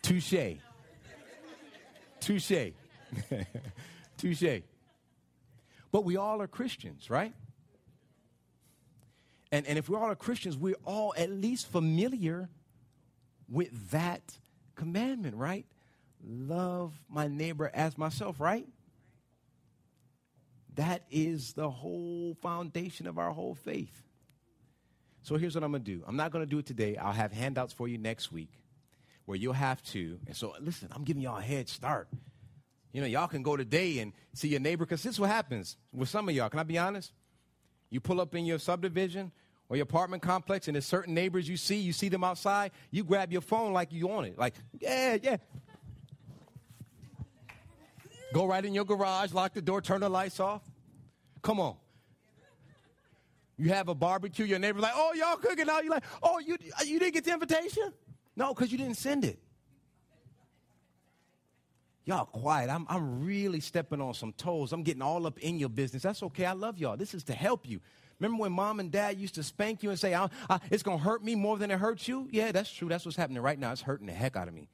Touche. 0.01 0.57
Touche. 2.19 2.51
Touche. 4.17 4.61
But 5.91 6.03
we 6.03 6.17
all 6.17 6.41
are 6.41 6.47
Christians, 6.47 7.09
right? 7.09 7.33
And, 9.51 9.65
and 9.65 9.77
if 9.77 9.89
we 9.89 9.95
all 9.95 10.03
are 10.03 10.15
Christians, 10.15 10.57
we're 10.57 10.75
all 10.85 11.13
at 11.17 11.29
least 11.29 11.71
familiar 11.71 12.49
with 13.49 13.91
that 13.91 14.37
commandment, 14.75 15.35
right? 15.35 15.65
Love 16.23 16.93
my 17.09 17.27
neighbor 17.27 17.69
as 17.73 17.97
myself, 17.97 18.39
right? 18.39 18.67
That 20.75 21.03
is 21.09 21.53
the 21.53 21.69
whole 21.69 22.35
foundation 22.41 23.07
of 23.07 23.17
our 23.17 23.31
whole 23.31 23.55
faith. 23.55 24.03
So 25.23 25.37
here's 25.37 25.55
what 25.55 25.63
I'm 25.63 25.71
going 25.71 25.83
to 25.83 25.91
do. 25.91 26.03
I'm 26.07 26.17
not 26.17 26.31
going 26.31 26.43
to 26.43 26.49
do 26.49 26.59
it 26.59 26.65
today. 26.65 26.97
I'll 26.97 27.11
have 27.11 27.31
handouts 27.31 27.73
for 27.73 27.87
you 27.87 27.97
next 27.97 28.31
week 28.31 28.51
where 29.25 29.37
you'll 29.37 29.53
have 29.53 29.81
to. 29.83 30.19
And 30.27 30.35
so, 30.35 30.53
listen, 30.59 30.89
I'm 30.91 31.03
giving 31.03 31.23
y'all 31.23 31.37
a 31.37 31.41
head 31.41 31.67
start. 31.67 32.07
You 32.91 33.01
know, 33.01 33.07
y'all 33.07 33.27
can 33.27 33.41
go 33.41 33.57
today 33.57 33.99
and 33.99 34.13
see 34.33 34.49
your 34.49 34.59
neighbor 34.59 34.85
because 34.85 35.03
this 35.03 35.15
is 35.15 35.19
what 35.19 35.29
happens 35.29 35.77
with 35.91 36.09
some 36.09 36.29
of 36.29 36.35
y'all. 36.35 36.49
Can 36.49 36.59
I 36.59 36.63
be 36.63 36.77
honest? 36.77 37.11
You 37.89 37.99
pull 37.99 38.21
up 38.21 38.35
in 38.35 38.45
your 38.45 38.59
subdivision 38.59 39.31
or 39.69 39.75
your 39.75 39.83
apartment 39.83 40.21
complex 40.21 40.67
and 40.67 40.75
there's 40.75 40.85
certain 40.85 41.13
neighbors 41.13 41.49
you 41.49 41.57
see, 41.57 41.77
you 41.77 41.93
see 41.93 42.09
them 42.09 42.23
outside, 42.23 42.71
you 42.91 43.03
grab 43.03 43.31
your 43.31 43.41
phone 43.41 43.73
like 43.73 43.91
you 43.91 44.11
on 44.11 44.25
it. 44.25 44.37
Like, 44.37 44.53
yeah, 44.79 45.17
yeah. 45.21 45.37
Go 48.33 48.45
right 48.45 48.63
in 48.63 48.73
your 48.73 48.85
garage, 48.85 49.33
lock 49.33 49.53
the 49.53 49.61
door, 49.61 49.81
turn 49.81 50.01
the 50.01 50.09
lights 50.09 50.39
off. 50.39 50.61
Come 51.41 51.59
on. 51.59 51.75
You 53.57 53.69
have 53.69 53.87
a 53.87 53.95
barbecue, 53.95 54.45
your 54.45 54.59
neighbor's 54.59 54.81
like, 54.81 54.93
oh, 54.95 55.13
y'all 55.13 55.37
cooking 55.37 55.67
now. 55.67 55.79
You're 55.79 55.91
like, 55.91 56.03
oh, 56.21 56.39
you, 56.39 56.57
you 56.85 56.99
didn't 56.99 57.13
get 57.13 57.23
the 57.23 57.31
invitation? 57.31 57.93
No, 58.35 58.53
because 58.53 58.71
you 58.71 58.77
didn't 58.77 58.97
send 58.97 59.23
it. 59.23 59.39
Y'all 62.03 62.25
quiet. 62.25 62.69
I'm, 62.69 62.85
I'm 62.87 63.25
really 63.25 63.59
stepping 63.59 63.99
on 63.99 64.13
some 64.13 64.33
toes. 64.33 64.73
I'm 64.73 64.83
getting 64.83 65.01
all 65.01 65.25
up 65.25 65.39
in 65.39 65.57
your 65.57 65.69
business. 65.69 66.03
That's 66.03 66.21
okay. 66.21 66.45
I 66.45 66.51
love 66.51 66.77
y'all. 66.77 66.97
This 66.97 67.13
is 67.13 67.23
to 67.25 67.33
help 67.33 67.67
you. 67.67 67.79
Remember 68.19 68.41
when 68.41 68.51
mom 68.51 68.79
and 68.79 68.91
dad 68.91 69.19
used 69.19 69.35
to 69.35 69.43
spank 69.43 69.83
you 69.83 69.89
and 69.89 69.99
say, 69.99 70.13
I, 70.13 70.29
I, 70.49 70.59
it's 70.71 70.83
going 70.83 70.99
to 70.99 71.03
hurt 71.03 71.23
me 71.23 71.35
more 71.35 71.57
than 71.57 71.71
it 71.71 71.79
hurts 71.79 72.07
you? 72.07 72.27
Yeah, 72.31 72.51
that's 72.51 72.71
true. 72.71 72.87
That's 72.87 73.05
what's 73.05 73.17
happening 73.17 73.41
right 73.41 73.59
now. 73.59 73.71
It's 73.71 73.81
hurting 73.81 74.07
the 74.07 74.13
heck 74.13 74.35
out 74.35 74.47
of 74.47 74.53
me. 74.53 74.69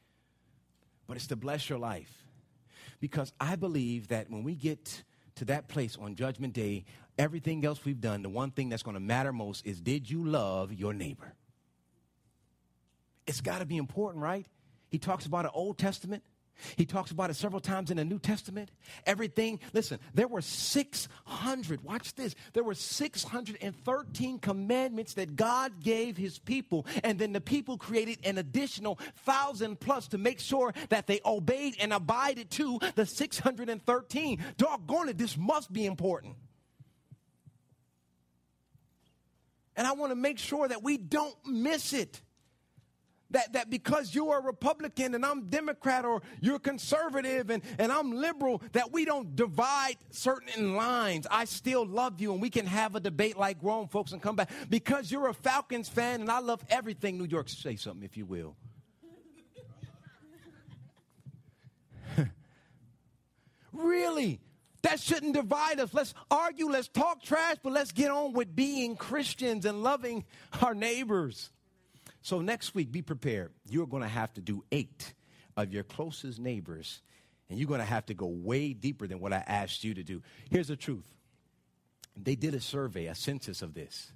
But 1.08 1.17
it's 1.17 1.27
to 1.27 1.36
bless 1.36 1.69
your 1.69 1.80
life. 1.80 2.25
Because 2.99 3.34
I 3.39 3.56
believe 3.56 4.10
that 4.10 4.30
when 4.30 4.43
we 4.43 4.56
get 4.56 5.04
to 5.36 5.45
that 5.45 5.67
place 5.67 5.97
on 5.99 6.15
Judgment 6.15 6.54
Day, 6.54 6.86
everything 7.17 7.65
else 7.65 7.84
we've 7.84 7.99
done, 7.99 8.21
the 8.21 8.30
one 8.30 8.51
thing 8.51 8.69
that's 8.69 8.84
going 8.84 8.93
to 8.93 9.01
matter 9.01 9.34
most 9.34 9.65
is 9.65 9.82
did 9.82 10.10
you 10.10 10.23
love 10.23 10.71
your 10.71 10.93
neighbor? 10.93 11.34
It's 13.25 13.41
got 13.41 13.60
to 13.60 13.65
be 13.65 13.77
important, 13.77 14.23
right? 14.23 14.45
He 14.89 14.99
talks 14.99 15.25
about 15.25 15.45
an 15.45 15.51
Old 15.54 15.77
Testament 15.77 16.23
he 16.76 16.86
talks 16.86 17.12
about 17.12 17.30
it 17.30 17.36
several 17.36 17.62
times 17.62 17.91
in 17.91 17.97
the 17.97 18.06
New 18.06 18.19
Testament. 18.19 18.71
Everything, 19.06 19.60
listen, 19.74 20.00
there 20.13 20.28
were 20.28 20.41
600, 20.41 21.84
watch 21.84 22.15
this, 22.15 22.36
there 22.54 22.63
were 22.63 22.74
613 22.74 24.39
commandments 24.39 25.13
that 25.15 25.36
God 25.36 25.82
gave 25.82 26.17
his 26.17 26.39
people, 26.39 26.86
and 27.04 27.19
then 27.19 27.34
the 27.34 27.41
people 27.41 27.78
created 27.78 28.19
an 28.24 28.38
additional 28.38 29.00
thousand 29.26 29.80
plus 29.80 30.08
to 30.10 30.17
make 30.17 30.39
sure 30.39 30.74
that 30.89 31.08
they 31.08 31.19
obeyed 31.26 31.76
and 31.80 31.93
abided 31.93 32.50
to 32.52 32.80
the 32.95 33.06
613. 33.06 34.43
Doggone 34.58 35.10
it, 35.10 35.17
this 35.17 35.38
must 35.38 35.71
be 35.71 35.86
important. 35.86 36.36
And 39.76 39.88
I 39.88 39.93
want 39.93 40.12
to 40.12 40.15
make 40.15 40.38
sure 40.38 40.67
that 40.67 40.84
we 40.84 40.97
don't 40.97 41.36
miss 41.45 41.93
it 41.93 42.21
that, 43.32 43.54
that 43.54 43.70
because 43.70 44.13
you 44.13 44.30
are 44.30 44.41
Republican 44.41 45.15
and 45.15 45.26
I'm 45.26 45.50
Democrat 45.50 46.06
or 46.06 46.22
you're 46.39 46.60
conservative 46.60 47.50
and, 47.50 47.63
and 47.78 47.91
I'm 47.91 48.12
liberal, 48.12 48.62
that 48.74 48.91
we 48.91 49.06
don't 49.06 49.36
divide 49.36 49.98
certain 50.10 50.76
lines. 50.76 51.28
I 51.30 51.46
still 51.46 51.86
love 51.86 52.22
you 52.22 52.34
and 52.34 52.41
we 52.41 52.50
can 52.50 52.65
have 52.65 52.96
a 52.96 53.00
debate 53.00 53.38
like 53.38 53.60
grown 53.60 53.88
folks 53.88 54.12
and 54.12 54.22
come 54.22 54.36
back. 54.36 54.50
Because 54.70 55.12
you're 55.12 55.28
a 55.28 55.34
Falcons 55.34 55.89
fan 55.89 56.22
and 56.22 56.30
I 56.30 56.39
love 56.39 56.63
everything 56.70 57.17
New 57.17 57.26
York. 57.26 57.50
Say 57.50 57.76
something, 57.76 58.04
if 58.04 58.17
you 58.17 58.26
will. 58.26 58.56
really? 63.74 64.39
That 64.84 65.00
shouldn't 65.00 65.34
divide 65.34 65.80
us. 65.80 65.94
Let's 65.94 66.13
argue, 66.30 66.67
let's 66.70 66.88
talk 66.88 67.22
trash, 67.22 67.58
but 67.62 67.72
let's 67.74 67.91
get 67.91 68.10
on 68.10 68.34
with 68.34 68.56
being 68.56 68.96
Christians 68.96 69.65
and 69.65 69.84
loving 69.84 70.26
our 70.62 70.74
neighbors. 70.74 71.52
So 72.21 72.41
next 72.41 72.75
week, 72.75 72.91
be 72.91 73.01
prepared. 73.01 73.51
You're 73.69 73.88
going 73.88 74.03
to 74.03 74.10
have 74.10 74.34
to 74.34 74.41
do 74.41 74.63
eight 74.71 75.13
of 75.57 75.73
your 75.73 75.84
closest 75.84 76.39
neighbors, 76.39 77.01
and 77.49 77.57
you're 77.57 77.67
going 77.67 77.79
to 77.79 77.86
have 77.86 78.05
to 78.07 78.13
go 78.13 78.27
way 78.27 78.73
deeper 78.73 79.07
than 79.07 79.19
what 79.19 79.34
I 79.34 79.43
asked 79.47 79.84
you 79.84 79.93
to 79.95 80.03
do. 80.03 80.21
Here's 80.49 80.67
the 80.67 80.75
truth 80.75 81.05
they 82.15 82.36
did 82.36 82.53
a 82.53 82.60
survey, 82.60 83.07
a 83.07 83.15
census 83.15 83.62
of 83.62 83.73
this. 83.73 84.12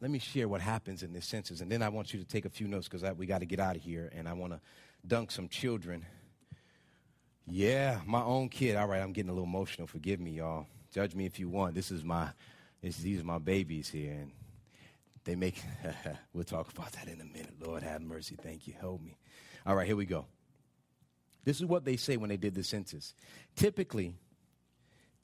Let 0.00 0.10
me 0.10 0.18
share 0.18 0.48
what 0.48 0.60
happens 0.60 1.02
in 1.02 1.12
this 1.12 1.26
census, 1.26 1.60
and 1.60 1.72
then 1.72 1.82
I 1.82 1.88
want 1.88 2.12
you 2.12 2.20
to 2.20 2.26
take 2.26 2.44
a 2.44 2.50
few 2.50 2.68
notes 2.68 2.86
because 2.88 3.02
we 3.16 3.24
got 3.24 3.38
to 3.38 3.46
get 3.46 3.60
out 3.60 3.76
of 3.76 3.82
here, 3.82 4.12
and 4.14 4.28
I 4.28 4.34
want 4.34 4.52
to 4.52 4.60
dunk 5.06 5.30
some 5.30 5.48
children. 5.48 6.04
Yeah, 7.46 8.00
my 8.04 8.22
own 8.22 8.50
kid. 8.50 8.76
All 8.76 8.88
right, 8.88 9.00
I'm 9.00 9.12
getting 9.12 9.30
a 9.30 9.32
little 9.32 9.48
emotional. 9.48 9.86
Forgive 9.86 10.20
me, 10.20 10.32
y'all. 10.32 10.66
Judge 10.92 11.14
me 11.14 11.24
if 11.24 11.38
you 11.38 11.48
want. 11.48 11.74
This 11.74 11.90
is 11.90 12.04
my, 12.04 12.28
this, 12.82 12.98
these 12.98 13.20
are 13.20 13.24
my 13.24 13.38
babies 13.38 13.88
here, 13.88 14.12
and 14.12 14.32
they 15.26 15.34
make, 15.34 15.60
we'll 16.32 16.44
talk 16.44 16.72
about 16.72 16.92
that 16.92 17.08
in 17.08 17.20
a 17.20 17.24
minute. 17.24 17.54
Lord 17.60 17.82
have 17.82 18.00
mercy. 18.00 18.36
Thank 18.40 18.66
you. 18.66 18.74
Help 18.80 19.02
me. 19.02 19.18
All 19.66 19.74
right, 19.74 19.86
here 19.86 19.96
we 19.96 20.06
go. 20.06 20.24
This 21.44 21.58
is 21.58 21.66
what 21.66 21.84
they 21.84 21.96
say 21.96 22.16
when 22.16 22.30
they 22.30 22.36
did 22.36 22.54
the 22.54 22.64
census. 22.64 23.14
Typically, 23.54 24.14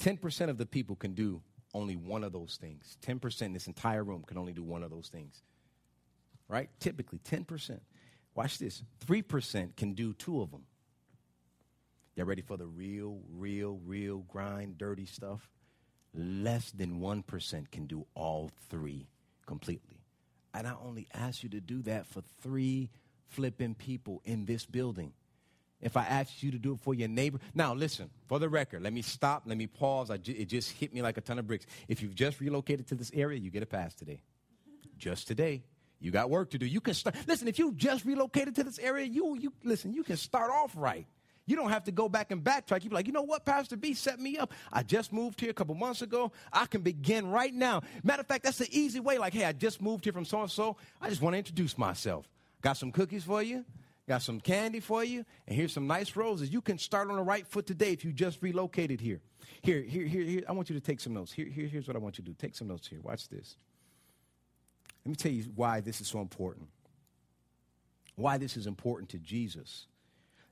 10% 0.01 0.49
of 0.49 0.59
the 0.59 0.67
people 0.67 0.97
can 0.97 1.15
do 1.15 1.41
only 1.73 1.97
one 1.97 2.23
of 2.25 2.33
those 2.33 2.59
things. 2.61 2.99
10% 3.07 3.43
in 3.43 3.53
this 3.53 3.67
entire 3.67 4.05
room 4.05 4.25
can 4.27 4.37
only 4.37 4.53
do 4.53 4.63
one 4.63 4.83
of 4.83 4.91
those 4.91 5.09
things. 5.09 5.43
Right? 6.49 6.69
Typically, 6.81 7.19
10%. 7.19 7.81
Watch 8.35 8.59
this 8.59 8.83
3% 9.07 9.77
can 9.77 9.95
do 9.95 10.13
two 10.13 10.43
of 10.43 10.51
them. 10.51 10.65
Y'all 12.15 12.27
ready 12.27 12.43
for 12.43 12.57
the 12.57 12.67
real, 12.67 13.21
real, 13.31 13.81
real 13.87 14.19
grind, 14.29 14.79
dirty 14.79 15.07
stuff? 15.07 15.49
Less 16.15 16.71
than 16.73 17.01
1% 17.01 17.71
can 17.71 17.87
do 17.87 18.07
all 18.15 18.51
three 18.69 19.09
completely. 19.47 19.92
And 20.55 20.67
I 20.67 20.75
only 20.85 21.09
ask 21.15 21.43
you 21.43 21.49
to 21.51 21.61
do 21.61 21.83
that 21.83 22.07
for 22.07 22.23
three 22.43 22.91
flipping 23.29 23.75
people 23.75 24.21
in 24.25 24.45
this 24.45 24.67
building. 24.67 25.13
If 25.81 25.97
I 25.97 26.05
ask 26.05 26.43
you 26.43 26.53
to 26.53 26.59
do 26.59 26.75
it 26.75 26.81
for 26.81 26.95
your 26.95 27.09
neighbor, 27.09 27.41
now 27.55 27.75
listen, 27.75 28.09
for 28.29 28.39
the 28.39 28.49
record, 28.49 28.83
let 28.83 28.93
me 28.93 29.03
stop, 29.03 29.43
let 29.47 29.59
me 29.59 29.67
pause. 29.67 30.11
Ju- 30.23 30.35
it 30.37 30.45
just 30.45 30.71
hit 30.73 30.95
me 30.95 31.03
like 31.03 31.17
a 31.17 31.21
ton 31.21 31.39
of 31.39 31.47
bricks. 31.47 31.67
If 31.89 32.03
you've 32.03 32.15
just 32.15 32.41
relocated 32.41 32.87
to 32.89 32.95
this 32.95 33.11
area, 33.13 33.39
you 33.39 33.51
get 33.51 33.65
a 33.65 33.67
pass 33.67 33.95
today. 33.95 34.23
Just 34.97 35.27
today. 35.27 35.65
You 35.99 36.11
got 36.11 36.31
work 36.31 36.51
to 36.51 36.59
do. 36.59 36.67
You 36.67 36.81
can 36.81 36.95
start. 36.95 37.17
Listen, 37.27 37.49
if 37.49 37.59
you 37.59 37.73
just 37.73 38.05
relocated 38.05 38.57
to 38.57 38.65
this 38.65 38.79
area, 38.79 39.07
you, 39.07 39.37
you 39.37 39.53
listen, 39.65 39.93
you 39.93 40.05
can 40.05 40.17
start 40.17 40.51
off 40.51 40.73
right. 40.77 41.07
You 41.47 41.57
don't 41.57 41.71
have 41.71 41.85
to 41.85 41.93
go 41.93 42.09
back 42.09 42.31
and 42.31 42.43
backtrack. 42.43 42.85
You 42.85 42.91
be 42.91 42.95
like, 42.95 43.07
you 43.07 43.13
know 43.13 43.23
what, 43.23 43.45
Pastor 43.45 43.77
B 43.77 43.95
set 43.95 44.21
me 44.21 44.39
up. 44.39 44.53
I 44.73 44.83
just 44.83 45.13
moved 45.13 45.41
here 45.41 45.51
a 45.51 45.55
couple 45.55 45.75
months 45.75 46.03
ago. 46.03 46.31
I 46.53 46.67
can 46.67 46.83
begin 46.83 47.29
right 47.29 47.53
now. 47.53 47.83
Matter 48.05 48.21
of 48.21 48.27
fact, 48.27 48.45
that's 48.45 48.59
the 48.59 48.69
easy 48.71 49.01
way. 49.01 49.19
Like, 49.19 49.35
hey, 49.35 49.45
I 49.45 49.53
just 49.53 49.83
moved 49.83 50.05
here 50.05 50.13
from 50.13 50.25
so 50.25 50.41
and 50.41 50.51
so. 50.51 50.77
I 51.01 51.09
just 51.09 51.21
want 51.21 51.35
to 51.35 51.39
introduce 51.39 51.77
myself. 51.77 52.29
Got 52.61 52.77
some 52.77 52.93
cookies 52.93 53.25
for 53.25 53.43
you. 53.43 53.65
Got 54.09 54.23
some 54.23 54.41
candy 54.41 54.81
for 54.81 55.03
you. 55.05 55.25
And 55.47 55.57
here's 55.57 55.73
some 55.73 55.87
nice 55.87 56.15
roses. 56.15 56.53
You 56.53 56.61
can 56.61 56.79
start 56.79 57.11
on 57.11 57.17
the 57.17 57.23
right 57.23 57.47
foot 57.47 57.67
today 57.67 57.93
if 57.93 58.05
you 58.05 58.13
just 58.13 58.41
relocated 58.41 59.01
here. 59.01 59.21
Here, 59.63 59.83
here, 59.83 60.07
here, 60.07 60.25
here. 60.25 60.43
I 60.49 60.53
want 60.53 60.71
you 60.71 60.75
to 60.75 60.81
take 60.81 61.01
some 61.01 61.15
notes. 61.15 61.33
Here, 61.33 61.47
here, 61.47 61.67
here's 61.67 61.87
what 61.89 61.97
I 61.97 61.99
want 61.99 62.19
you 62.19 62.25
to 62.25 62.31
do. 62.31 62.37
Take 62.39 62.55
some 62.55 62.69
notes 62.69 62.87
here. 62.87 63.01
Watch 63.01 63.29
this. 63.29 63.57
Let 65.05 65.11
me 65.11 65.17
tell 65.17 65.33
you 65.33 65.45
why 65.55 65.81
this 65.81 66.01
is 66.01 66.07
so 66.07 66.21
important. 66.21 66.69
Why 68.15 68.39
this 68.39 68.57
is 68.57 68.67
important 68.67 69.09
to 69.11 69.19
Jesus 69.19 69.87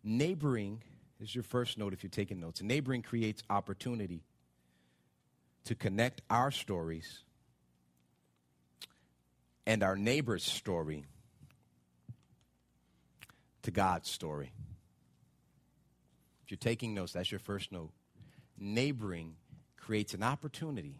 neighboring, 0.02 0.82
is 1.20 1.34
your 1.34 1.44
first 1.44 1.78
note 1.78 1.92
if 1.92 2.02
you're 2.02 2.10
taking 2.10 2.40
notes. 2.40 2.62
Neighboring 2.62 3.02
creates 3.02 3.42
opportunity 3.50 4.22
to 5.64 5.74
connect 5.74 6.22
our 6.30 6.50
stories 6.50 7.22
and 9.66 9.82
our 9.82 9.96
neighbor's 9.96 10.42
story 10.42 11.04
to 13.62 13.70
God's 13.70 14.08
story. 14.08 14.52
If 16.44 16.50
you're 16.50 16.58
taking 16.58 16.94
notes, 16.94 17.12
that's 17.12 17.30
your 17.30 17.38
first 17.38 17.70
note. 17.70 17.90
Neighboring 18.58 19.36
creates 19.76 20.14
an 20.14 20.22
opportunity 20.22 20.96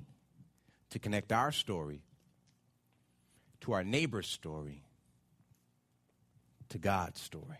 to 0.90 0.98
connect 0.98 1.32
our 1.32 1.52
story 1.52 2.02
to 3.60 3.72
our 3.72 3.84
neighbor's 3.84 4.26
story 4.26 4.82
to 6.68 6.78
God's 6.78 7.20
story. 7.20 7.58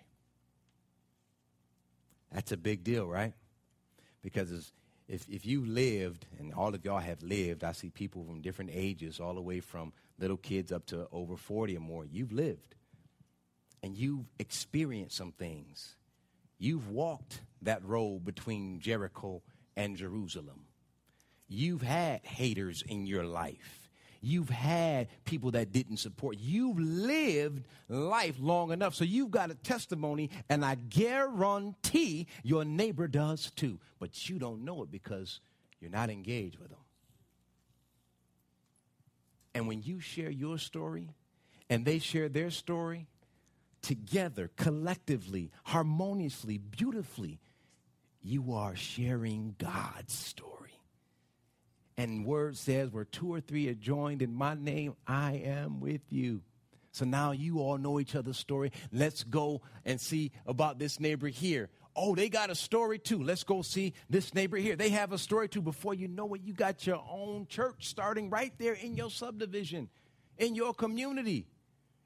That's 2.33 2.53
a 2.53 2.57
big 2.57 2.85
deal, 2.85 3.07
right? 3.07 3.35
Because 4.23 4.73
if, 5.09 5.29
if 5.29 5.45
you 5.45 5.65
lived, 5.65 6.27
and 6.39 6.55
all 6.55 6.75
of 6.75 6.85
y'all 6.85 6.99
have 6.99 7.23
lived, 7.23 7.65
I 7.65 7.73
see 7.73 7.91
people 7.91 8.25
from 8.25 8.41
different 8.41 8.71
ages, 8.73 9.19
all 9.19 9.35
the 9.35 9.41
way 9.41 9.61
from 9.61 9.93
little 10.19 10.37
kids 10.37 10.71
up 10.71 10.87
to 10.87 11.09
over 11.11 11.37
40 11.37 11.77
or 11.77 11.81
more. 11.81 12.05
You've 12.05 12.33
lived 12.33 12.77
and 13.83 13.97
you've 13.97 14.27
experienced 14.39 15.17
some 15.17 15.33
things. 15.33 15.97
You've 16.59 16.91
walked 16.91 17.41
that 17.63 17.85
road 17.85 18.25
between 18.25 18.81
Jericho 18.81 19.43
and 19.77 19.97
Jerusalem. 19.97 20.67
You've 21.49 21.83
had 21.83 22.25
haters 22.25 22.85
in 22.87 23.07
your 23.07 23.25
life. 23.25 23.80
You've 24.23 24.51
had 24.51 25.09
people 25.25 25.53
that 25.53 25.73
didn't 25.73 25.97
support. 25.97 26.37
You've 26.39 26.79
lived 26.79 27.65
life 27.89 28.37
long 28.39 28.71
enough. 28.71 28.95
So 28.95 29.05
you've 29.05 29.31
got 29.31 29.51
a 29.51 29.55
testimony, 29.55 30.31
and 30.51 30.65
I 30.65 30.75
guarantee 30.75 32.27
your 32.43 32.65
neighbor 32.65 33.09
does 33.09 33.51
too. 33.51 33.79
But 33.99 34.29
you 34.29 34.39
don't 34.39 34.65
know 34.65 34.83
it 34.83 34.91
because 34.91 35.41
you're 35.81 35.91
not 35.91 36.11
engaged 36.11 36.59
with 36.59 36.69
them. 36.69 36.79
And 39.55 39.67
when 39.67 39.83
you 39.83 40.01
share 40.01 40.31
your 40.31 40.59
story 40.59 41.11
and 41.69 41.85
they 41.85 41.99
share 41.99 42.29
their 42.29 42.51
story 42.51 43.07
together, 43.83 44.51
collectively, 44.57 45.51
harmoniously, 45.65 46.59
beautifully, 46.59 47.41
you 48.23 48.53
are 48.53 48.77
sharing 48.77 49.55
God's 49.59 50.13
story. 50.13 50.60
And 52.01 52.25
word 52.25 52.57
says, 52.57 52.91
where 52.91 53.05
two 53.05 53.31
or 53.31 53.43
three 53.43 53.69
are 53.69 53.75
joined 53.75 54.23
in 54.23 54.35
my 54.35 54.55
name, 54.55 54.95
I 55.07 55.35
am 55.45 55.81
with 55.81 56.01
you. 56.09 56.41
So 56.93 57.05
now 57.05 57.33
you 57.33 57.59
all 57.59 57.77
know 57.77 58.01
each 58.01 58.15
other's 58.15 58.39
story. 58.39 58.73
Let's 58.91 59.23
go 59.23 59.61
and 59.85 60.01
see 60.01 60.33
about 60.47 60.79
this 60.79 60.99
neighbor 60.99 61.29
here. 61.29 61.69
Oh, 61.95 62.15
they 62.15 62.31
got 62.31 62.49
a 62.49 62.55
story 62.55 62.99
too. 62.99 63.23
Let's 63.23 63.45
go 63.45 63.61
see 63.61 63.93
this 64.09 64.33
neighbor 64.33 64.57
here. 64.57 64.77
They 64.77 64.89
have 64.89 65.13
a 65.13 65.19
story 65.19 65.47
too. 65.51 65.61
Before 65.61 65.93
you 65.93 66.09
know 66.09 66.33
it, 66.33 66.41
you 66.43 66.55
got 66.55 66.87
your 66.87 67.05
own 67.07 67.47
church 67.49 67.87
starting 67.87 68.31
right 68.31 68.55
there 68.57 68.73
in 68.73 68.97
your 68.97 69.11
subdivision, 69.11 69.91
in 70.39 70.55
your 70.55 70.73
community. 70.73 71.49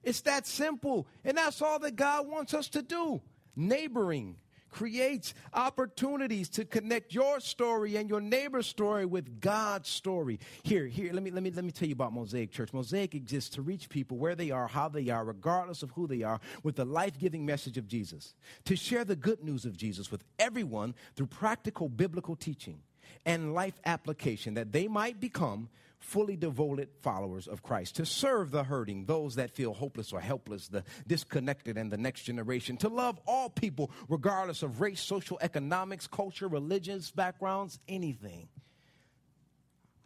It's 0.02 0.22
that 0.22 0.48
simple. 0.48 1.06
And 1.24 1.38
that's 1.38 1.62
all 1.62 1.78
that 1.78 1.94
God 1.94 2.26
wants 2.26 2.52
us 2.52 2.68
to 2.70 2.82
do 2.82 3.22
neighboring 3.54 4.38
creates 4.74 5.34
opportunities 5.52 6.48
to 6.48 6.64
connect 6.64 7.14
your 7.14 7.38
story 7.38 7.96
and 7.96 8.10
your 8.10 8.20
neighbor's 8.20 8.66
story 8.66 9.06
with 9.06 9.40
God's 9.40 9.88
story. 9.88 10.40
Here, 10.64 10.86
here, 10.86 11.12
let 11.12 11.22
me 11.22 11.30
let 11.30 11.44
me 11.44 11.52
let 11.52 11.64
me 11.64 11.70
tell 11.70 11.86
you 11.86 11.94
about 11.94 12.12
Mosaic 12.12 12.50
Church. 12.50 12.72
Mosaic 12.72 13.14
exists 13.14 13.50
to 13.54 13.62
reach 13.62 13.88
people 13.88 14.16
where 14.18 14.34
they 14.34 14.50
are, 14.50 14.66
how 14.66 14.88
they 14.88 15.08
are, 15.10 15.24
regardless 15.24 15.84
of 15.84 15.92
who 15.92 16.08
they 16.08 16.22
are, 16.22 16.40
with 16.64 16.74
the 16.74 16.84
life-giving 16.84 17.46
message 17.46 17.78
of 17.78 17.86
Jesus. 17.86 18.34
To 18.64 18.74
share 18.74 19.04
the 19.04 19.16
good 19.16 19.44
news 19.44 19.64
of 19.64 19.76
Jesus 19.76 20.10
with 20.10 20.24
everyone 20.40 20.94
through 21.14 21.26
practical 21.28 21.88
biblical 21.88 22.34
teaching 22.34 22.80
and 23.24 23.54
life 23.54 23.80
application 23.86 24.54
that 24.54 24.72
they 24.72 24.88
might 24.88 25.20
become 25.20 25.68
fully 26.04 26.36
devoted 26.36 26.88
followers 27.00 27.48
of 27.48 27.62
Christ, 27.62 27.96
to 27.96 28.06
serve 28.06 28.50
the 28.50 28.62
hurting, 28.62 29.06
those 29.06 29.36
that 29.36 29.50
feel 29.50 29.72
hopeless 29.72 30.12
or 30.12 30.20
helpless, 30.20 30.68
the 30.68 30.84
disconnected, 31.06 31.78
and 31.78 31.90
the 31.90 31.96
next 31.96 32.22
generation, 32.22 32.76
to 32.78 32.88
love 32.88 33.18
all 33.26 33.48
people, 33.48 33.90
regardless 34.08 34.62
of 34.62 34.80
race, 34.80 35.00
social, 35.00 35.38
economics, 35.40 36.06
culture, 36.06 36.46
religions, 36.46 37.10
backgrounds, 37.10 37.78
anything. 37.88 38.48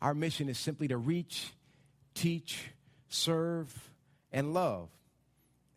Our 0.01 0.15
mission 0.15 0.49
is 0.49 0.57
simply 0.57 0.89
to 0.89 0.97
reach, 0.97 1.53
teach, 2.15 2.71
serve, 3.09 3.75
and 4.33 4.55
love. 4.55 4.89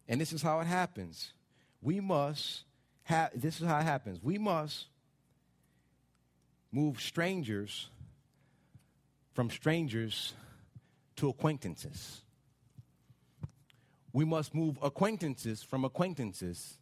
And 0.08 0.22
this 0.22 0.34
is 0.34 0.42
how 0.42 0.60
it 0.60 0.68
happens. 0.68 1.34
We 1.82 2.00
must 2.00 2.64
have, 3.04 3.32
this 3.34 3.60
is 3.60 3.68
how 3.68 3.80
it 3.80 3.84
happens. 3.84 4.20
We 4.22 4.38
must 4.38 4.86
move 6.72 7.02
strangers 7.02 7.90
from 9.34 9.50
strangers 9.50 10.34
to 11.18 11.30
acquaintances. 11.30 12.22
We 14.14 14.26
must 14.26 14.54
move 14.54 14.78
acquaintances 14.82 15.64
from 15.64 15.86
acquaintances 15.86 16.78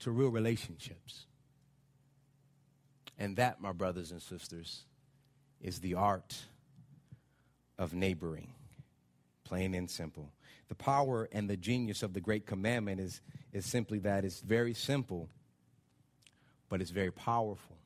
to 0.00 0.10
real 0.10 0.30
relationships. 0.30 1.26
And 3.18 3.36
that, 3.36 3.60
my 3.60 3.72
brothers 3.72 4.10
and 4.10 4.22
sisters, 4.22 4.84
is 5.60 5.80
the 5.80 5.94
art 5.94 6.36
of 7.78 7.92
neighboring, 7.92 8.52
plain 9.44 9.74
and 9.74 9.90
simple. 9.90 10.30
The 10.68 10.74
power 10.74 11.28
and 11.32 11.48
the 11.48 11.56
genius 11.56 12.02
of 12.02 12.12
the 12.12 12.20
great 12.20 12.46
commandment 12.46 13.00
is, 13.00 13.20
is 13.52 13.66
simply 13.66 13.98
that 14.00 14.24
it's 14.24 14.40
very 14.40 14.74
simple, 14.74 15.28
but 16.68 16.80
it's 16.80 16.90
very 16.90 17.10
powerful. 17.10 17.76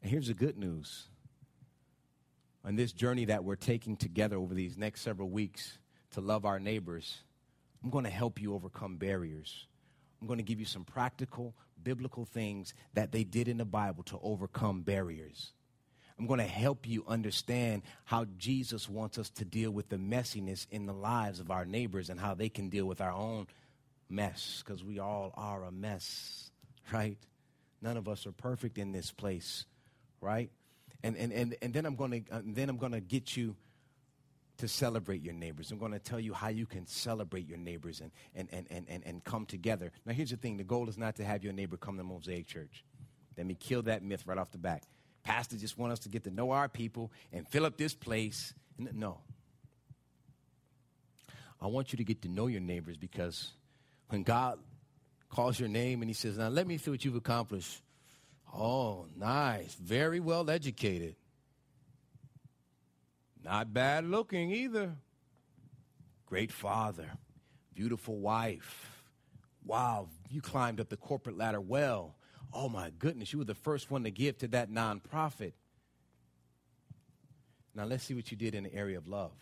And 0.00 0.10
here's 0.10 0.28
the 0.28 0.34
good 0.34 0.56
news 0.56 1.08
on 2.64 2.76
this 2.76 2.92
journey 2.92 3.26
that 3.26 3.44
we're 3.44 3.56
taking 3.56 3.96
together 3.96 4.36
over 4.36 4.54
these 4.54 4.76
next 4.76 5.02
several 5.02 5.28
weeks 5.28 5.78
to 6.12 6.20
love 6.20 6.44
our 6.44 6.60
neighbors, 6.60 7.22
I'm 7.82 7.90
going 7.90 8.04
to 8.04 8.10
help 8.10 8.40
you 8.40 8.54
overcome 8.54 8.96
barriers. 8.96 9.66
I'm 10.20 10.26
going 10.26 10.38
to 10.38 10.44
give 10.44 10.60
you 10.60 10.66
some 10.66 10.84
practical 10.84 11.54
biblical 11.82 12.24
things 12.24 12.74
that 12.94 13.10
they 13.10 13.24
did 13.24 13.48
in 13.48 13.56
the 13.56 13.64
Bible 13.64 14.04
to 14.04 14.18
overcome 14.22 14.82
barriers. 14.82 15.52
I'm 16.18 16.26
going 16.26 16.38
to 16.38 16.46
help 16.46 16.86
you 16.86 17.04
understand 17.08 17.82
how 18.04 18.26
Jesus 18.38 18.88
wants 18.88 19.18
us 19.18 19.30
to 19.30 19.44
deal 19.44 19.72
with 19.72 19.88
the 19.88 19.96
messiness 19.96 20.66
in 20.70 20.86
the 20.86 20.92
lives 20.92 21.40
of 21.40 21.50
our 21.50 21.64
neighbors 21.64 22.10
and 22.10 22.20
how 22.20 22.34
they 22.34 22.48
can 22.48 22.68
deal 22.68 22.86
with 22.86 23.00
our 23.00 23.10
own 23.10 23.48
mess 24.08 24.62
because 24.64 24.84
we 24.84 25.00
all 25.00 25.32
are 25.36 25.64
a 25.64 25.72
mess, 25.72 26.50
right? 26.92 27.18
None 27.80 27.96
of 27.96 28.06
us 28.06 28.26
are 28.26 28.32
perfect 28.32 28.78
in 28.78 28.92
this 28.92 29.10
place, 29.10 29.66
right? 30.20 30.50
And, 31.02 31.16
and, 31.16 31.32
and, 31.32 31.56
and 31.62 31.74
then 31.74 31.86
I'm 31.86 31.96
going 31.96 32.24
to 32.24 32.34
uh, 32.34 32.40
then 32.44 32.68
I'm 32.68 32.76
going 32.76 32.92
to 32.92 33.00
get 33.00 33.36
you 33.36 33.56
to 34.58 34.68
celebrate 34.68 35.22
your 35.22 35.34
neighbors. 35.34 35.72
I'm 35.72 35.78
going 35.78 35.92
to 35.92 35.98
tell 35.98 36.20
you 36.20 36.32
how 36.32 36.48
you 36.48 36.66
can 36.66 36.86
celebrate 36.86 37.48
your 37.48 37.58
neighbors 37.58 38.00
and, 38.00 38.12
and, 38.34 38.48
and, 38.52 38.66
and, 38.70 38.86
and, 38.88 39.02
and 39.04 39.24
come 39.24 39.46
together. 39.46 39.90
Now, 40.06 40.12
here's 40.12 40.30
the 40.30 40.36
thing 40.36 40.56
the 40.56 40.64
goal 40.64 40.88
is 40.88 40.98
not 40.98 41.16
to 41.16 41.24
have 41.24 41.42
your 41.42 41.52
neighbor 41.52 41.76
come 41.76 41.96
to 41.96 42.04
Mosaic 42.04 42.46
Church. 42.46 42.84
Let 43.36 43.46
me 43.46 43.54
kill 43.54 43.82
that 43.82 44.02
myth 44.02 44.24
right 44.26 44.38
off 44.38 44.52
the 44.52 44.58
back. 44.58 44.84
Pastor 45.24 45.56
just 45.56 45.78
want 45.78 45.92
us 45.92 46.00
to 46.00 46.08
get 46.08 46.24
to 46.24 46.30
know 46.30 46.50
our 46.50 46.68
people 46.68 47.10
and 47.32 47.48
fill 47.48 47.64
up 47.64 47.76
this 47.76 47.94
place. 47.94 48.54
No. 48.78 49.18
I 51.60 51.66
want 51.68 51.92
you 51.92 51.96
to 51.98 52.04
get 52.04 52.22
to 52.22 52.28
know 52.28 52.48
your 52.48 52.60
neighbors 52.60 52.96
because 52.96 53.52
when 54.08 54.22
God 54.22 54.58
calls 55.30 55.58
your 55.58 55.68
name 55.68 56.02
and 56.02 56.10
he 56.10 56.14
says, 56.14 56.38
Now 56.38 56.48
let 56.48 56.66
me 56.66 56.76
see 56.76 56.90
what 56.90 57.04
you've 57.04 57.16
accomplished 57.16 57.80
Oh, 58.52 59.06
nice. 59.16 59.74
Very 59.74 60.20
well 60.20 60.48
educated. 60.50 61.16
Not 63.42 63.72
bad 63.72 64.04
looking 64.04 64.50
either. 64.50 64.92
Great 66.26 66.52
father. 66.52 67.10
Beautiful 67.74 68.18
wife. 68.18 68.88
Wow, 69.64 70.08
you 70.28 70.40
climbed 70.40 70.80
up 70.80 70.88
the 70.88 70.96
corporate 70.96 71.36
ladder 71.36 71.60
well. 71.60 72.16
Oh 72.52 72.68
my 72.68 72.90
goodness, 72.98 73.32
you 73.32 73.38
were 73.38 73.44
the 73.44 73.54
first 73.54 73.90
one 73.90 74.04
to 74.04 74.10
give 74.10 74.38
to 74.38 74.48
that 74.48 74.70
nonprofit. 74.70 75.52
Now 77.74 77.84
let's 77.84 78.04
see 78.04 78.14
what 78.14 78.30
you 78.30 78.36
did 78.36 78.54
in 78.54 78.64
the 78.64 78.74
area 78.74 78.98
of 78.98 79.08
love. 79.08 79.32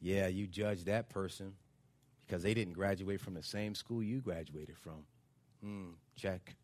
Yeah, 0.00 0.26
you 0.26 0.46
judged 0.46 0.86
that 0.86 1.10
person 1.10 1.54
because 2.26 2.42
they 2.42 2.54
didn't 2.54 2.74
graduate 2.74 3.20
from 3.20 3.34
the 3.34 3.42
same 3.42 3.74
school 3.74 4.02
you 4.02 4.20
graduated 4.20 4.78
from. 4.78 5.04
Hmm, 5.62 5.90
check. 6.16 6.56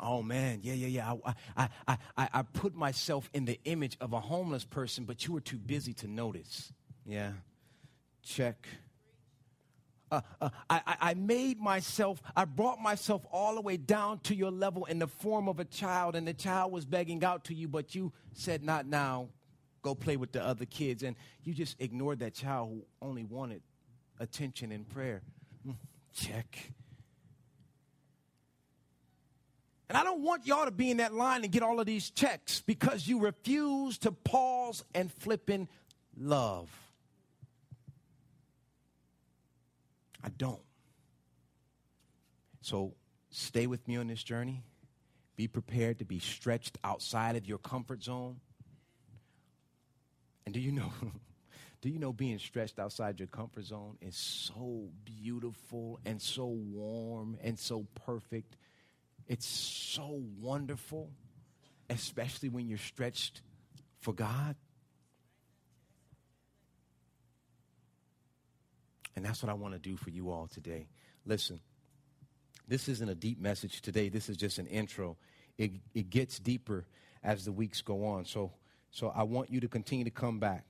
Oh 0.00 0.22
man, 0.22 0.60
yeah, 0.62 0.74
yeah, 0.74 0.86
yeah. 0.86 1.14
I, 1.56 1.68
I, 1.86 1.98
I, 2.16 2.28
I 2.32 2.42
put 2.42 2.74
myself 2.74 3.28
in 3.32 3.44
the 3.44 3.58
image 3.64 3.96
of 4.00 4.12
a 4.12 4.20
homeless 4.20 4.64
person, 4.64 5.04
but 5.04 5.26
you 5.26 5.32
were 5.32 5.40
too 5.40 5.58
busy 5.58 5.92
to 5.94 6.08
notice. 6.08 6.72
Yeah, 7.04 7.32
check. 8.22 8.66
Uh, 10.10 10.20
uh, 10.40 10.50
I, 10.70 10.96
I 11.00 11.14
made 11.14 11.58
myself, 11.58 12.22
I 12.36 12.44
brought 12.44 12.80
myself 12.80 13.26
all 13.32 13.56
the 13.56 13.60
way 13.60 13.76
down 13.76 14.20
to 14.20 14.36
your 14.36 14.52
level 14.52 14.84
in 14.84 15.00
the 15.00 15.08
form 15.08 15.48
of 15.48 15.58
a 15.58 15.64
child, 15.64 16.14
and 16.14 16.28
the 16.28 16.34
child 16.34 16.70
was 16.70 16.84
begging 16.84 17.24
out 17.24 17.44
to 17.44 17.54
you, 17.54 17.66
but 17.66 17.94
you 17.94 18.12
said, 18.32 18.62
Not 18.62 18.86
now, 18.86 19.30
go 19.82 19.94
play 19.94 20.16
with 20.16 20.32
the 20.32 20.44
other 20.44 20.64
kids. 20.64 21.02
And 21.02 21.16
you 21.44 21.54
just 21.54 21.80
ignored 21.80 22.18
that 22.20 22.34
child 22.34 22.70
who 22.70 22.86
only 23.00 23.24
wanted 23.24 23.62
attention 24.18 24.72
and 24.72 24.88
prayer. 24.88 25.22
Hmm, 25.64 25.72
check. 26.12 26.72
And 29.88 29.96
I 29.96 30.02
don't 30.02 30.22
want 30.22 30.46
y'all 30.46 30.64
to 30.64 30.72
be 30.72 30.90
in 30.90 30.96
that 30.96 31.14
line 31.14 31.44
and 31.44 31.52
get 31.52 31.62
all 31.62 31.78
of 31.78 31.86
these 31.86 32.10
checks 32.10 32.60
because 32.60 33.06
you 33.06 33.20
refuse 33.20 33.98
to 33.98 34.10
pause 34.10 34.84
and 34.94 35.12
flip 35.12 35.48
in 35.48 35.68
love. 36.18 36.68
I 40.24 40.28
don't. 40.30 40.60
So 42.62 42.94
stay 43.30 43.68
with 43.68 43.86
me 43.86 43.96
on 43.96 44.08
this 44.08 44.24
journey. 44.24 44.64
Be 45.36 45.46
prepared 45.46 46.00
to 46.00 46.04
be 46.04 46.18
stretched 46.18 46.78
outside 46.82 47.36
of 47.36 47.46
your 47.46 47.58
comfort 47.58 48.02
zone. 48.02 48.40
And 50.44 50.52
do 50.52 50.60
you 50.60 50.72
know, 50.72 50.92
do 51.80 51.88
you 51.88 52.00
know 52.00 52.12
being 52.12 52.40
stretched 52.40 52.80
outside 52.80 53.20
your 53.20 53.28
comfort 53.28 53.66
zone 53.66 53.98
is 54.00 54.16
so 54.16 54.88
beautiful 55.04 56.00
and 56.04 56.20
so 56.20 56.46
warm 56.46 57.36
and 57.40 57.56
so 57.56 57.86
perfect? 57.94 58.56
It's 59.28 59.46
so 59.46 60.22
wonderful, 60.40 61.10
especially 61.90 62.48
when 62.48 62.68
you're 62.68 62.78
stretched 62.78 63.42
for 63.98 64.12
God. 64.12 64.54
And 69.16 69.24
that's 69.24 69.42
what 69.42 69.50
I 69.50 69.54
want 69.54 69.74
to 69.74 69.80
do 69.80 69.96
for 69.96 70.10
you 70.10 70.30
all 70.30 70.46
today. 70.46 70.88
Listen, 71.24 71.60
this 72.68 72.88
isn't 72.88 73.08
a 73.08 73.14
deep 73.14 73.40
message 73.40 73.80
today. 73.80 74.08
This 74.08 74.28
is 74.28 74.36
just 74.36 74.58
an 74.58 74.66
intro. 74.66 75.16
It, 75.56 75.72
it 75.94 76.10
gets 76.10 76.38
deeper 76.38 76.86
as 77.24 77.44
the 77.44 77.52
weeks 77.52 77.80
go 77.80 78.06
on. 78.06 78.26
So, 78.26 78.52
so 78.90 79.12
I 79.14 79.22
want 79.22 79.50
you 79.50 79.60
to 79.60 79.68
continue 79.68 80.04
to 80.04 80.10
come 80.10 80.38
back. 80.38 80.64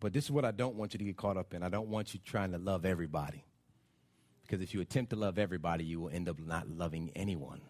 But 0.00 0.12
this 0.12 0.24
is 0.24 0.30
what 0.30 0.44
I 0.44 0.52
don't 0.52 0.76
want 0.76 0.94
you 0.94 0.98
to 0.98 1.04
get 1.04 1.16
caught 1.16 1.36
up 1.36 1.54
in. 1.54 1.62
I 1.62 1.68
don't 1.68 1.88
want 1.88 2.14
you 2.14 2.20
trying 2.24 2.52
to 2.52 2.58
love 2.58 2.84
everybody. 2.84 3.44
Because 4.48 4.62
if 4.62 4.72
you 4.72 4.80
attempt 4.80 5.10
to 5.10 5.16
love 5.16 5.38
everybody, 5.38 5.84
you 5.84 6.00
will 6.00 6.08
end 6.08 6.28
up 6.28 6.38
not 6.40 6.70
loving 6.70 7.10
anyone. 7.14 7.60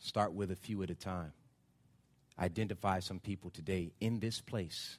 Start 0.00 0.32
with 0.32 0.50
a 0.50 0.56
few 0.56 0.82
at 0.82 0.90
a 0.90 0.94
time. 0.94 1.32
Identify 2.38 3.00
some 3.00 3.20
people 3.20 3.50
today 3.50 3.92
in 4.00 4.18
this 4.18 4.40
place 4.40 4.98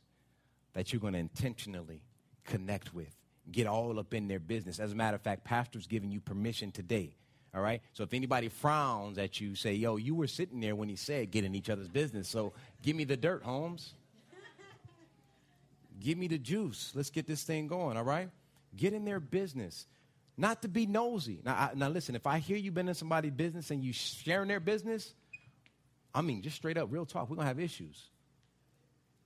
that 0.74 0.94
you're 0.94 1.02
going 1.02 1.14
to 1.14 1.20
intentionally 1.20 2.02
connect 2.46 2.94
with. 2.94 3.14
Get 3.52 3.68
all 3.68 4.00
up 4.00 4.14
in 4.14 4.30
their 4.30 4.40
business. 4.40 4.80
As 4.80 4.94
a 4.94 4.96
matter 4.96 5.16
of 5.16 5.22
fact, 5.22 5.44
pastor's 5.44 5.88
giving 5.88 6.12
you 6.12 6.22
permission 6.22 6.72
today. 6.72 7.16
All 7.54 7.62
right? 7.62 7.82
So 7.94 8.04
if 8.04 8.14
anybody 8.14 8.48
frowns 8.48 9.18
at 9.18 9.42
you, 9.42 9.56
say, 9.56 9.74
yo, 9.74 9.98
you 9.98 10.16
were 10.16 10.28
sitting 10.28 10.62
there 10.62 10.76
when 10.76 10.88
he 10.88 10.96
said 10.96 11.32
get 11.32 11.44
in 11.44 11.56
each 11.56 11.70
other's 11.70 11.90
business. 11.90 12.30
So 12.30 12.54
give 12.82 12.96
me 12.96 13.04
the 13.04 13.18
dirt, 13.18 13.44
Holmes. 13.44 13.94
give 16.00 16.18
me 16.18 16.28
the 16.28 16.38
juice. 16.38 16.94
Let's 16.96 17.10
get 17.10 17.28
this 17.28 17.44
thing 17.44 17.68
going, 17.68 17.98
all 17.98 18.04
right? 18.04 18.30
Get 18.76 18.94
in 18.94 19.06
their 19.06 19.20
business. 19.20 19.88
Not 20.38 20.62
to 20.62 20.68
be 20.68 20.86
nosy. 20.86 21.42
Now, 21.44 21.54
I, 21.54 21.72
now 21.76 21.90
listen, 21.90 22.16
if 22.16 22.26
I 22.26 22.40
hear 22.40 22.58
you 22.58 22.72
been 22.72 22.88
in 22.88 22.96
somebody's 22.96 23.32
business 23.32 23.72
and 23.72 23.84
you 23.84 23.92
sharing 23.92 24.48
their 24.48 24.60
business, 24.60 25.14
I 26.14 26.22
mean, 26.22 26.42
just 26.42 26.56
straight 26.56 26.78
up, 26.78 26.92
real 26.92 27.06
talk, 27.06 27.30
we're 27.30 27.36
going 27.36 27.46
to 27.46 27.50
have 27.50 27.60
issues. 27.60 28.10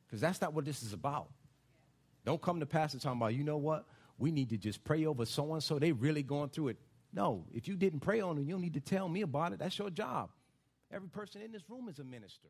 Because 0.05 0.21
that's 0.21 0.41
not 0.41 0.53
what 0.53 0.65
this 0.65 0.81
is 0.83 0.93
about. 0.93 1.29
Don't 2.25 2.41
come 2.41 2.59
to 2.59 2.65
pastor 2.65 2.99
talking 2.99 3.19
about, 3.19 3.33
you 3.33 3.43
know 3.43 3.57
what? 3.57 3.85
We 4.17 4.31
need 4.31 4.49
to 4.49 4.57
just 4.57 4.83
pray 4.83 5.05
over 5.05 5.25
so 5.25 5.53
and 5.53 5.63
so. 5.63 5.79
They 5.79 5.91
really 5.91 6.23
going 6.23 6.49
through 6.49 6.69
it. 6.69 6.77
No, 7.13 7.45
if 7.53 7.67
you 7.67 7.75
didn't 7.75 7.99
pray 7.99 8.21
on 8.21 8.35
them, 8.35 8.45
you 8.45 8.51
don't 8.53 8.61
need 8.61 8.73
to 8.73 8.79
tell 8.79 9.07
me 9.07 9.21
about 9.21 9.53
it. 9.53 9.59
That's 9.59 9.77
your 9.77 9.89
job. 9.89 10.29
Every 10.91 11.09
person 11.09 11.41
in 11.41 11.51
this 11.51 11.63
room 11.69 11.89
is 11.89 11.99
a 11.99 12.03
minister. 12.03 12.47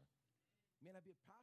May 0.86 0.92
not 0.94 1.04
be 1.04 1.12
a 1.12 1.28
pastor. 1.28 1.43